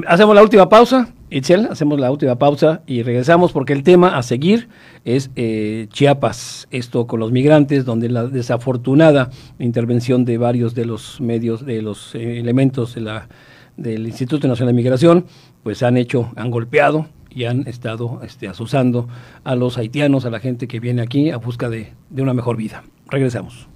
hacemos 0.07 0.35
la 0.35 0.41
última 0.41 0.69
pausa, 0.69 1.13
Itzel, 1.29 1.67
hacemos 1.69 1.99
la 1.99 2.11
última 2.11 2.37
pausa 2.37 2.81
y 2.87 3.03
regresamos 3.03 3.51
porque 3.51 3.73
el 3.73 3.83
tema 3.83 4.17
a 4.17 4.23
seguir 4.23 4.69
es 5.05 5.29
eh, 5.35 5.87
Chiapas, 5.91 6.67
esto 6.71 7.05
con 7.05 7.19
los 7.19 7.31
migrantes, 7.31 7.85
donde 7.85 8.09
la 8.09 8.25
desafortunada 8.25 9.29
intervención 9.59 10.25
de 10.25 10.39
varios 10.39 10.73
de 10.73 10.85
los 10.85 11.21
medios, 11.21 11.63
de 11.63 11.83
los 11.83 12.15
eh, 12.15 12.39
elementos 12.39 12.95
de 12.95 13.01
la, 13.01 13.29
del 13.75 14.07
Instituto 14.07 14.47
Nacional 14.47 14.73
de 14.73 14.81
Migración, 14.81 15.25
pues 15.61 15.83
han 15.83 15.95
hecho, 15.95 16.31
han 16.35 16.49
golpeado 16.49 17.05
y 17.29 17.45
han 17.45 17.67
estado 17.67 18.19
este, 18.23 18.47
asusando 18.47 19.07
a 19.43 19.55
los 19.55 19.77
haitianos, 19.77 20.25
a 20.25 20.31
la 20.31 20.39
gente 20.39 20.67
que 20.67 20.79
viene 20.79 21.03
aquí 21.03 21.29
a 21.29 21.37
busca 21.37 21.69
de, 21.69 21.93
de 22.09 22.21
una 22.23 22.33
mejor 22.33 22.57
vida. 22.57 22.83
Regresamos. 23.10 23.68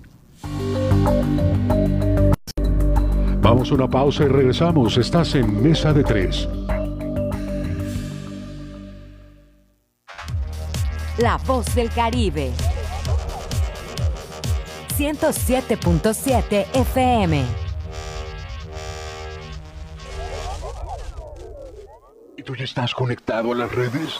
Vamos 3.41 3.71
a 3.71 3.75
una 3.75 3.89
pausa 3.89 4.23
y 4.23 4.27
regresamos. 4.27 4.97
Estás 4.97 5.35
en 5.35 5.61
Mesa 5.61 5.93
de 5.93 6.03
Tres. 6.03 6.47
La 11.17 11.37
voz 11.37 11.73
del 11.75 11.89
Caribe. 11.89 12.51
107.7 14.97 16.67
FM. 16.73 17.45
¿Y 22.37 22.43
tú 22.43 22.55
ya 22.55 22.63
estás 22.63 22.93
conectado 22.93 23.51
a 23.51 23.55
las 23.55 23.71
redes? 23.71 24.19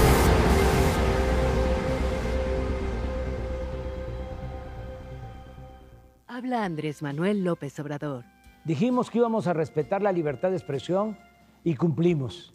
Habla 6.41 6.65
Andrés 6.65 7.03
Manuel 7.03 7.43
López 7.43 7.79
Obrador. 7.79 8.25
Dijimos 8.65 9.11
que 9.11 9.19
íbamos 9.19 9.45
a 9.45 9.53
respetar 9.53 10.01
la 10.01 10.11
libertad 10.11 10.49
de 10.49 10.55
expresión 10.55 11.15
y 11.63 11.75
cumplimos. 11.75 12.51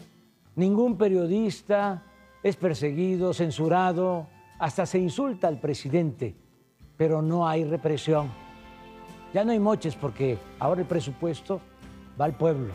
Ningún 0.56 0.98
periodista 0.98 2.02
es 2.42 2.56
perseguido, 2.56 3.32
censurado, 3.32 4.26
hasta 4.58 4.86
se 4.86 4.98
insulta 4.98 5.46
al 5.46 5.60
presidente, 5.60 6.34
pero 6.96 7.22
no 7.22 7.46
hay 7.46 7.64
represión. 7.64 8.28
Ya 9.32 9.44
no 9.44 9.52
hay 9.52 9.60
moches 9.60 9.94
porque 9.94 10.36
ahora 10.58 10.80
el 10.80 10.88
presupuesto 10.88 11.60
va 12.20 12.24
al 12.24 12.36
pueblo, 12.36 12.74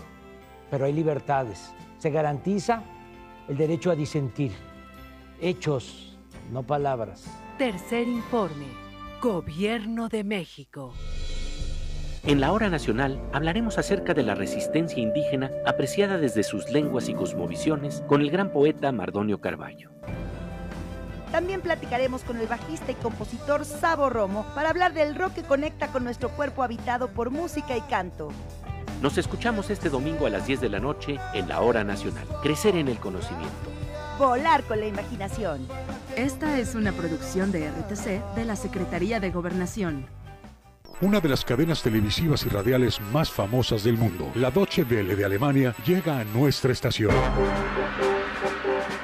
pero 0.69 0.85
hay 0.85 0.93
libertades. 0.93 1.73
Se 1.97 2.09
garantiza 2.09 2.83
el 3.49 3.57
derecho 3.57 3.91
a 3.91 3.95
disentir. 3.95 4.53
Hechos, 5.41 6.17
no 6.53 6.63
palabras. 6.63 7.25
Tercer 7.57 8.07
informe. 8.07 8.80
Gobierno 9.21 10.09
de 10.09 10.23
México. 10.23 10.95
En 12.23 12.41
la 12.41 12.51
hora 12.53 12.71
nacional 12.71 13.21
hablaremos 13.33 13.77
acerca 13.77 14.15
de 14.15 14.23
la 14.23 14.33
resistencia 14.33 14.97
indígena 14.97 15.51
apreciada 15.67 16.17
desde 16.17 16.41
sus 16.41 16.71
lenguas 16.71 17.07
y 17.07 17.13
cosmovisiones 17.13 18.01
con 18.07 18.21
el 18.21 18.31
gran 18.31 18.51
poeta 18.51 18.91
Mardonio 18.91 19.39
Carballo. 19.39 19.91
También 21.31 21.61
platicaremos 21.61 22.23
con 22.23 22.37
el 22.37 22.47
bajista 22.47 22.93
y 22.93 22.95
compositor 22.95 23.63
Sabo 23.63 24.09
Romo 24.09 24.43
para 24.55 24.71
hablar 24.71 24.95
del 24.95 25.13
rock 25.13 25.33
que 25.33 25.43
conecta 25.43 25.91
con 25.91 26.03
nuestro 26.03 26.29
cuerpo 26.29 26.63
habitado 26.63 27.09
por 27.09 27.29
música 27.29 27.77
y 27.77 27.81
canto. 27.81 28.29
Nos 29.03 29.19
escuchamos 29.19 29.69
este 29.69 29.91
domingo 29.91 30.25
a 30.25 30.31
las 30.31 30.47
10 30.47 30.61
de 30.61 30.69
la 30.69 30.79
noche 30.79 31.19
en 31.35 31.47
la 31.47 31.61
hora 31.61 31.83
nacional. 31.83 32.25
Crecer 32.41 32.75
en 32.75 32.87
el 32.87 32.97
conocimiento. 32.97 33.80
Volar 34.21 34.61
con 34.65 34.79
la 34.79 34.85
imaginación. 34.85 35.67
Esta 36.15 36.59
es 36.59 36.75
una 36.75 36.91
producción 36.91 37.51
de 37.51 37.67
RTC 37.71 38.35
de 38.35 38.45
la 38.45 38.55
Secretaría 38.55 39.19
de 39.19 39.31
Gobernación. 39.31 40.05
Una 41.01 41.19
de 41.19 41.27
las 41.27 41.43
cadenas 41.43 41.81
televisivas 41.81 42.45
y 42.45 42.49
radiales 42.49 43.01
más 43.11 43.31
famosas 43.31 43.83
del 43.83 43.97
mundo, 43.97 44.29
la 44.35 44.51
Deutsche 44.51 44.83
Welle 44.83 45.15
de 45.15 45.25
Alemania, 45.25 45.73
llega 45.83 46.19
a 46.19 46.23
nuestra 46.23 46.71
estación. 46.71 47.15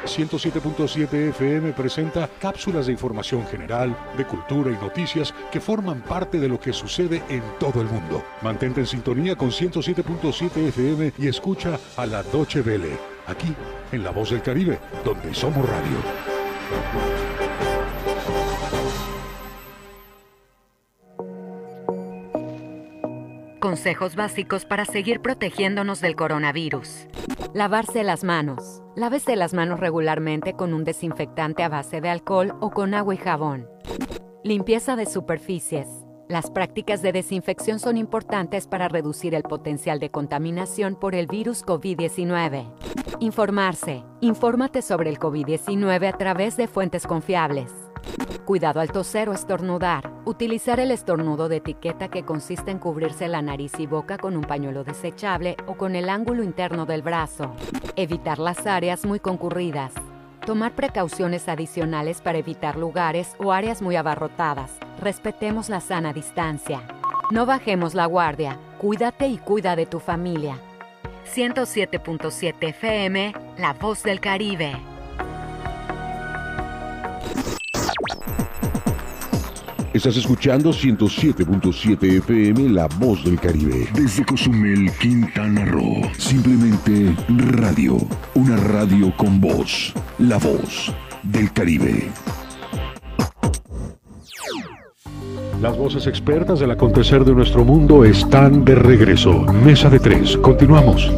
107.7 0.05 1.29
FM 1.29 1.73
presenta 1.73 2.29
cápsulas 2.39 2.85
de 2.85 2.91
información 2.91 3.43
general, 3.47 3.97
de 4.15 4.25
cultura 4.25 4.69
y 4.69 4.75
noticias 4.75 5.33
que 5.51 5.59
forman 5.59 6.03
parte 6.03 6.39
de 6.39 6.47
lo 6.47 6.59
que 6.59 6.73
sucede 6.73 7.23
en 7.27 7.41
todo 7.59 7.81
el 7.81 7.87
mundo. 7.87 8.23
Mantente 8.43 8.81
en 8.81 8.85
sintonía 8.85 9.35
con 9.35 9.49
107.7 9.49 10.67
FM 10.67 11.13
y 11.17 11.27
escucha 11.27 11.79
a 11.95 12.05
la 12.05 12.21
Deutsche 12.21 12.61
Welle, 12.61 13.16
aquí 13.27 13.53
en 13.91 14.03
La 14.03 14.11
Voz 14.11 14.31
del 14.31 14.41
Caribe, 14.41 14.79
donde 15.05 15.33
somos 15.33 15.67
radio. 15.69 15.97
Consejos 23.59 24.15
básicos 24.15 24.65
para 24.65 24.85
seguir 24.85 25.19
protegiéndonos 25.19 25.99
del 25.99 26.15
coronavirus. 26.15 27.07
Lavarse 27.53 28.03
las 28.03 28.23
manos. 28.23 28.81
Lávese 28.95 29.35
las 29.35 29.53
manos 29.53 29.79
regularmente 29.79 30.53
con 30.53 30.73
un 30.73 30.83
desinfectante 30.83 31.63
a 31.63 31.69
base 31.69 31.99
de 31.99 32.09
alcohol 32.09 32.55
o 32.61 32.71
con 32.71 32.93
agua 32.93 33.13
y 33.13 33.17
jabón. 33.17 33.67
Limpieza 34.43 34.95
de 34.95 35.05
superficies. 35.05 36.06
Las 36.29 36.51
prácticas 36.51 37.01
de 37.01 37.13
desinfección 37.13 37.79
son 37.79 37.95
importantes 37.95 38.67
para 38.67 38.89
reducir 38.89 39.33
el 39.33 39.43
potencial 39.43 39.97
de 39.99 40.11
contaminación 40.11 40.95
por 40.95 41.15
el 41.15 41.25
virus 41.25 41.65
COVID-19. 41.65 42.65
Informarse. 43.21 44.03
Infórmate 44.19 44.81
sobre 44.81 45.09
el 45.09 45.19
COVID-19 45.19 46.13
a 46.13 46.17
través 46.17 46.57
de 46.57 46.67
fuentes 46.67 47.07
confiables. 47.07 47.71
Cuidado 48.43 48.81
al 48.81 48.91
toser 48.91 49.29
o 49.29 49.33
estornudar. 49.33 50.11
Utilizar 50.25 50.81
el 50.81 50.91
estornudo 50.91 51.47
de 51.47 51.57
etiqueta 51.57 52.09
que 52.09 52.25
consiste 52.25 52.71
en 52.71 52.79
cubrirse 52.79 53.29
la 53.29 53.41
nariz 53.41 53.79
y 53.79 53.87
boca 53.87 54.17
con 54.17 54.35
un 54.35 54.43
pañuelo 54.43 54.83
desechable 54.83 55.55
o 55.65 55.75
con 55.75 55.95
el 55.95 56.09
ángulo 56.09 56.43
interno 56.43 56.85
del 56.85 57.03
brazo. 57.03 57.55
Evitar 57.95 58.39
las 58.39 58.67
áreas 58.67 59.05
muy 59.05 59.21
concurridas. 59.21 59.93
Tomar 60.47 60.71
precauciones 60.71 61.49
adicionales 61.49 62.21
para 62.21 62.37
evitar 62.37 62.77
lugares 62.77 63.35
o 63.37 63.51
áreas 63.51 63.81
muy 63.81 63.97
abarrotadas. 63.97 64.71
Respetemos 65.01 65.67
la 65.67 65.81
sana 65.81 66.13
distancia. 66.13 66.83
No 67.31 67.45
bajemos 67.45 67.93
la 67.93 68.05
guardia. 68.05 68.57
Cuídate 68.77 69.27
y 69.27 69.39
cuida 69.39 69.75
de 69.75 69.85
tu 69.85 69.99
familia. 69.99 70.57
107.7 71.35 72.69
FM, 72.69 73.33
La 73.57 73.73
Voz 73.73 74.03
del 74.03 74.21
Caribe. 74.21 74.71
Estás 79.93 80.17
escuchando 80.17 80.71
107.7 80.71 82.17
FM 82.17 82.69
La 82.69 82.87
Voz 82.99 83.23
del 83.23 83.39
Caribe. 83.39 83.87
Desde 83.93 84.25
Cozumel, 84.25 84.91
Quintana 84.99 85.65
Roo. 85.65 86.01
Simplemente 86.17 87.15
radio. 87.29 87.97
Una 88.35 88.57
radio 88.57 89.15
con 89.15 89.39
voz. 89.39 89.93
La 90.19 90.37
Voz 90.37 90.93
del 91.23 91.51
Caribe. 91.53 92.09
Las 95.61 95.75
voces 95.75 96.05
expertas 96.05 96.59
del 96.59 96.71
acontecer 96.71 97.23
de 97.23 97.33
nuestro 97.33 97.63
mundo 97.63 98.03
están 98.03 98.65
de 98.65 98.75
regreso. 98.75 99.41
Mesa 99.63 99.89
de 99.89 99.99
tres. 99.99 100.37
Continuamos. 100.37 101.09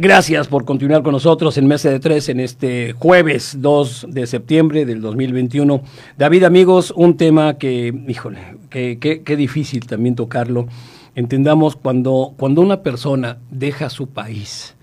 Gracias 0.00 0.46
por 0.46 0.64
continuar 0.64 1.02
con 1.02 1.10
nosotros 1.10 1.58
en 1.58 1.66
Mesa 1.66 1.90
de 1.90 1.98
Tres 1.98 2.28
en 2.28 2.38
este 2.38 2.92
jueves 2.92 3.56
2 3.60 4.06
de 4.10 4.28
septiembre 4.28 4.86
del 4.86 5.00
2021. 5.00 5.82
David, 6.16 6.44
amigos, 6.44 6.92
un 6.94 7.16
tema 7.16 7.58
que, 7.58 7.92
híjole, 8.06 8.38
qué, 8.70 9.00
qué 9.00 9.36
difícil 9.36 9.88
también 9.88 10.14
tocarlo. 10.14 10.68
Entendamos 11.16 11.74
cuando, 11.74 12.32
cuando 12.36 12.60
una 12.60 12.84
persona 12.84 13.38
deja 13.50 13.90
su 13.90 14.06
país 14.06 14.76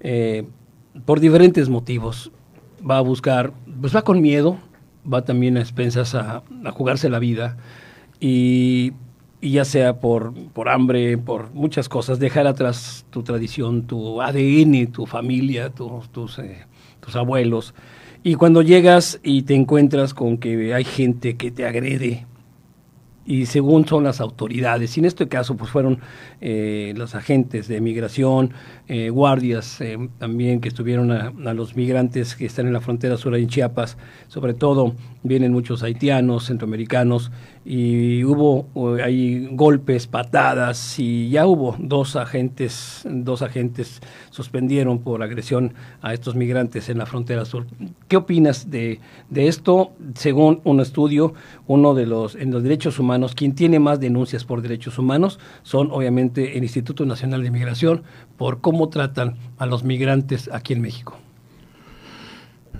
eh, 0.00 0.44
por 1.04 1.20
diferentes 1.20 1.68
motivos, 1.68 2.32
va 2.78 2.98
a 2.98 3.02
buscar, 3.02 3.52
pues 3.80 3.94
va 3.94 4.02
con 4.02 4.20
miedo, 4.20 4.58
va 5.06 5.22
también 5.22 5.56
a 5.56 5.60
expensas 5.60 6.16
a, 6.16 6.42
a 6.64 6.70
jugarse 6.72 7.08
la 7.08 7.20
vida 7.20 7.58
y, 8.18 8.92
y 9.40 9.52
ya 9.52 9.64
sea 9.64 10.00
por, 10.00 10.32
por 10.52 10.68
hambre, 10.68 11.16
por 11.18 11.52
muchas 11.52 11.88
cosas, 11.88 12.18
dejar 12.18 12.46
atrás 12.46 13.06
tu 13.10 13.22
tradición, 13.22 13.86
tu 13.86 14.20
ADN, 14.20 14.86
tu 14.88 15.06
familia, 15.06 15.70
tu- 15.70 16.02
tus, 16.12 16.38
eh, 16.40 16.66
tus 17.00 17.14
abuelos. 17.16 17.74
Y 18.24 18.34
cuando 18.34 18.62
llegas 18.62 19.20
y 19.22 19.42
te 19.42 19.54
encuentras 19.54 20.12
con 20.12 20.38
que 20.38 20.74
hay 20.74 20.84
gente 20.84 21.36
que 21.36 21.50
te 21.52 21.64
agrede, 21.66 22.26
y 23.24 23.44
según 23.44 23.86
son 23.86 24.04
las 24.04 24.20
autoridades, 24.22 24.96
y 24.96 25.00
en 25.00 25.06
este 25.06 25.28
caso 25.28 25.54
pues 25.54 25.70
fueron 25.70 26.00
eh, 26.40 26.94
los 26.96 27.14
agentes 27.14 27.68
de 27.68 27.80
migración, 27.80 28.52
eh, 28.88 29.10
guardias 29.10 29.80
eh, 29.82 29.98
también 30.18 30.60
que 30.60 30.68
estuvieron 30.68 31.12
a, 31.12 31.30
los 31.52 31.76
migrantes 31.76 32.34
que 32.34 32.46
están 32.46 32.66
en 32.66 32.72
la 32.72 32.80
frontera 32.80 33.18
sur 33.18 33.34
en 33.36 33.46
Chiapas, 33.46 33.98
sobre 34.28 34.54
todo 34.54 34.94
vienen 35.22 35.52
muchos 35.52 35.82
haitianos, 35.82 36.46
centroamericanos, 36.46 37.30
y 37.66 38.24
hubo 38.24 38.66
ahí 39.04 39.46
golpes, 39.52 40.06
patadas, 40.06 40.98
y 40.98 41.28
ya 41.28 41.46
hubo 41.46 41.76
dos 41.78 42.16
agentes, 42.16 43.02
dos 43.04 43.42
agentes 43.42 44.00
suspendieron 44.30 45.00
por 45.00 45.22
agresión 45.22 45.74
a 46.00 46.14
estos 46.14 46.34
migrantes 46.34 46.88
en 46.88 46.96
la 46.96 47.04
frontera 47.04 47.44
sur. 47.44 47.66
¿Qué 48.08 48.16
opinas 48.16 48.70
de, 48.70 49.00
de 49.28 49.48
esto? 49.48 49.92
Según 50.14 50.62
un 50.64 50.80
estudio, 50.80 51.34
uno 51.66 51.92
de 51.92 52.06
los, 52.06 52.36
en 52.36 52.50
los 52.50 52.62
derechos 52.62 52.98
humanos, 52.98 53.34
quien 53.34 53.54
tiene 53.54 53.80
más 53.80 54.00
denuncias 54.00 54.44
por 54.44 54.62
derechos 54.62 54.98
humanos 54.98 55.38
son 55.62 55.90
obviamente 55.90 56.56
el 56.56 56.62
Instituto 56.62 57.04
Nacional 57.04 57.42
de 57.42 57.50
Migración 57.50 58.02
por 58.38 58.62
cómo 58.62 58.88
tratan 58.88 59.36
a 59.58 59.66
los 59.66 59.84
migrantes 59.84 60.48
aquí 60.52 60.72
en 60.74 60.80
México. 60.82 61.18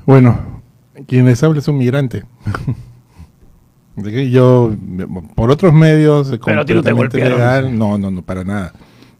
Bueno, 0.06 0.62
quien 1.06 1.26
les 1.26 1.42
habla 1.42 1.59
es 1.61 1.68
un 1.68 1.78
migrante. 1.78 2.24
Yo, 4.30 4.72
por 5.34 5.50
otros 5.50 5.74
medios, 5.74 6.28
Pero 6.44 6.61
a 6.61 6.64
ti 6.64 6.72
no 6.74 6.82
te 6.84 6.92
completamente 6.92 7.18
golpearon. 7.18 7.38
legal, 7.38 7.78
no, 7.78 7.98
no, 7.98 8.11
no, 8.11 8.22
para 8.22 8.44
nada. 8.44 8.72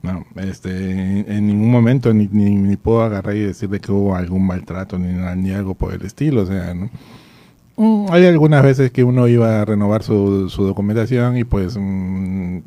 No, 0.03 0.25
este, 0.37 0.93
en, 0.93 1.25
en 1.33 1.47
ningún 1.49 1.71
momento 1.73 2.15
ni, 2.15 2.29
ni, 2.31 2.55
ni 2.55 2.77
puedo 2.77 3.03
agarrar 3.03 3.35
y 3.37 3.41
decir 3.41 3.69
de 3.69 3.81
que 3.81 3.91
hubo 3.91 4.15
algún 4.15 4.47
maltrato 4.47 4.97
ni, 4.99 5.09
ni 5.43 5.51
algo 5.53 5.75
por 5.75 5.93
el 5.93 6.03
estilo, 6.03 6.43
o 6.43 6.47
sea, 6.47 6.73
¿no? 6.75 6.91
Mm, 7.77 8.07
Hay 8.13 8.27
algunas 8.27 8.63
veces 8.63 8.93
que 8.93 9.05
uno 9.05 9.27
iba 9.29 9.61
a 9.61 9.65
renovar 9.65 10.03
su, 10.05 10.49
su 10.49 10.65
documentación 10.65 11.37
y 11.37 11.45
pues 11.45 11.77
mm, 11.79 12.59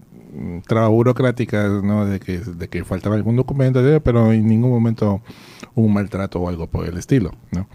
trabas 0.68 0.90
burocráticas, 0.90 1.84
¿no? 1.84 2.06
De 2.06 2.20
que, 2.20 2.40
de 2.40 2.68
que 2.68 2.84
faltaba 2.84 3.16
algún 3.16 3.36
documento, 3.36 3.82
pero 4.04 4.32
en 4.32 4.48
ningún 4.48 4.70
momento 4.70 5.22
un 5.76 5.94
maltrato 5.94 6.40
o 6.40 6.50
algo 6.50 6.68
por 6.68 6.88
el 6.88 6.98
estilo, 6.98 7.32
¿no? 7.52 7.68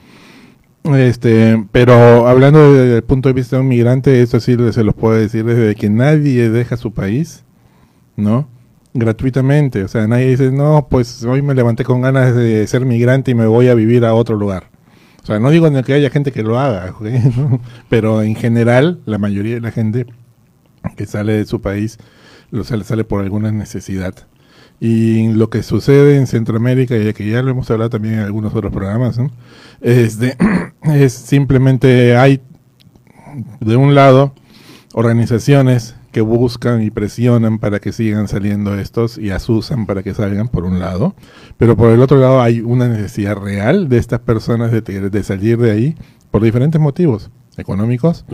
Este, 0.95 1.65
pero 1.73 2.29
hablando 2.29 2.73
desde 2.73 2.97
el 2.97 3.03
punto 3.03 3.29
de 3.29 3.33
vista 3.33 3.57
de 3.57 3.63
un 3.63 3.69
migrante, 3.69 4.23
eso 4.23 4.39
sí 4.39 4.57
se 4.73 4.85
los 4.85 4.95
puedo 4.95 5.17
decir 5.17 5.45
desde 5.45 5.75
que 5.75 5.91
nadie 5.91 6.49
deja 6.49 6.77
su 6.77 6.93
país, 6.93 7.45
¿no? 8.15 8.49
Gratuitamente, 8.95 9.83
o 9.83 9.89
sea, 9.89 10.07
nadie 10.07 10.29
dice, 10.29 10.53
no, 10.53 10.87
pues 10.89 11.25
hoy 11.25 11.43
me 11.43 11.55
levanté 11.55 11.85
con 11.85 12.03
ganas 12.03 12.35
de 12.35 12.67
ser 12.69 12.85
migrante 12.85 13.33
y 13.33 13.35
me 13.35 13.47
voy 13.47 13.69
a 13.69 13.75
vivir 13.75 14.05
a 14.05 14.15
otro 14.15 14.37
lugar. 14.37 14.71
O 15.23 15.27
sea, 15.27 15.41
no 15.41 15.51
digo 15.51 15.69
que 15.83 15.93
haya 15.93 16.09
gente 16.09 16.31
que 16.31 16.45
lo 16.45 16.59
haga, 16.59 16.95
¿ok? 17.01 17.61
pero 17.89 18.23
en 18.23 18.37
general, 18.37 19.01
la 19.07 19.19
mayoría 19.19 19.57
de 19.57 19.61
la 19.61 19.73
gente 19.73 20.07
que 20.97 21.05
sale 21.05 21.33
de 21.33 21.47
su 21.47 21.61
país 21.61 21.99
lo 22.51 22.65
sale, 22.65 22.85
sale 22.85 23.05
por 23.05 23.23
alguna 23.23 23.53
necesidad. 23.53 24.15
Y 24.79 25.29
lo 25.33 25.49
que 25.49 25.63
sucede 25.63 26.19
en 26.19 26.27
Centroamérica, 26.27 26.97
y 26.99 27.13
que 27.15 27.29
ya 27.31 27.43
lo 27.43 27.51
hemos 27.51 27.71
hablado 27.71 27.91
también 27.91 28.15
en 28.15 28.21
algunos 28.21 28.55
otros 28.55 28.73
programas, 28.73 29.19
¿no? 29.19 29.31
es, 29.81 30.19
de- 30.19 30.37
es 30.83 31.13
simplemente 31.15 32.17
hay, 32.17 32.41
de 33.61 33.77
un 33.77 33.95
lado, 33.95 34.35
organizaciones 34.93 35.95
que 36.13 36.21
buscan 36.23 36.83
y 36.83 36.91
presionan 36.91 37.59
para 37.59 37.79
que 37.79 37.93
sigan 37.93 38.27
saliendo 38.29 38.79
estos 38.79 39.19
y 39.19 39.31
asusan 39.31 39.85
para 39.85 40.03
que 40.03 40.15
salgan, 40.15 40.49
por 40.49 40.65
un 40.65 40.79
lado, 40.79 41.15
pero 41.59 41.77
por 41.77 41.91
el 41.91 42.01
otro 42.01 42.19
lado 42.19 42.41
hay 42.41 42.61
una 42.61 42.89
necesidad 42.89 43.37
real 43.37 43.89
de 43.91 43.99
estas 43.99 44.21
personas 44.21 44.73
de, 44.73 44.81
de 44.83 45.23
salir 45.23 45.59
de 45.59 45.71
ahí 45.73 45.97
por 46.31 46.43
diferentes 46.43 46.81
motivos, 46.81 47.31
económicos, 47.59 48.25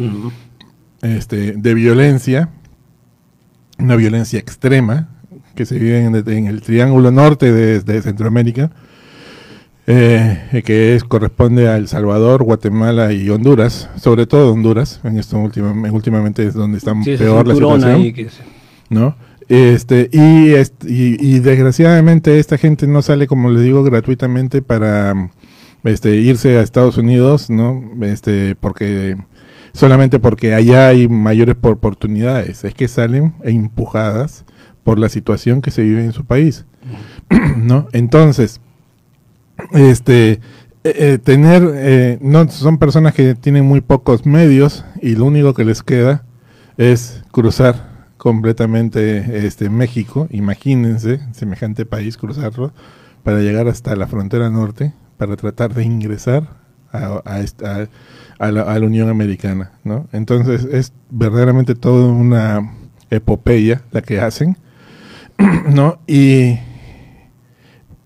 este, 1.03 1.53
de 1.53 1.75
violencia, 1.75 2.51
una 3.83 3.97
violencia 3.97 4.39
extrema 4.39 5.09
que 5.55 5.67
se 5.67 5.79
vive 5.79 6.03
en, 6.05 6.15
en 6.17 6.47
el 6.47 6.63
triángulo 6.63 7.11
norte 7.11 7.53
de, 7.53 7.81
de 7.81 8.03
Centroamérica, 8.03 8.71
eh, 9.87 10.63
que 10.65 10.95
es, 10.95 11.05
corresponde 11.05 11.69
a 11.69 11.77
El 11.77 11.89
Salvador, 11.89 12.45
Guatemala 12.45 13.13
y 13.13 13.29
Honduras, 13.29 13.91
sobre 13.97 14.27
todo 14.27 14.53
Honduras, 14.53 15.01
en 15.03 15.19
esto 15.19 15.39
última- 15.39 15.73
últimamente 15.91 16.47
es 16.47 16.55
donde 16.55 16.79
está 16.79 16.95
Sí, 17.03 17.17
peor 17.17 17.47
la 17.49 17.55
situación. 17.55 17.91
ahí 17.91 18.13
que 18.13 18.29
se- 18.31 18.43
¿no? 18.91 19.17
Este, 19.49 20.09
y, 20.13 20.53
est- 20.53 20.85
y, 20.85 21.17
y 21.21 21.41
desgraciadamente 21.41 22.39
esta 22.39 22.57
gente 22.57 22.87
no 22.87 23.03
sale, 23.03 23.27
como 23.27 23.51
le 23.51 23.61
digo, 23.61 23.83
gratuitamente 23.83 24.63
para 24.63 25.31
este, 25.85 26.15
irse 26.17 26.59
a 26.59 26.63
Estados 26.63 26.97
Unidos, 26.97 27.51
¿no? 27.51 27.83
Este, 28.03 28.55
porque 28.55 29.17
solamente 29.73 30.19
porque 30.19 30.55
allá 30.55 30.89
hay 30.89 31.09
mayores 31.09 31.55
por- 31.57 31.73
oportunidades, 31.73 32.65
es 32.65 32.75
que 32.75 32.89
salen 32.89 33.35
e 33.43 33.51
empujadas 33.51 34.45
por 34.85 34.99
la 34.99 35.09
situación 35.09 35.63
que 35.63 35.71
se 35.71 35.83
vive 35.83 36.05
en 36.05 36.13
su 36.13 36.25
país, 36.25 36.65
¿no? 37.57 37.89
Entonces, 37.93 38.61
este, 39.73 40.33
eh, 40.33 40.41
eh, 40.85 41.19
tener, 41.23 41.63
eh, 41.75 42.19
no 42.21 42.49
son 42.49 42.79
personas 42.79 43.15
que 43.15 43.35
tienen 43.35 43.65
muy 43.65 43.81
pocos 43.81 44.27
medios 44.27 44.85
y 45.01 45.15
lo 45.15 45.27
único 45.27 45.55
que 45.55 45.65
les 45.65 45.83
queda 45.83 46.25
es 46.77 47.23
cruzar 47.31 47.93
completamente 48.17 49.47
este 49.47 49.69
México, 49.71 50.29
imagínense, 50.31 51.21
semejante 51.33 51.87
país 51.87 52.17
cruzarlo 52.17 52.73
para 53.23 53.41
llegar 53.41 53.69
hasta 53.69 53.95
la 53.97 54.07
frontera 54.07 54.51
norte 54.51 54.93
para 55.17 55.37
tratar 55.37 55.75
de 55.75 55.85
ingresar 55.85 56.49
a, 56.93 57.23
a 57.25 57.89
a 58.43 58.51
la, 58.51 58.63
a 58.63 58.77
la 58.77 58.87
Unión 58.87 59.09
Americana, 59.09 59.71
¿no? 59.85 60.09
Entonces 60.13 60.65
es 60.65 60.93
verdaderamente 61.11 61.77
toda 61.77 62.09
una 62.09 62.73
epopeya 63.09 63.83
la 63.93 64.03
que 64.03 64.21
hacen, 64.21 64.59
¿no? 65.71 66.01
Y 66.09 66.59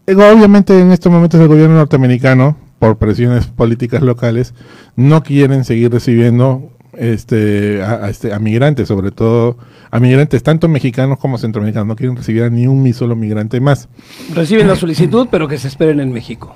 eh, 0.07 0.15
obviamente 0.15 0.79
en 0.79 0.93
estos 0.93 1.11
momentos 1.11 1.41
el 1.41 1.49
gobierno 1.49 1.77
norteamericano, 1.77 2.55
por 2.79 2.99
presiones 2.99 3.47
políticas 3.47 4.03
locales, 4.03 4.53
no 4.95 5.23
quieren 5.23 5.65
seguir 5.65 5.91
recibiendo 5.91 6.71
este 6.93 7.83
a, 7.83 8.05
a 8.05 8.11
este, 8.11 8.35
a 8.35 8.39
migrantes, 8.39 8.89
sobre 8.89 9.13
todo 9.13 9.57
a 9.91 10.01
migrantes 10.01 10.43
tanto 10.43 10.69
mexicanos 10.69 11.19
como 11.19 11.39
centroamericanos, 11.39 11.89
no 11.89 11.97
quieren 11.97 12.15
recibir 12.15 12.43
a 12.43 12.51
ni 12.51 12.67
un 12.67 12.93
solo 12.93 13.17
migrante 13.17 13.59
más. 13.61 13.89
Reciben 14.35 14.69
la 14.69 14.77
solicitud, 14.77 15.29
pero 15.31 15.49
que 15.49 15.57
se 15.57 15.69
esperen 15.69 15.99
en 15.99 16.13
México. 16.13 16.55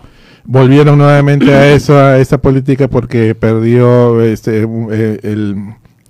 Volvieron 0.53 0.99
nuevamente 0.99 1.55
a 1.55 1.73
eso, 1.73 1.97
a 1.97 2.19
esa 2.19 2.39
política 2.39 2.89
porque 2.89 3.37
perdió 3.37 4.21
este 4.21 4.67
eh, 4.91 5.21
el 5.23 5.55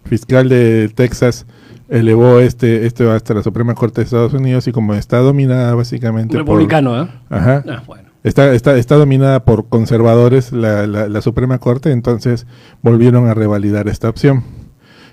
fiscal 0.04 0.48
de 0.48 0.88
Texas 0.94 1.44
elevó 1.90 2.38
este 2.40 2.86
este 2.86 3.06
hasta 3.10 3.34
la 3.34 3.42
Suprema 3.42 3.74
Corte 3.74 4.00
de 4.00 4.06
Estados 4.06 4.32
Unidos 4.32 4.66
y 4.66 4.72
como 4.72 4.94
está 4.94 5.18
dominada 5.18 5.74
básicamente 5.74 6.38
por- 6.38 6.46
Republicano, 6.46 7.02
¿eh? 7.02 7.08
Ajá. 7.28 7.62
Ah, 7.68 7.82
bueno. 7.86 8.08
Está, 8.24 8.54
está, 8.54 8.76
está 8.78 8.94
dominada 8.96 9.44
por 9.44 9.68
conservadores 9.68 10.52
la, 10.52 10.86
la, 10.86 11.08
la 11.08 11.20
Suprema 11.20 11.58
Corte, 11.58 11.90
entonces 11.92 12.46
volvieron 12.80 13.26
a 13.28 13.34
revalidar 13.34 13.88
esta 13.88 14.08
opción. 14.08 14.42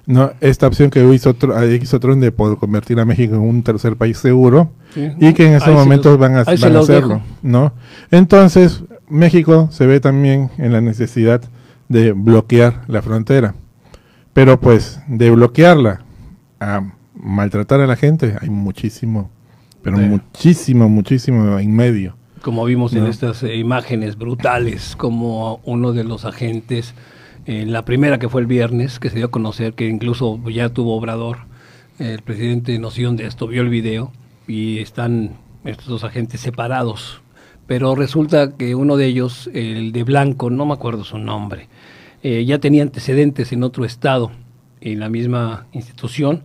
No, 0.08 0.32
esta 0.42 0.66
opción 0.68 0.90
que 0.90 1.04
hizo, 1.14 1.36
hizo 1.82 2.00
Trump 2.00 2.22
de 2.22 2.32
poder 2.32 2.58
convertir 2.58 3.00
a 3.00 3.06
México 3.06 3.36
en 3.36 3.42
un 3.42 3.62
tercer 3.62 3.98
país 3.98 4.18
seguro 4.18 4.72
Sí. 4.94 5.12
y 5.20 5.34
que 5.34 5.46
en 5.48 5.54
estos 5.56 5.74
momentos 5.76 6.18
van 6.18 6.32
a, 6.38 6.44
van 6.46 6.48
a 6.48 6.80
hacerlo. 6.80 6.86
dejo. 6.86 7.22
¿no? 7.44 7.74
Entonces, 8.10 8.84
México 9.10 9.68
se 9.72 9.86
ve 9.86 10.00
también 10.00 10.50
en 10.58 10.72
la 10.72 10.80
necesidad 10.82 11.42
de 11.90 12.14
bloquear 12.14 12.84
la 12.88 13.02
frontera. 13.02 13.54
Pero 14.34 14.60
pues, 14.60 15.02
de 15.08 15.30
bloquearla 15.32 16.02
a 16.60 16.82
maltratar 17.14 17.82
a 17.82 17.88
la 17.88 17.96
gente, 17.98 18.36
hay 18.40 18.50
muchísimo, 18.50 19.30
pero 19.82 19.98
Sí. 19.98 20.04
muchísimo, 20.06 20.88
muchísimo 20.90 21.60
en 21.60 21.76
medio. 21.76 22.16
Como 22.42 22.64
vimos 22.64 22.94
en 22.94 23.08
estas 23.08 23.44
imágenes 23.44 24.18
brutales, 24.18 24.96
como 24.96 25.60
uno 25.66 25.92
de 25.92 26.06
los 26.06 26.24
agentes, 26.24 26.94
eh, 27.48 27.66
la 27.66 27.86
primera 27.86 28.20
que 28.20 28.28
fue 28.28 28.42
el 28.42 28.48
viernes, 28.48 29.00
que 29.00 29.10
se 29.10 29.16
dio 29.16 29.28
a 29.28 29.32
conocer, 29.32 29.74
que 29.74 29.88
incluso 29.88 30.38
ya 30.50 30.68
tuvo 30.68 30.98
Obrador, 30.98 31.38
eh, 31.98 32.12
el 32.12 32.22
presidente 32.22 32.78
noción 32.78 33.16
de 33.16 33.26
esto, 33.26 33.48
vio 33.48 33.62
el 33.62 33.70
video 33.70 34.12
y 34.50 34.80
están 34.80 35.38
estos 35.64 35.88
dos 35.88 36.04
agentes 36.04 36.42
separados. 36.42 37.22
Pero 37.66 37.96
resulta 37.96 38.58
que 38.58 38.76
uno 38.76 38.98
de 38.98 39.06
ellos, 39.06 39.50
el 39.54 39.94
de 39.94 40.04
blanco, 40.04 40.50
no 40.50 40.66
me 40.66 40.74
acuerdo 40.74 41.06
su 41.06 41.20
nombre, 41.20 41.70
eh, 42.22 42.44
ya 42.44 42.60
tenía 42.60 42.84
antecedentes 42.84 43.54
en 43.54 43.64
otro 43.64 43.86
estado, 43.86 44.30
en 44.82 45.00
la 45.00 45.08
misma 45.08 45.68
institución, 45.72 46.44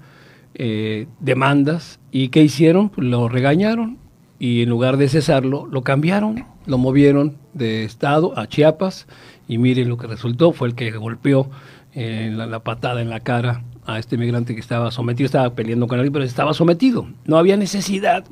demandas. 1.18 1.98
¿Y 2.12 2.28
qué 2.28 2.42
hicieron? 2.42 2.90
Pues 2.90 3.09
lo 3.09 3.28
regañaron 3.28 3.98
y 4.38 4.62
en 4.62 4.68
lugar 4.68 4.98
de 4.98 5.09
cesarlo, 5.09 5.66
lo 5.66 5.82
cambiaron, 5.82 6.44
lo 6.66 6.78
movieron 6.78 7.38
de 7.55 7.84
estado 7.84 8.38
a 8.38 8.46
Chiapas 8.46 9.07
y 9.53 9.59
miren 9.59 9.90
lo 9.90 9.98
que 9.98 10.07
resultó, 10.07 10.53
fue 10.53 10.68
el 10.68 10.74
que 10.74 10.90
golpeó 10.92 11.50
eh, 11.92 12.32
la, 12.34 12.46
la 12.46 12.61
patada 12.61 13.03
en 13.03 13.11
la 13.11 13.20
cara 13.20 13.64
a 13.84 13.98
este 13.98 14.16
migrante 14.16 14.55
que 14.55 14.61
estaba 14.62 14.90
sometido, 14.90 15.26
estaba 15.26 15.55
peleando 15.55 15.86
con 15.86 15.98
alguien, 15.98 16.12
pero 16.14 16.24
estaba 16.24 16.55
sometido. 16.55 17.07
No 17.26 17.36
había 17.36 17.59
necesidad 17.59 18.24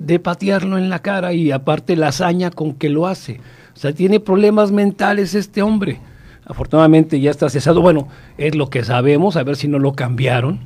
de 0.00 0.18
patearlo 0.18 0.76
en 0.76 0.90
la 0.90 0.98
cara 0.98 1.32
y 1.34 1.52
aparte 1.52 1.94
la 1.94 2.08
hazaña 2.08 2.50
con 2.50 2.74
que 2.74 2.88
lo 2.88 3.06
hace. 3.06 3.40
O 3.74 3.78
sea, 3.78 3.92
tiene 3.92 4.18
problemas 4.18 4.72
mentales 4.72 5.34
este 5.34 5.62
hombre. 5.62 6.00
Afortunadamente 6.44 7.20
ya 7.20 7.30
está 7.30 7.48
cesado. 7.48 7.80
Bueno, 7.80 8.08
es 8.36 8.56
lo 8.56 8.68
que 8.68 8.82
sabemos, 8.82 9.36
a 9.36 9.44
ver 9.44 9.54
si 9.54 9.68
no 9.68 9.78
lo 9.78 9.92
cambiaron, 9.92 10.58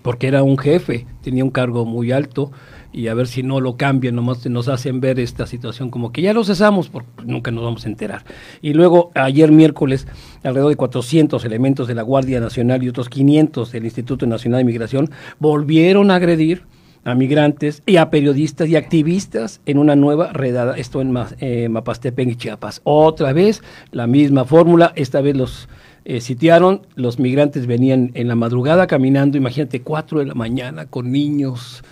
porque 0.00 0.28
era 0.28 0.42
un 0.42 0.56
jefe, 0.56 1.06
tenía 1.20 1.44
un 1.44 1.50
cargo 1.50 1.84
muy 1.84 2.12
alto 2.12 2.50
y 2.92 3.08
a 3.08 3.14
ver 3.14 3.26
si 3.26 3.42
no 3.42 3.60
lo 3.60 3.76
cambian, 3.76 4.14
nomás 4.14 4.46
nos 4.46 4.68
hacen 4.68 5.00
ver 5.00 5.20
esta 5.20 5.46
situación 5.46 5.90
como 5.90 6.12
que 6.12 6.22
ya 6.22 6.32
lo 6.32 6.44
cesamos, 6.44 6.88
porque 6.88 7.08
nunca 7.24 7.50
nos 7.50 7.64
vamos 7.64 7.84
a 7.84 7.88
enterar. 7.88 8.24
Y 8.62 8.72
luego, 8.72 9.10
ayer 9.14 9.52
miércoles, 9.52 10.06
alrededor 10.42 10.70
de 10.70 10.76
400 10.76 11.44
elementos 11.44 11.88
de 11.88 11.94
la 11.94 12.02
Guardia 12.02 12.40
Nacional 12.40 12.82
y 12.82 12.88
otros 12.88 13.08
500 13.08 13.72
del 13.72 13.84
Instituto 13.84 14.26
Nacional 14.26 14.58
de 14.58 14.64
Migración 14.64 15.10
volvieron 15.38 16.10
a 16.10 16.16
agredir 16.16 16.62
a 17.04 17.14
migrantes 17.14 17.82
y 17.86 17.96
a 17.96 18.10
periodistas 18.10 18.68
y 18.68 18.76
activistas 18.76 19.60
en 19.66 19.78
una 19.78 19.96
nueva 19.96 20.32
redada, 20.32 20.76
esto 20.76 21.00
en 21.00 21.16
eh, 21.40 21.68
Mapastepec 21.68 22.28
y 22.28 22.36
Chiapas. 22.36 22.80
Otra 22.84 23.32
vez 23.32 23.62
la 23.92 24.06
misma 24.06 24.44
fórmula, 24.44 24.92
esta 24.94 25.20
vez 25.20 25.36
los 25.36 25.68
eh, 26.04 26.20
sitiaron, 26.20 26.86
los 26.96 27.18
migrantes 27.18 27.66
venían 27.66 28.10
en 28.14 28.28
la 28.28 28.34
madrugada 28.34 28.86
caminando, 28.86 29.38
imagínate, 29.38 29.82
4 29.82 30.20
de 30.20 30.26
la 30.26 30.34
mañana 30.34 30.86
con 30.86 31.12
niños 31.12 31.82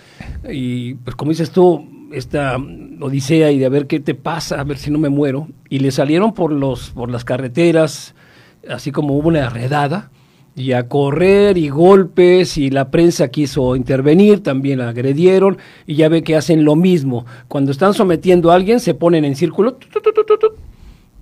y 0.50 0.94
pues 0.94 1.16
como 1.16 1.30
dices 1.30 1.50
tú, 1.50 1.86
esta 2.12 2.56
odisea 3.00 3.50
y 3.50 3.58
de 3.58 3.66
a 3.66 3.68
ver 3.68 3.86
qué 3.86 4.00
te 4.00 4.14
pasa, 4.14 4.60
a 4.60 4.64
ver 4.64 4.78
si 4.78 4.90
no 4.90 4.98
me 4.98 5.08
muero, 5.08 5.48
y 5.68 5.80
le 5.80 5.90
salieron 5.90 6.32
por, 6.34 6.52
los, 6.52 6.90
por 6.90 7.10
las 7.10 7.24
carreteras, 7.24 8.14
así 8.68 8.92
como 8.92 9.16
hubo 9.16 9.28
una 9.28 9.48
redada, 9.50 10.10
y 10.54 10.72
a 10.72 10.88
correr 10.88 11.58
y 11.58 11.68
golpes 11.68 12.56
y 12.56 12.70
la 12.70 12.90
prensa 12.90 13.28
quiso 13.28 13.76
intervenir, 13.76 14.42
también 14.42 14.78
la 14.78 14.88
agredieron 14.88 15.58
y 15.86 15.96
ya 15.96 16.08
ve 16.08 16.22
que 16.22 16.34
hacen 16.34 16.64
lo 16.64 16.76
mismo. 16.76 17.26
Cuando 17.46 17.72
están 17.72 17.92
sometiendo 17.92 18.50
a 18.50 18.54
alguien 18.54 18.80
se 18.80 18.94
ponen 18.94 19.26
en 19.26 19.36
círculo 19.36 19.76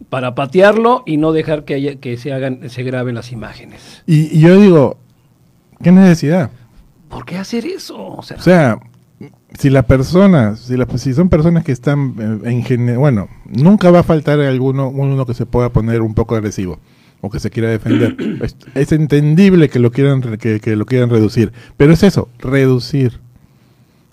para 0.09 0.35
patearlo 0.37 1.03
y 1.07 1.17
no 1.17 1.33
dejar 1.33 1.65
que, 1.65 1.75
haya- 1.75 1.97
que 1.97 2.17
se 2.17 2.33
hagan 2.33 2.71
se 2.71 2.83
graben 2.85 3.15
las 3.17 3.33
imágenes. 3.33 4.03
Y 4.07 4.39
yo 4.39 4.61
digo, 4.61 4.99
¿qué 5.83 5.91
necesidad? 5.91 6.51
¿Por 7.15 7.25
qué 7.25 7.39
hacer 7.39 7.65
eso? 7.65 7.97
O 7.97 8.23
sea, 8.23 8.37
O 8.37 8.43
sea, 8.43 8.79
si 9.57 9.71
la 9.71 9.85
persona, 9.85 10.57
si, 10.57 10.77
la- 10.77 10.87
si 10.99 11.15
son 11.15 11.29
personas 11.29 11.63
que 11.65 11.71
están 11.71 12.15
eh, 12.45 12.51
en 12.51 12.65
general, 12.65 12.99
bueno, 12.99 13.29
nunca 13.47 13.91
va 13.93 14.01
a 14.01 14.03
faltar 14.03 14.41
alguno 14.41 14.89
uno 14.89 15.25
que 15.25 15.33
se 15.35 15.47
pueda 15.47 15.69
poner 15.71 16.03
un 16.03 16.15
poco 16.15 16.35
agresivo 16.35 16.81
o 17.21 17.31
que 17.31 17.39
se 17.39 17.51
quiera 17.51 17.69
defender. 17.69 18.17
es, 18.43 18.57
es 18.75 18.91
entendible 18.93 19.69
que 19.69 19.79
lo 19.79 19.93
quieran 19.93 20.21
que, 20.39 20.59
que 20.59 20.75
lo 20.77 20.87
quieran 20.87 21.09
reducir, 21.09 21.53
pero 21.77 21.93
es 21.93 22.03
eso, 22.03 22.29
reducir. 22.41 23.21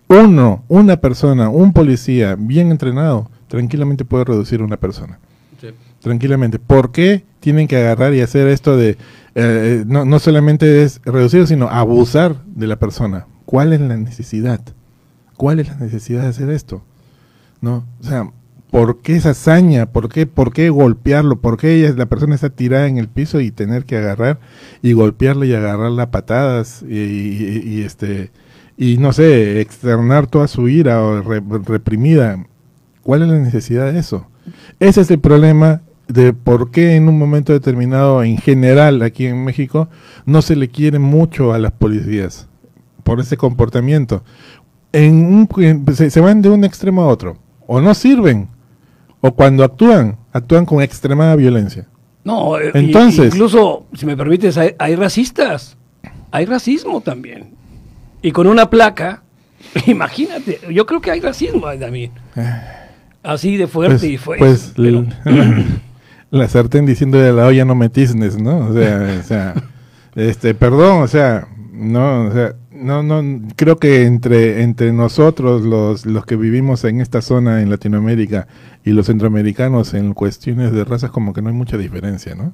Uno, 0.08 0.64
una 0.68 0.98
persona, 0.98 1.50
un 1.50 1.74
policía 1.74 2.36
bien 2.38 2.70
entrenado, 2.70 3.32
tranquilamente 3.48 4.06
puede 4.06 4.26
reducir 4.26 4.62
a 4.62 4.66
una 4.66 4.78
persona. 4.78 5.18
Tranquilamente. 6.02 6.60
¿Por 6.60 6.92
qué 6.92 7.24
tienen 7.40 7.68
que 7.68 7.78
agarrar 7.78 8.14
y 8.14 8.22
hacer 8.22 8.48
esto 8.48 8.76
de, 8.76 8.98
eh, 9.36 9.84
no, 9.88 10.06
no 10.06 10.20
solamente 10.20 10.84
es 10.84 11.02
reducir, 11.06 11.48
sino 11.48 11.70
abusar 11.70 12.44
de 12.46 12.68
la 12.68 12.78
persona? 12.78 13.28
¿Cuál 13.46 13.74
es 13.74 13.82
la 13.82 13.98
necesidad? 13.98 14.62
¿Cuál 15.38 15.60
es 15.60 15.68
la 15.70 15.76
necesidad 15.78 16.24
de 16.24 16.30
hacer 16.30 16.50
esto? 16.50 16.84
¿No? 17.62 17.86
O 18.00 18.04
sea, 18.04 18.30
¿por 18.72 19.02
qué 19.02 19.16
esa 19.16 19.32
hazaña? 19.32 19.88
¿Por 19.88 20.10
qué, 20.10 20.26
por 20.26 20.54
qué 20.54 20.70
golpearlo? 20.70 21.40
¿Por 21.40 21.58
qué 21.58 21.76
ella, 21.76 21.94
la 21.96 22.06
persona 22.08 22.36
está 22.36 22.50
tirada 22.50 22.88
en 22.88 22.98
el 22.98 23.08
piso 23.08 23.40
y 23.40 23.52
tener 23.52 23.86
que 23.86 23.98
agarrar 23.98 24.40
y 24.82 24.94
golpearle 24.94 25.48
y 25.48 25.54
agarrarla 25.54 26.04
a 26.04 26.12
patadas 26.12 26.84
y, 26.84 27.84
este 27.84 28.32
y 28.78 28.98
no 28.98 29.14
sé, 29.14 29.62
externar 29.62 30.26
toda 30.28 30.48
su 30.48 30.68
ira 30.68 31.02
o 31.04 31.22
re- 31.22 31.44
reprimida? 31.66 32.44
¿Cuál 33.04 33.24
es 33.24 33.28
la 33.30 33.38
necesidad 33.40 33.92
de 33.92 34.00
eso? 34.00 34.28
Ese 34.80 35.02
es 35.02 35.12
el 35.12 35.20
problema 35.20 35.82
de 36.14 36.34
por 36.34 36.72
qué 36.72 36.96
en 36.96 37.08
un 37.10 37.18
momento 37.18 37.54
determinado, 37.54 38.24
en 38.24 38.38
general 38.38 39.02
aquí 39.02 39.26
en 39.26 39.44
México, 39.44 39.90
no 40.26 40.42
se 40.42 40.56
le 40.56 40.70
quiere 40.70 41.00
mucho 41.00 41.54
a 41.54 41.60
las 41.60 41.72
policías 41.72 42.48
por 43.04 43.20
ese 43.20 43.38
comportamiento. 43.38 44.24
En 44.94 45.14
un- 45.26 45.86
se, 45.96 46.10
se 46.10 46.20
van 46.22 46.42
de 46.42 46.50
un 46.50 46.64
extremo 46.64 47.02
a 47.04 47.08
otro. 47.08 47.38
O 47.68 47.80
no 47.82 47.94
sirven, 47.94 48.50
o 49.22 49.32
cuando 49.34 49.64
actúan, 49.64 50.18
actúan 50.34 50.66
con 50.66 50.82
extremada 50.82 51.36
violencia. 51.36 51.88
No, 52.24 52.60
eh, 52.60 52.72
Entonces- 52.74 53.34
incluso, 53.34 53.86
si 53.94 54.06
me 54.06 54.16
permites, 54.18 54.58
hay, 54.58 54.76
hay 54.78 54.96
racistas. 54.96 55.78
Hay 56.32 56.46
racismo 56.46 57.02
también. 57.02 57.56
Y 58.22 58.32
con 58.32 58.48
una 58.48 58.70
placa, 58.70 59.24
imagínate, 59.88 60.60
yo 60.72 60.86
creo 60.86 61.02
que 61.02 61.12
hay 61.12 61.20
racismo 61.22 61.68
también. 61.80 62.12
Así 63.24 63.56
de 63.58 63.68
fuerte 63.68 63.96
pues, 63.96 64.04
y 64.04 64.18
fue. 64.18 64.38
pues, 64.38 64.74
pero- 64.76 65.06
la 66.32 66.48
sartén 66.48 66.86
diciendo 66.86 67.20
de 67.20 67.34
la 67.34 67.46
olla 67.46 67.66
no 67.66 67.76
me 67.76 67.90
tiznes, 67.90 68.42
¿no? 68.42 68.70
O 68.70 68.74
sea, 68.74 69.20
o 69.20 69.24
sea, 69.24 69.54
este, 70.16 70.56
perdón, 70.56 71.04
o 71.04 71.08
sea, 71.08 71.48
no, 71.72 72.26
o 72.28 72.32
sea, 72.32 72.56
no, 72.72 73.04
no, 73.04 73.48
creo 73.56 73.78
que 73.78 74.06
entre, 74.06 74.64
entre 74.64 74.92
nosotros, 74.92 75.62
los, 75.62 76.06
los 76.06 76.26
que 76.26 76.36
vivimos 76.36 76.84
en 76.84 77.00
esta 77.00 77.22
zona 77.22 77.62
en 77.62 77.70
Latinoamérica 77.70 78.48
y 78.84 78.92
los 78.92 79.06
centroamericanos 79.06 79.94
en 79.94 80.14
cuestiones 80.14 80.72
de 80.72 80.84
razas 80.84 81.12
como 81.12 81.34
que 81.34 81.42
no 81.42 81.50
hay 81.50 81.56
mucha 81.56 81.78
diferencia, 81.78 82.34
¿no? 82.34 82.54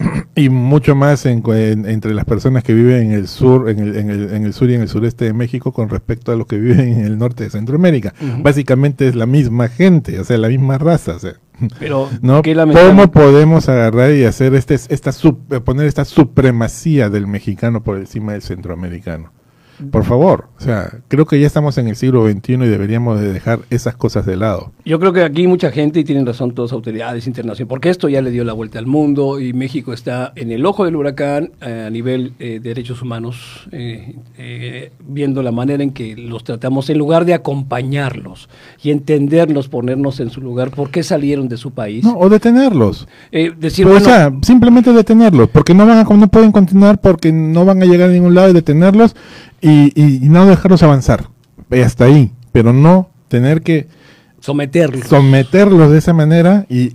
y 0.34 0.48
mucho 0.48 0.94
más 0.94 1.26
en, 1.26 1.42
entre 1.46 2.14
las 2.14 2.24
personas 2.24 2.64
que 2.64 2.72
viven 2.74 3.08
en 3.08 3.12
el 3.12 3.28
sur, 3.28 3.68
en 3.68 3.80
el, 3.80 3.96
en, 3.96 4.10
el, 4.10 4.34
en 4.34 4.44
el 4.44 4.54
sur 4.54 4.70
y 4.70 4.74
en 4.74 4.80
el 4.80 4.88
sureste 4.88 5.26
de 5.26 5.32
México 5.32 5.72
con 5.72 5.88
respecto 5.88 6.32
a 6.32 6.36
los 6.36 6.46
que 6.46 6.58
viven 6.58 6.80
en 6.80 7.04
el 7.04 7.18
norte 7.18 7.44
de 7.44 7.50
Centroamérica. 7.50 8.14
Básicamente 8.42 9.08
es 9.08 9.14
la 9.14 9.26
misma 9.26 9.68
gente, 9.68 10.18
o 10.18 10.24
sea, 10.24 10.38
la 10.38 10.48
misma 10.48 10.78
raza, 10.78 11.16
o 11.16 11.18
sea. 11.18 11.34
Pero, 11.78 12.08
¿no? 12.22 12.42
¿Cómo 12.42 13.10
podemos 13.10 13.68
agarrar 13.68 14.12
y 14.12 14.24
hacer 14.24 14.54
este, 14.54 14.74
esta 14.74 15.10
eh, 15.10 15.60
poner 15.60 15.86
esta 15.86 16.04
supremacía 16.04 17.10
del 17.10 17.26
mexicano 17.26 17.82
por 17.82 17.98
encima 17.98 18.32
del 18.32 18.42
centroamericano? 18.42 19.32
Por 19.90 20.04
favor, 20.04 20.48
o 20.58 20.62
sea, 20.62 21.00
creo 21.08 21.26
que 21.26 21.40
ya 21.40 21.46
estamos 21.46 21.78
en 21.78 21.88
el 21.88 21.96
siglo 21.96 22.28
XXI 22.28 22.52
y 22.52 22.56
deberíamos 22.68 23.20
de 23.20 23.32
dejar 23.32 23.60
esas 23.70 23.96
cosas 23.96 24.26
de 24.26 24.36
lado. 24.36 24.72
Yo 24.84 24.98
creo 24.98 25.12
que 25.12 25.22
aquí 25.22 25.46
mucha 25.46 25.70
gente, 25.70 26.00
y 26.00 26.04
tienen 26.04 26.26
razón 26.26 26.52
todas 26.52 26.72
autoridades 26.72 27.26
internacionales, 27.26 27.68
porque 27.68 27.88
esto 27.88 28.08
ya 28.08 28.20
le 28.20 28.30
dio 28.30 28.44
la 28.44 28.52
vuelta 28.52 28.78
al 28.78 28.86
mundo 28.86 29.40
y 29.40 29.52
México 29.52 29.92
está 29.92 30.32
en 30.36 30.52
el 30.52 30.66
ojo 30.66 30.84
del 30.84 30.96
huracán 30.96 31.52
eh, 31.60 31.84
a 31.86 31.90
nivel 31.90 32.34
eh, 32.38 32.60
derechos 32.62 33.00
humanos, 33.02 33.68
eh, 33.72 34.90
viendo 35.06 35.42
la 35.42 35.52
manera 35.52 35.82
en 35.82 35.92
que 35.92 36.16
los 36.16 36.44
tratamos, 36.44 36.90
en 36.90 36.98
lugar 36.98 37.24
de 37.24 37.34
acompañarlos 37.34 38.48
y 38.82 38.90
entenderlos, 38.90 39.68
ponernos 39.68 40.20
en 40.20 40.30
su 40.30 40.40
lugar, 40.40 40.70
por 40.70 40.90
qué 40.90 41.02
salieron 41.02 41.48
de 41.48 41.56
su 41.56 41.70
país. 41.72 42.04
No, 42.04 42.18
o 42.18 42.28
detenerlos. 42.28 43.08
Decir, 43.30 43.86
Pero, 43.86 43.98
bueno, 43.98 44.06
o 44.06 44.08
sea, 44.08 44.32
simplemente 44.42 44.92
detenerlos, 44.92 45.48
porque 45.48 45.74
no 45.74 45.86
van 45.86 45.98
a, 45.98 46.04
no 46.04 46.28
pueden 46.28 46.52
continuar, 46.52 47.00
porque 47.00 47.32
no 47.32 47.64
van 47.64 47.82
a 47.82 47.86
llegar 47.86 48.10
a 48.10 48.12
ningún 48.12 48.34
lado 48.34 48.50
y 48.50 48.52
detenerlos 48.52 49.14
y, 49.60 49.92
y- 50.00 50.28
no 50.28 50.46
dejarlos 50.46 50.82
avanzar. 50.82 51.28
Hasta 51.84 52.04
ahí, 52.04 52.32
pero 52.52 52.72
no 52.72 53.10
tener 53.28 53.62
que 53.62 53.86
someterlos. 54.40 55.06
someterlos 55.06 55.90
de 55.90 55.98
esa 55.98 56.12
manera 56.12 56.66
y 56.68 56.94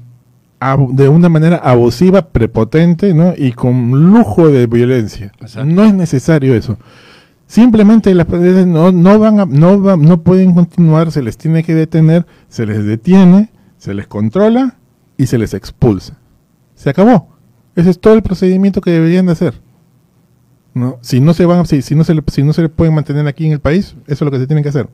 de 0.91 1.09
una 1.09 1.30
manera 1.30 1.57
abusiva, 1.57 2.30
prepotente, 2.30 3.13
¿no? 3.13 3.34
Y 3.38 3.51
con 3.51 4.11
lujo 4.11 4.49
de 4.49 4.66
violencia. 4.68 5.32
Exacto. 5.39 5.66
No 5.66 5.84
es 5.84 5.93
necesario 5.93 6.55
eso. 6.55 6.78
Simplemente 7.47 8.13
las 8.16 8.26
personas 8.26 8.66
no, 8.66 8.91
no 8.91 9.20
van 9.20 9.39
a, 9.39 9.45
no 9.45 9.80
va- 9.82 9.97
no 9.97 10.22
pueden 10.24 10.53
continuar, 10.55 11.11
se 11.11 11.22
les 11.22 11.38
tiene 11.38 11.63
que 11.63 11.76
detener, 11.76 12.26
se 12.49 12.66
les 12.66 12.84
detiene, 12.84 13.51
se 13.78 13.93
les 13.93 14.07
controla 14.07 14.76
y 15.18 15.28
se 15.28 15.38
les 15.38 15.53
expulsa. 15.53 16.18
Se 16.74 16.89
acabó. 16.89 17.30
Ese 17.76 17.91
es 17.91 17.99
todo 17.99 18.16
el 18.16 18.24
procedimiento 18.24 18.82
que 18.82 18.89
deberían 18.91 19.28
de 19.28 19.34
hacer. 19.34 19.61
¿No? 20.76 20.99
Si 21.01 21.19
no 21.19 21.34
se 21.34 21.45
van, 21.47 21.65
si, 21.65 21.82
si 21.82 21.95
no 21.95 22.03
se 22.03 22.13
le, 22.13 22.21
si 22.28 22.43
no 22.43 22.53
se 22.53 22.61
le 22.61 22.69
pueden 22.69 22.93
mantener 22.93 23.26
aquí 23.26 23.47
en 23.47 23.53
el 23.53 23.59
país, 23.59 23.95
eso 24.05 24.13
es 24.13 24.21
lo 24.21 24.30
que 24.30 24.38
se 24.38 24.45
tiene 24.45 24.61
que 24.61 24.69
hacer. 24.69 24.88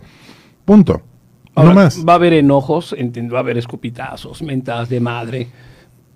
Punto. 0.63 1.01
Ahora, 1.53 1.69
no 1.69 1.75
más. 1.75 2.05
Va 2.07 2.13
a 2.13 2.15
haber 2.15 2.33
enojos, 2.33 2.95
va 2.97 3.37
a 3.37 3.41
haber 3.41 3.57
escupitazos, 3.57 4.41
mentadas 4.41 4.87
de 4.87 5.01
madre, 5.01 5.47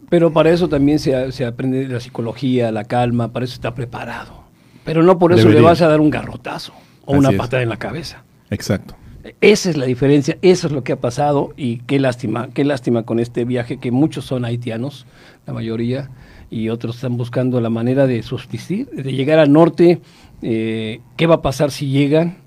pero 0.07 0.32
para 0.32 0.51
eso 0.51 0.70
también 0.70 0.99
se, 0.99 1.32
se 1.34 1.45
aprende 1.45 1.88
la 1.89 1.99
psicología, 1.99 2.72
la 2.72 2.86
calma, 2.86 3.34
para 3.34 3.43
eso 3.43 3.55
está 3.55 3.76
preparado. 3.76 4.45
Pero 4.86 5.01
no 5.01 5.18
por 5.18 5.34
eso 5.34 5.49
le 5.49 5.59
vas 5.61 5.82
a 5.82 5.88
dar 5.88 5.99
un 5.99 6.11
garrotazo 6.11 6.74
o 7.05 7.13
Así 7.13 7.20
una 7.20 7.32
es. 7.32 7.38
patada 7.38 7.63
en 7.63 7.70
la 7.70 7.78
cabeza. 7.78 8.24
Exacto. 8.51 8.95
Esa 9.41 9.72
es 9.72 9.78
la 9.78 9.86
diferencia, 9.86 10.38
eso 10.43 10.68
es 10.68 10.74
lo 10.74 10.84
que 10.84 10.91
ha 10.91 10.99
pasado 11.01 11.53
y 11.57 11.80
qué 11.80 11.99
lástima, 11.99 12.49
qué 12.53 12.63
lástima 12.63 13.03
con 13.03 13.20
este 13.20 13.43
viaje 13.43 13.78
que 13.80 13.89
muchos 13.89 14.26
son 14.26 14.45
haitianos, 14.45 15.07
la 15.47 15.53
mayoría, 15.53 16.11
y 16.50 16.70
otros 16.70 16.96
están 16.96 17.18
buscando 17.18 17.60
la 17.62 17.70
manera 17.70 18.08
de 18.08 18.24
subsistir, 18.24 18.88
de 18.89 19.14
llegar 19.14 19.39
al 19.39 19.52
norte 19.52 20.02
eh, 20.41 21.02
qué 21.18 21.28
va 21.28 21.36
a 21.36 21.41
pasar 21.41 21.72
si 21.72 21.88
llegan, 21.88 22.38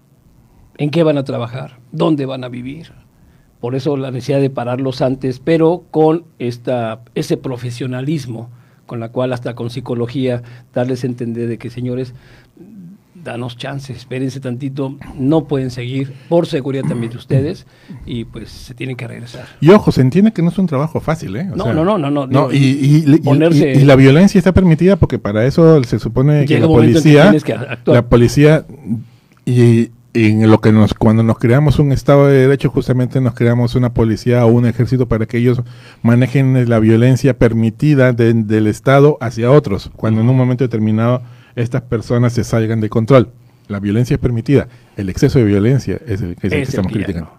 en 0.77 0.91
qué 0.91 1.03
van 1.03 1.19
a 1.19 1.25
trabajar, 1.25 1.79
dónde 1.93 2.27
van 2.27 2.45
a 2.45 2.49
vivir. 2.49 2.93
Por 3.61 3.75
eso 3.75 3.97
la 3.97 4.11
necesidad 4.11 4.41
de 4.41 4.51
pararlos 4.51 5.03
antes, 5.03 5.41
pero 5.41 5.85
con 5.91 6.25
esta, 6.39 7.01
ese 7.15 7.37
profesionalismo 7.37 8.51
con 8.87 9.01
la 9.01 9.11
cual 9.11 9.33
hasta 9.33 9.55
con 9.55 9.71
psicología 9.71 10.43
darles 10.73 11.05
a 11.05 11.07
entender 11.07 11.49
de 11.49 11.59
que 11.59 11.71
señores, 11.71 12.15
danos 13.31 13.57
chances, 13.57 13.97
espérense 13.97 14.41
tantito, 14.41 14.97
no 15.17 15.45
pueden 15.45 15.71
seguir 15.71 16.13
por 16.29 16.47
seguridad 16.47 16.85
también 16.89 17.13
de 17.13 17.19
ustedes 17.19 17.67
y 18.07 18.25
pues 18.25 18.51
se 18.51 18.75
tienen 18.75 18.97
que 18.97 19.07
regresar. 19.07 19.47
Y 19.61 19.71
ojo, 19.71 19.93
se 19.93 20.01
entiende 20.01 20.33
que 20.33 20.43
no 20.43 20.49
es 20.51 20.59
un 20.59 20.67
trabajo 20.67 21.01
fácil, 21.01 21.37
¿eh? 21.37 21.49
O 21.53 21.57
No, 21.57 21.65
sea, 21.65 21.73
no, 21.73 21.85
no, 21.85 21.99
no, 22.11 22.27
no, 22.27 22.53
y, 22.53 22.57
y- 22.57 23.05
y- 23.07 23.19
ponerse- 23.19 23.75
y- 23.75 23.85
la 23.85 23.97
violencia 23.97 24.39
está 24.39 24.53
permitida 24.53 24.97
porque 24.97 25.19
para 25.19 25.45
eso 25.47 25.83
se 25.85 25.99
supone 25.99 26.45
que 26.47 26.55
la 26.55 26.67
que 26.67 26.67
policía, 26.67 27.35
que 27.45 27.55
la 27.93 28.03
policía 28.07 28.65
y, 29.45 29.91
y 30.15 30.25
en 30.31 30.51
lo 30.51 30.61
que 30.61 30.73
nos 30.73 30.95
cuando 30.95 31.23
nos 31.23 31.39
creamos 31.39 31.79
un 31.79 31.93
estado 31.93 32.27
de 32.27 32.39
derecho 32.41 32.71
justamente 32.71 33.21
nos 33.21 33.35
creamos 33.35 33.75
una 33.75 33.93
policía 33.93 34.45
o 34.45 34.49
un 34.49 34.67
ejército 34.67 35.07
para 35.07 35.27
que 35.27 35.39
ellos 35.39 35.63
manejen 36.03 36.69
la 36.69 36.79
violencia 36.79 37.39
permitida 37.39 38.13
de- 38.13 38.35
del 38.35 38.67
estado 38.67 39.19
hacia 39.21 39.51
otros 39.51 39.91
cuando 39.97 40.21
en 40.21 40.29
un 40.29 40.37
momento 40.37 40.65
determinado 40.65 41.23
estas 41.61 41.83
personas 41.83 42.33
se 42.33 42.45
salgan 42.45 42.81
de 42.81 42.89
control 42.89 43.29
la 43.69 43.81
violencia 43.81 44.15
es 44.15 44.21
permitida 44.21 44.69
el 44.97 45.09
exceso 45.11 45.39
de 45.39 45.45
violencia 45.45 45.99
es 46.07 46.23
el, 46.23 46.33
es 46.33 46.45
el 46.45 46.51
que 46.51 46.57
el 46.57 46.63
estamos 46.63 46.93
que 46.93 46.99
criticando 46.99 47.31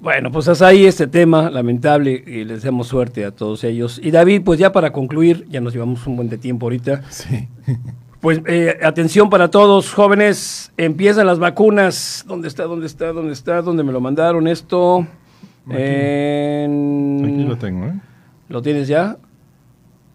Bueno, 0.00 0.30
pues 0.30 0.46
hasta 0.48 0.66
ahí 0.68 0.86
este 0.86 1.06
tema 1.06 1.50
lamentable 1.50 2.22
y 2.26 2.44
les 2.44 2.62
damos 2.62 2.86
suerte 2.86 3.24
a 3.24 3.32
todos 3.32 3.64
ellos. 3.64 4.00
Y 4.02 4.12
David, 4.12 4.42
pues 4.44 4.60
ya 4.60 4.70
para 4.70 4.92
concluir, 4.92 5.44
ya 5.50 5.60
nos 5.60 5.72
llevamos 5.74 6.06
un 6.06 6.14
buen 6.14 6.28
de 6.28 6.38
tiempo 6.38 6.66
ahorita. 6.66 7.02
Sí. 7.10 7.48
Pues 8.20 8.40
eh, 8.46 8.76
atención 8.82 9.30
para 9.30 9.48
todos, 9.48 9.92
jóvenes, 9.94 10.72
empiezan 10.76 11.24
las 11.28 11.38
vacunas. 11.38 12.24
¿Dónde 12.26 12.48
está? 12.48 12.64
¿Dónde 12.64 12.86
está? 12.86 13.12
¿Dónde 13.12 13.32
está? 13.32 13.62
¿Dónde 13.62 13.84
me 13.84 13.92
lo 13.92 14.00
mandaron 14.00 14.48
esto? 14.48 15.06
En- 15.70 17.20
aquí 17.24 17.44
lo 17.44 17.56
tengo 17.56 17.86
¿eh? 17.86 17.94
¿Lo 18.48 18.60
tienes 18.62 18.88
ya? 18.88 19.18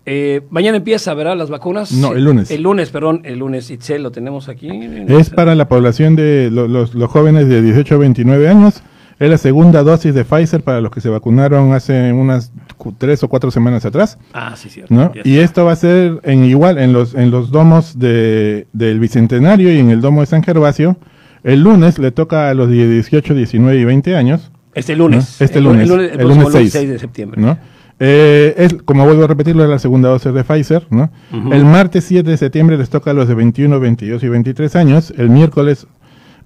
Eh, 0.06 0.42
mañana 0.50 0.78
empieza, 0.78 1.14
¿verdad? 1.14 1.38
Las 1.38 1.50
vacunas. 1.50 1.92
No, 1.94 2.14
el 2.14 2.24
lunes. 2.26 2.52
El 2.52 2.64
lunes, 2.64 2.90
perdón, 2.90 3.22
el 3.24 3.40
lunes. 3.40 3.70
Itzel, 3.72 4.04
lo 4.04 4.12
tenemos 4.12 4.50
aquí. 4.50 4.70
Es 5.08 5.30
para 5.30 5.56
la 5.56 5.68
población 5.70 6.16
de 6.16 6.50
lo- 6.52 6.68
los, 6.68 6.94
los 6.94 7.10
jóvenes 7.10 7.48
de 7.48 7.62
18 7.62 7.96
a 7.96 7.98
29 8.00 8.50
años. 8.50 8.84
Es 9.20 9.30
la 9.30 9.38
segunda 9.38 9.84
dosis 9.84 10.14
de 10.14 10.26
Pfizer 10.26 10.62
para 10.64 10.82
los 10.82 10.92
que 10.92 11.00
se 11.00 11.08
vacunaron 11.08 11.72
hace 11.74 12.12
unas 12.12 12.52
tres 12.98 13.24
o 13.24 13.30
cuatro 13.30 13.52
semanas 13.52 13.86
atrás. 13.86 14.18
Ah, 14.34 14.56
sí, 14.58 14.70
cierto. 14.70 14.94
¿no? 14.94 15.14
Y 15.24 15.38
esto 15.38 15.64
va 15.64 15.72
a 15.72 15.76
ser 15.78 16.20
en 16.24 16.44
igual 16.44 16.78
en 16.80 16.92
los 16.92 17.14
en 17.16 17.32
los 17.32 17.52
domos 17.52 17.98
de, 18.00 18.68
del 18.74 19.00
Bicentenario 19.00 19.72
y 19.72 19.78
en 19.80 19.92
el 19.92 20.02
domo 20.02 20.22
de 20.22 20.26
San 20.26 20.44
Gervasio. 20.44 20.98
El 21.44 21.62
lunes 21.62 22.00
le 22.00 22.12
toca 22.12 22.50
a 22.50 22.54
los 22.54 22.70
de 22.70 22.90
18, 22.90 23.34
19 23.36 23.80
y 23.80 23.86
20 23.86 24.16
años. 24.16 24.52
Este 24.74 24.96
lunes. 24.96 25.38
¿no? 25.40 25.46
Este 25.46 25.60
El- 25.60 25.64
lunes. 25.66 25.84
el 25.84 25.90
lunes- 25.90 26.12
el 26.14 26.20
el 26.20 26.28
lunes 26.28 26.48
6, 26.52 26.72
6 26.74 26.90
de 26.90 27.00
septiembre. 27.00 27.40
¿no? 27.40 27.58
Eh, 28.06 28.54
es, 28.58 28.74
como 28.84 29.06
vuelvo 29.06 29.24
a 29.24 29.28
repetirlo, 29.28 29.64
es 29.64 29.70
la 29.70 29.80
segunda 29.80 30.10
dosis 30.10 30.34
de 30.34 30.44
Pfizer. 30.44 30.86
¿no? 30.90 31.10
Ujú. 31.32 31.54
El 31.54 31.64
martes 31.64 32.04
7 32.04 32.30
de 32.30 32.36
septiembre 32.38 32.78
les 32.78 32.90
toca 32.90 33.12
a 33.12 33.14
los 33.14 33.30
de 33.30 33.34
21, 33.34 33.80
22 33.80 34.22
y 34.24 34.28
23 34.28 34.76
años. 34.76 35.14
El 35.18 35.30
miércoles 35.30 35.88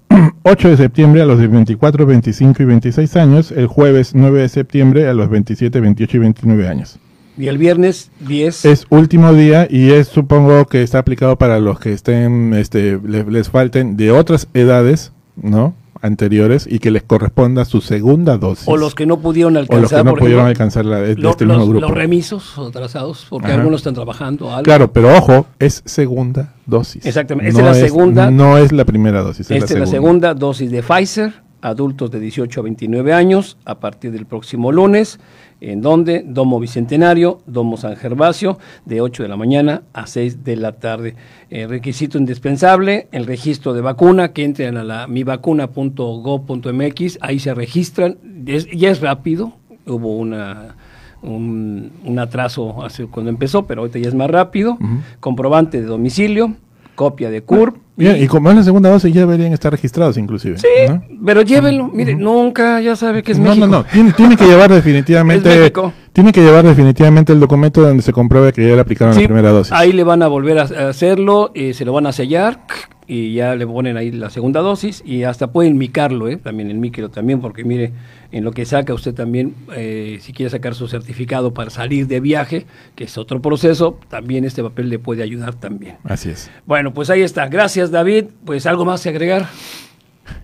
8 0.44 0.68
de 0.68 0.76
septiembre 0.76 1.22
a 1.22 1.26
los 1.26 1.38
de 1.40 1.48
24, 1.48 2.06
25 2.06 2.62
y 2.62 2.66
26 2.66 3.16
años. 3.16 3.50
El 3.50 3.66
jueves 3.66 4.14
9 4.14 4.42
de 4.42 4.48
septiembre 4.48 5.08
a 5.08 5.14
los 5.14 5.28
27, 5.30 5.80
28 5.80 6.16
y 6.16 6.20
29 6.20 6.68
años. 6.68 6.98
Y 7.36 7.46
el 7.48 7.58
viernes 7.58 8.10
10. 8.26 8.64
Es 8.64 8.86
último 8.90 9.32
día 9.32 9.66
y 9.70 9.90
es 9.90 10.08
supongo 10.08 10.64
que 10.66 10.82
está 10.82 10.98
aplicado 10.98 11.38
para 11.38 11.58
los 11.60 11.78
que 11.80 11.92
estén, 11.92 12.52
este, 12.54 12.98
le- 13.04 13.24
les, 13.24 13.48
falten 13.48 13.96
de 13.96 14.10
otras 14.12 14.48
edades, 14.54 15.12
¿no? 15.36 15.74
Anteriores 16.02 16.66
y 16.70 16.78
que 16.78 16.90
les 16.90 17.02
corresponda 17.02 17.64
su 17.64 17.80
segunda 17.80 18.36
dosis. 18.38 18.66
o 18.68 18.76
los 18.76 18.94
que 18.94 19.06
no 19.06 19.18
pudieron 19.20 19.56
O 19.56 19.58
alcanzar. 19.60 19.80
los 19.82 19.90
que 19.90 20.04
no 20.04 20.14
pudieron 20.14 20.44
ejemplo, 20.46 20.48
alcanzar 20.48 20.84
la, 20.84 21.00
de 21.00 21.16
lo- 21.16 21.30
este 21.30 21.44
los, 21.44 21.56
mismo 21.58 21.70
grupo. 21.72 21.86
los 21.88 21.96
remisos 21.96 22.56
o 22.58 22.66
atrasados, 22.68 23.26
porque 23.28 23.48
Ajá. 23.48 23.56
algunos 23.56 23.80
están 23.80 23.94
trabajando. 23.94 24.50
algo. 24.50 24.62
Claro, 24.62 24.92
pero 24.92 25.16
ojo, 25.16 25.46
es 25.58 25.82
segunda 25.84 26.54
dosis. 26.66 27.04
Exactamente, 27.06 27.50
esta 27.50 27.60
es 27.60 27.66
la 27.66 27.74
segunda. 27.74 28.30
No 28.30 28.58
es 28.58 28.72
la 28.72 28.84
primera 28.84 29.22
dosis, 29.22 29.50
es 29.50 29.62
Esta 29.62 29.64
es 29.66 29.70
la 29.72 29.78
la 29.80 29.86
segunda. 29.86 30.28
segunda 30.28 30.34
dosis 30.34 30.70
de 30.70 30.82
Pfizer, 30.82 31.32
adultos 31.60 32.10
de 32.10 32.20
18 32.20 32.60
a 32.60 32.62
29 32.64 33.12
años, 33.12 33.56
a 33.64 33.78
partir 33.80 34.12
del 34.12 34.26
próximo 34.26 34.70
lunes, 34.72 35.18
en 35.60 35.82
donde 35.82 36.22
Domo 36.24 36.60
Bicentenario, 36.60 37.40
Domo 37.46 37.76
San 37.76 37.96
Gervasio, 37.96 38.58
de 38.84 39.00
8 39.00 39.24
de 39.24 39.28
la 39.28 39.36
mañana 39.36 39.82
a 39.92 40.06
6 40.06 40.44
de 40.44 40.56
la 40.56 40.72
tarde. 40.72 41.16
Eh, 41.50 41.66
requisito 41.66 42.16
indispensable, 42.18 43.08
el 43.10 43.26
registro 43.26 43.74
de 43.74 43.80
vacuna, 43.80 44.32
que 44.32 44.44
entren 44.44 44.76
a 44.76 44.84
la 44.84 45.08
mivacuna.gov.mx, 45.08 47.18
ahí 47.20 47.38
se 47.38 47.54
registran, 47.54 48.18
es- 48.46 48.68
ya 48.70 48.90
es 48.90 49.00
rápido, 49.00 49.52
hubo 49.86 50.16
una... 50.16 50.74
Un, 51.20 51.90
un 52.04 52.16
atraso 52.20 52.84
hace 52.84 53.06
cuando 53.06 53.28
empezó, 53.28 53.66
pero 53.66 53.80
ahorita 53.80 53.98
ya 53.98 54.06
es 54.06 54.14
más 54.14 54.30
rápido. 54.30 54.78
Comprobante 55.18 55.80
de 55.80 55.86
domicilio, 55.88 56.54
copia 56.98 57.30
de 57.30 57.42
CURP, 57.42 57.76
Bien, 57.94 58.20
y 58.20 58.26
como 58.26 58.50
es 58.50 58.56
la 58.56 58.62
segunda 58.64 58.90
dosis 58.90 59.14
ya 59.14 59.20
deberían 59.20 59.52
estar 59.52 59.70
registrados 59.70 60.18
inclusive. 60.18 60.58
Sí, 60.58 60.66
¿no? 60.88 61.00
pero 61.24 61.42
llévenlo. 61.42 61.88
Mire, 61.92 62.16
nunca, 62.16 62.80
ya 62.80 62.96
sabe 62.96 63.22
que 63.22 63.32
es 63.32 63.38
no, 63.38 63.50
México. 63.50 63.66
no, 63.68 63.78
no, 63.78 63.84
tiene, 63.84 64.12
tiene 64.12 64.36
que 64.36 64.44
llevar 64.44 64.68
definitivamente, 64.72 65.72
tiene 66.12 66.32
que 66.32 66.42
llevar 66.42 66.64
definitivamente 66.64 67.32
el 67.32 67.38
documento 67.38 67.82
donde 67.82 68.02
se 68.02 68.12
compruebe 68.12 68.52
que 68.52 68.66
ya 68.68 68.74
le 68.74 68.80
aplicaron 68.80 69.14
Sí, 69.14 69.22
la 69.22 69.26
primera 69.28 69.50
dosis. 69.50 69.72
Ahí 69.72 69.92
le 69.92 70.02
van 70.02 70.24
a 70.24 70.26
volver 70.26 70.58
a 70.58 70.88
hacerlo, 70.88 71.52
y 71.54 71.72
se 71.72 71.84
lo 71.84 71.92
van 71.92 72.06
a 72.06 72.12
sellar 72.12 72.58
y 73.06 73.32
ya 73.32 73.54
le 73.54 73.66
ponen 73.66 73.96
ahí 73.96 74.10
la 74.10 74.28
segunda 74.28 74.60
dosis 74.60 75.02
y 75.06 75.22
hasta 75.22 75.46
pueden 75.50 75.78
micarlo, 75.78 76.28
¿eh? 76.28 76.36
también 76.36 76.70
el 76.70 76.78
micro 76.78 77.08
también, 77.08 77.40
porque 77.40 77.64
mire, 77.64 77.92
en 78.30 78.44
lo 78.44 78.52
que 78.52 78.64
saca 78.66 78.92
usted 78.92 79.14
también, 79.14 79.54
eh, 79.74 80.18
si 80.20 80.32
quiere 80.32 80.50
sacar 80.50 80.74
su 80.74 80.86
certificado 80.88 81.54
para 81.54 81.70
salir 81.70 82.06
de 82.06 82.20
viaje, 82.20 82.66
que 82.94 83.04
es 83.04 83.16
otro 83.16 83.40
proceso, 83.40 83.98
también 84.08 84.44
este 84.44 84.62
papel 84.62 84.90
le 84.90 84.98
puede 84.98 85.22
ayudar 85.22 85.54
también. 85.54 85.96
Así 86.04 86.30
es. 86.30 86.50
Bueno, 86.66 86.92
pues 86.92 87.08
ahí 87.10 87.22
está. 87.22 87.48
Gracias, 87.48 87.90
David. 87.90 88.26
Pues 88.44 88.66
algo 88.66 88.84
más 88.84 89.02
que 89.02 89.08
agregar. 89.08 89.46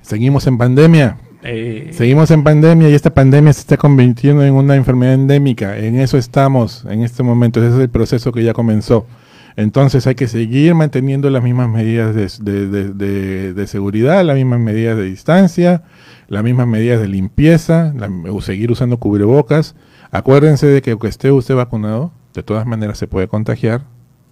Seguimos 0.01 0.47
en 0.47 0.57
pandemia. 0.57 1.19
Eh, 1.43 1.91
Seguimos 1.93 2.31
en 2.31 2.43
pandemia 2.43 2.89
y 2.89 2.95
esta 2.95 3.13
pandemia 3.13 3.53
se 3.53 3.61
está 3.61 3.77
convirtiendo 3.77 4.43
en 4.43 4.55
una 4.55 4.77
enfermedad 4.77 5.13
endémica. 5.13 5.77
En 5.77 6.01
eso 6.01 6.17
estamos 6.17 6.87
en 6.89 7.03
este 7.03 7.23
momento. 7.23 7.61
Ese 7.63 7.75
es 7.75 7.81
el 7.83 7.91
proceso 7.91 8.33
que 8.33 8.43
ya 8.43 8.55
comenzó. 8.55 9.07
Entonces 9.57 10.07
hay 10.07 10.17
que 10.17 10.27
seguir 10.27 10.75
manteniendo 10.75 11.31
las 11.31 11.43
mismas 11.43 11.69
medidas 11.69 12.15
de, 12.15 13.67
seguridad, 13.67 14.25
las 14.25 14.37
mismas 14.37 14.59
medidas 14.59 14.97
de 14.97 15.05
distancia, 15.05 15.83
las 16.29 16.43
mismas 16.43 16.67
medidas 16.67 17.01
de 17.01 17.09
limpieza, 17.09 17.95
seguir 18.41 18.73
usando 18.73 18.99
cubrebocas. 18.99 19.77
Acuérdense 20.11 20.67
de 20.67 20.83
que 20.83 20.93
aunque 20.93 21.09
esté 21.09 21.31
usted 21.31 21.55
vacunado, 21.55 22.13
de 22.35 22.43
todas 22.43 22.67
maneras 22.67 22.99
se 22.99 23.07
puede 23.07 23.29
contagiar 23.29 23.83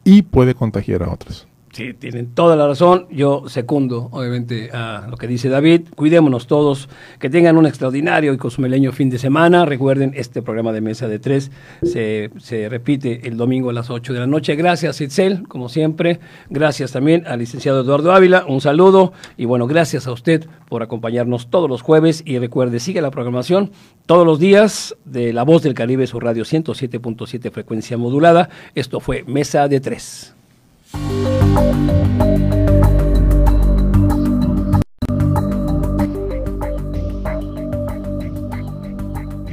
y 0.05 0.23
puede 0.23 0.55
contagiar 0.55 1.05
a 1.05 1.11
otros. 1.11 1.47
Sí, 1.73 1.95
tienen 1.95 2.35
toda 2.35 2.55
la 2.55 2.67
razón. 2.67 3.07
Yo 3.11 3.45
secundo, 3.49 4.11
obviamente, 4.13 4.71
a 4.73 5.07
lo 5.11 5.17
que 5.17 5.27
dice 5.27 5.49
David. 5.49 5.89
Cuidémonos 5.97 6.47
todos, 6.47 6.91
que 7.19 7.31
tengan 7.31 7.57
un 7.57 7.65
extraordinario 7.65 8.35
y 8.35 8.37
cosmeleño 8.37 8.93
fin 8.93 9.09
de 9.09 9.19
semana. 9.19 9.65
Recuerden, 9.65 10.13
este 10.15 10.43
programa 10.43 10.73
de 10.73 10.83
Mesa 10.83 11.09
de 11.09 11.19
Tres 11.19 11.51
se, 11.83 12.31
se 12.39 12.69
repite 12.69 13.27
el 13.27 13.39
domingo 13.39 13.71
a 13.71 13.73
las 13.73 13.89
8 13.89 14.13
de 14.13 14.21
la 14.21 14.27
noche. 14.27 14.55
Gracias, 14.55 15.01
Itzel, 15.01 15.49
como 15.49 15.71
siempre. 15.71 16.21
Gracias 16.51 16.93
también 16.93 17.25
al 17.27 17.39
licenciado 17.39 17.81
Eduardo 17.81 18.13
Ávila. 18.13 18.45
Un 18.47 18.61
saludo. 18.61 19.15
Y 19.39 19.47
bueno, 19.47 19.67
gracias 19.67 20.07
a 20.07 20.13
usted 20.13 20.45
por 20.69 20.83
acompañarnos 20.83 21.49
todos 21.49 21.71
los 21.71 21.81
jueves. 21.81 22.23
Y 22.27 22.39
recuerde, 22.39 22.81
sigue 22.81 23.01
la 23.01 23.11
programación 23.11 23.71
todos 24.05 24.27
los 24.27 24.39
días 24.39 24.95
de 25.07 25.33
La 25.33 25.43
Voz 25.45 25.63
del 25.63 25.73
Caribe, 25.73 26.07
su 26.07 26.21
radio 26.21 26.45
107.7 26.45 27.51
frecuencia 27.51 27.97
modulada. 27.97 28.51
Esto 28.75 29.01
fue 29.01 29.25
Mesa 29.27 29.69
de 29.69 29.81
Tres. 29.81 30.35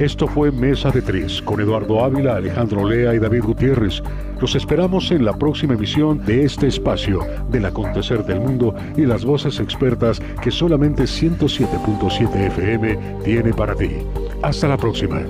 Esto 0.00 0.26
fue 0.26 0.50
Mesa 0.50 0.90
de 0.90 1.02
Tres 1.02 1.42
con 1.42 1.60
Eduardo 1.60 2.02
Ávila, 2.02 2.36
Alejandro 2.36 2.88
Lea 2.88 3.14
y 3.14 3.18
David 3.18 3.42
Gutiérrez. 3.42 4.02
Los 4.40 4.54
esperamos 4.54 5.10
en 5.10 5.26
la 5.26 5.34
próxima 5.34 5.74
emisión 5.74 6.24
de 6.24 6.44
este 6.44 6.68
espacio 6.68 7.20
del 7.50 7.66
acontecer 7.66 8.24
del 8.24 8.40
mundo 8.40 8.74
y 8.96 9.02
las 9.02 9.26
voces 9.26 9.60
expertas 9.60 10.18
que 10.42 10.50
solamente 10.50 11.02
107.7 11.02 12.34
FM 12.46 12.98
tiene 13.24 13.52
para 13.52 13.74
ti. 13.74 13.90
Hasta 14.42 14.68
la 14.68 14.78
próxima. 14.78 15.20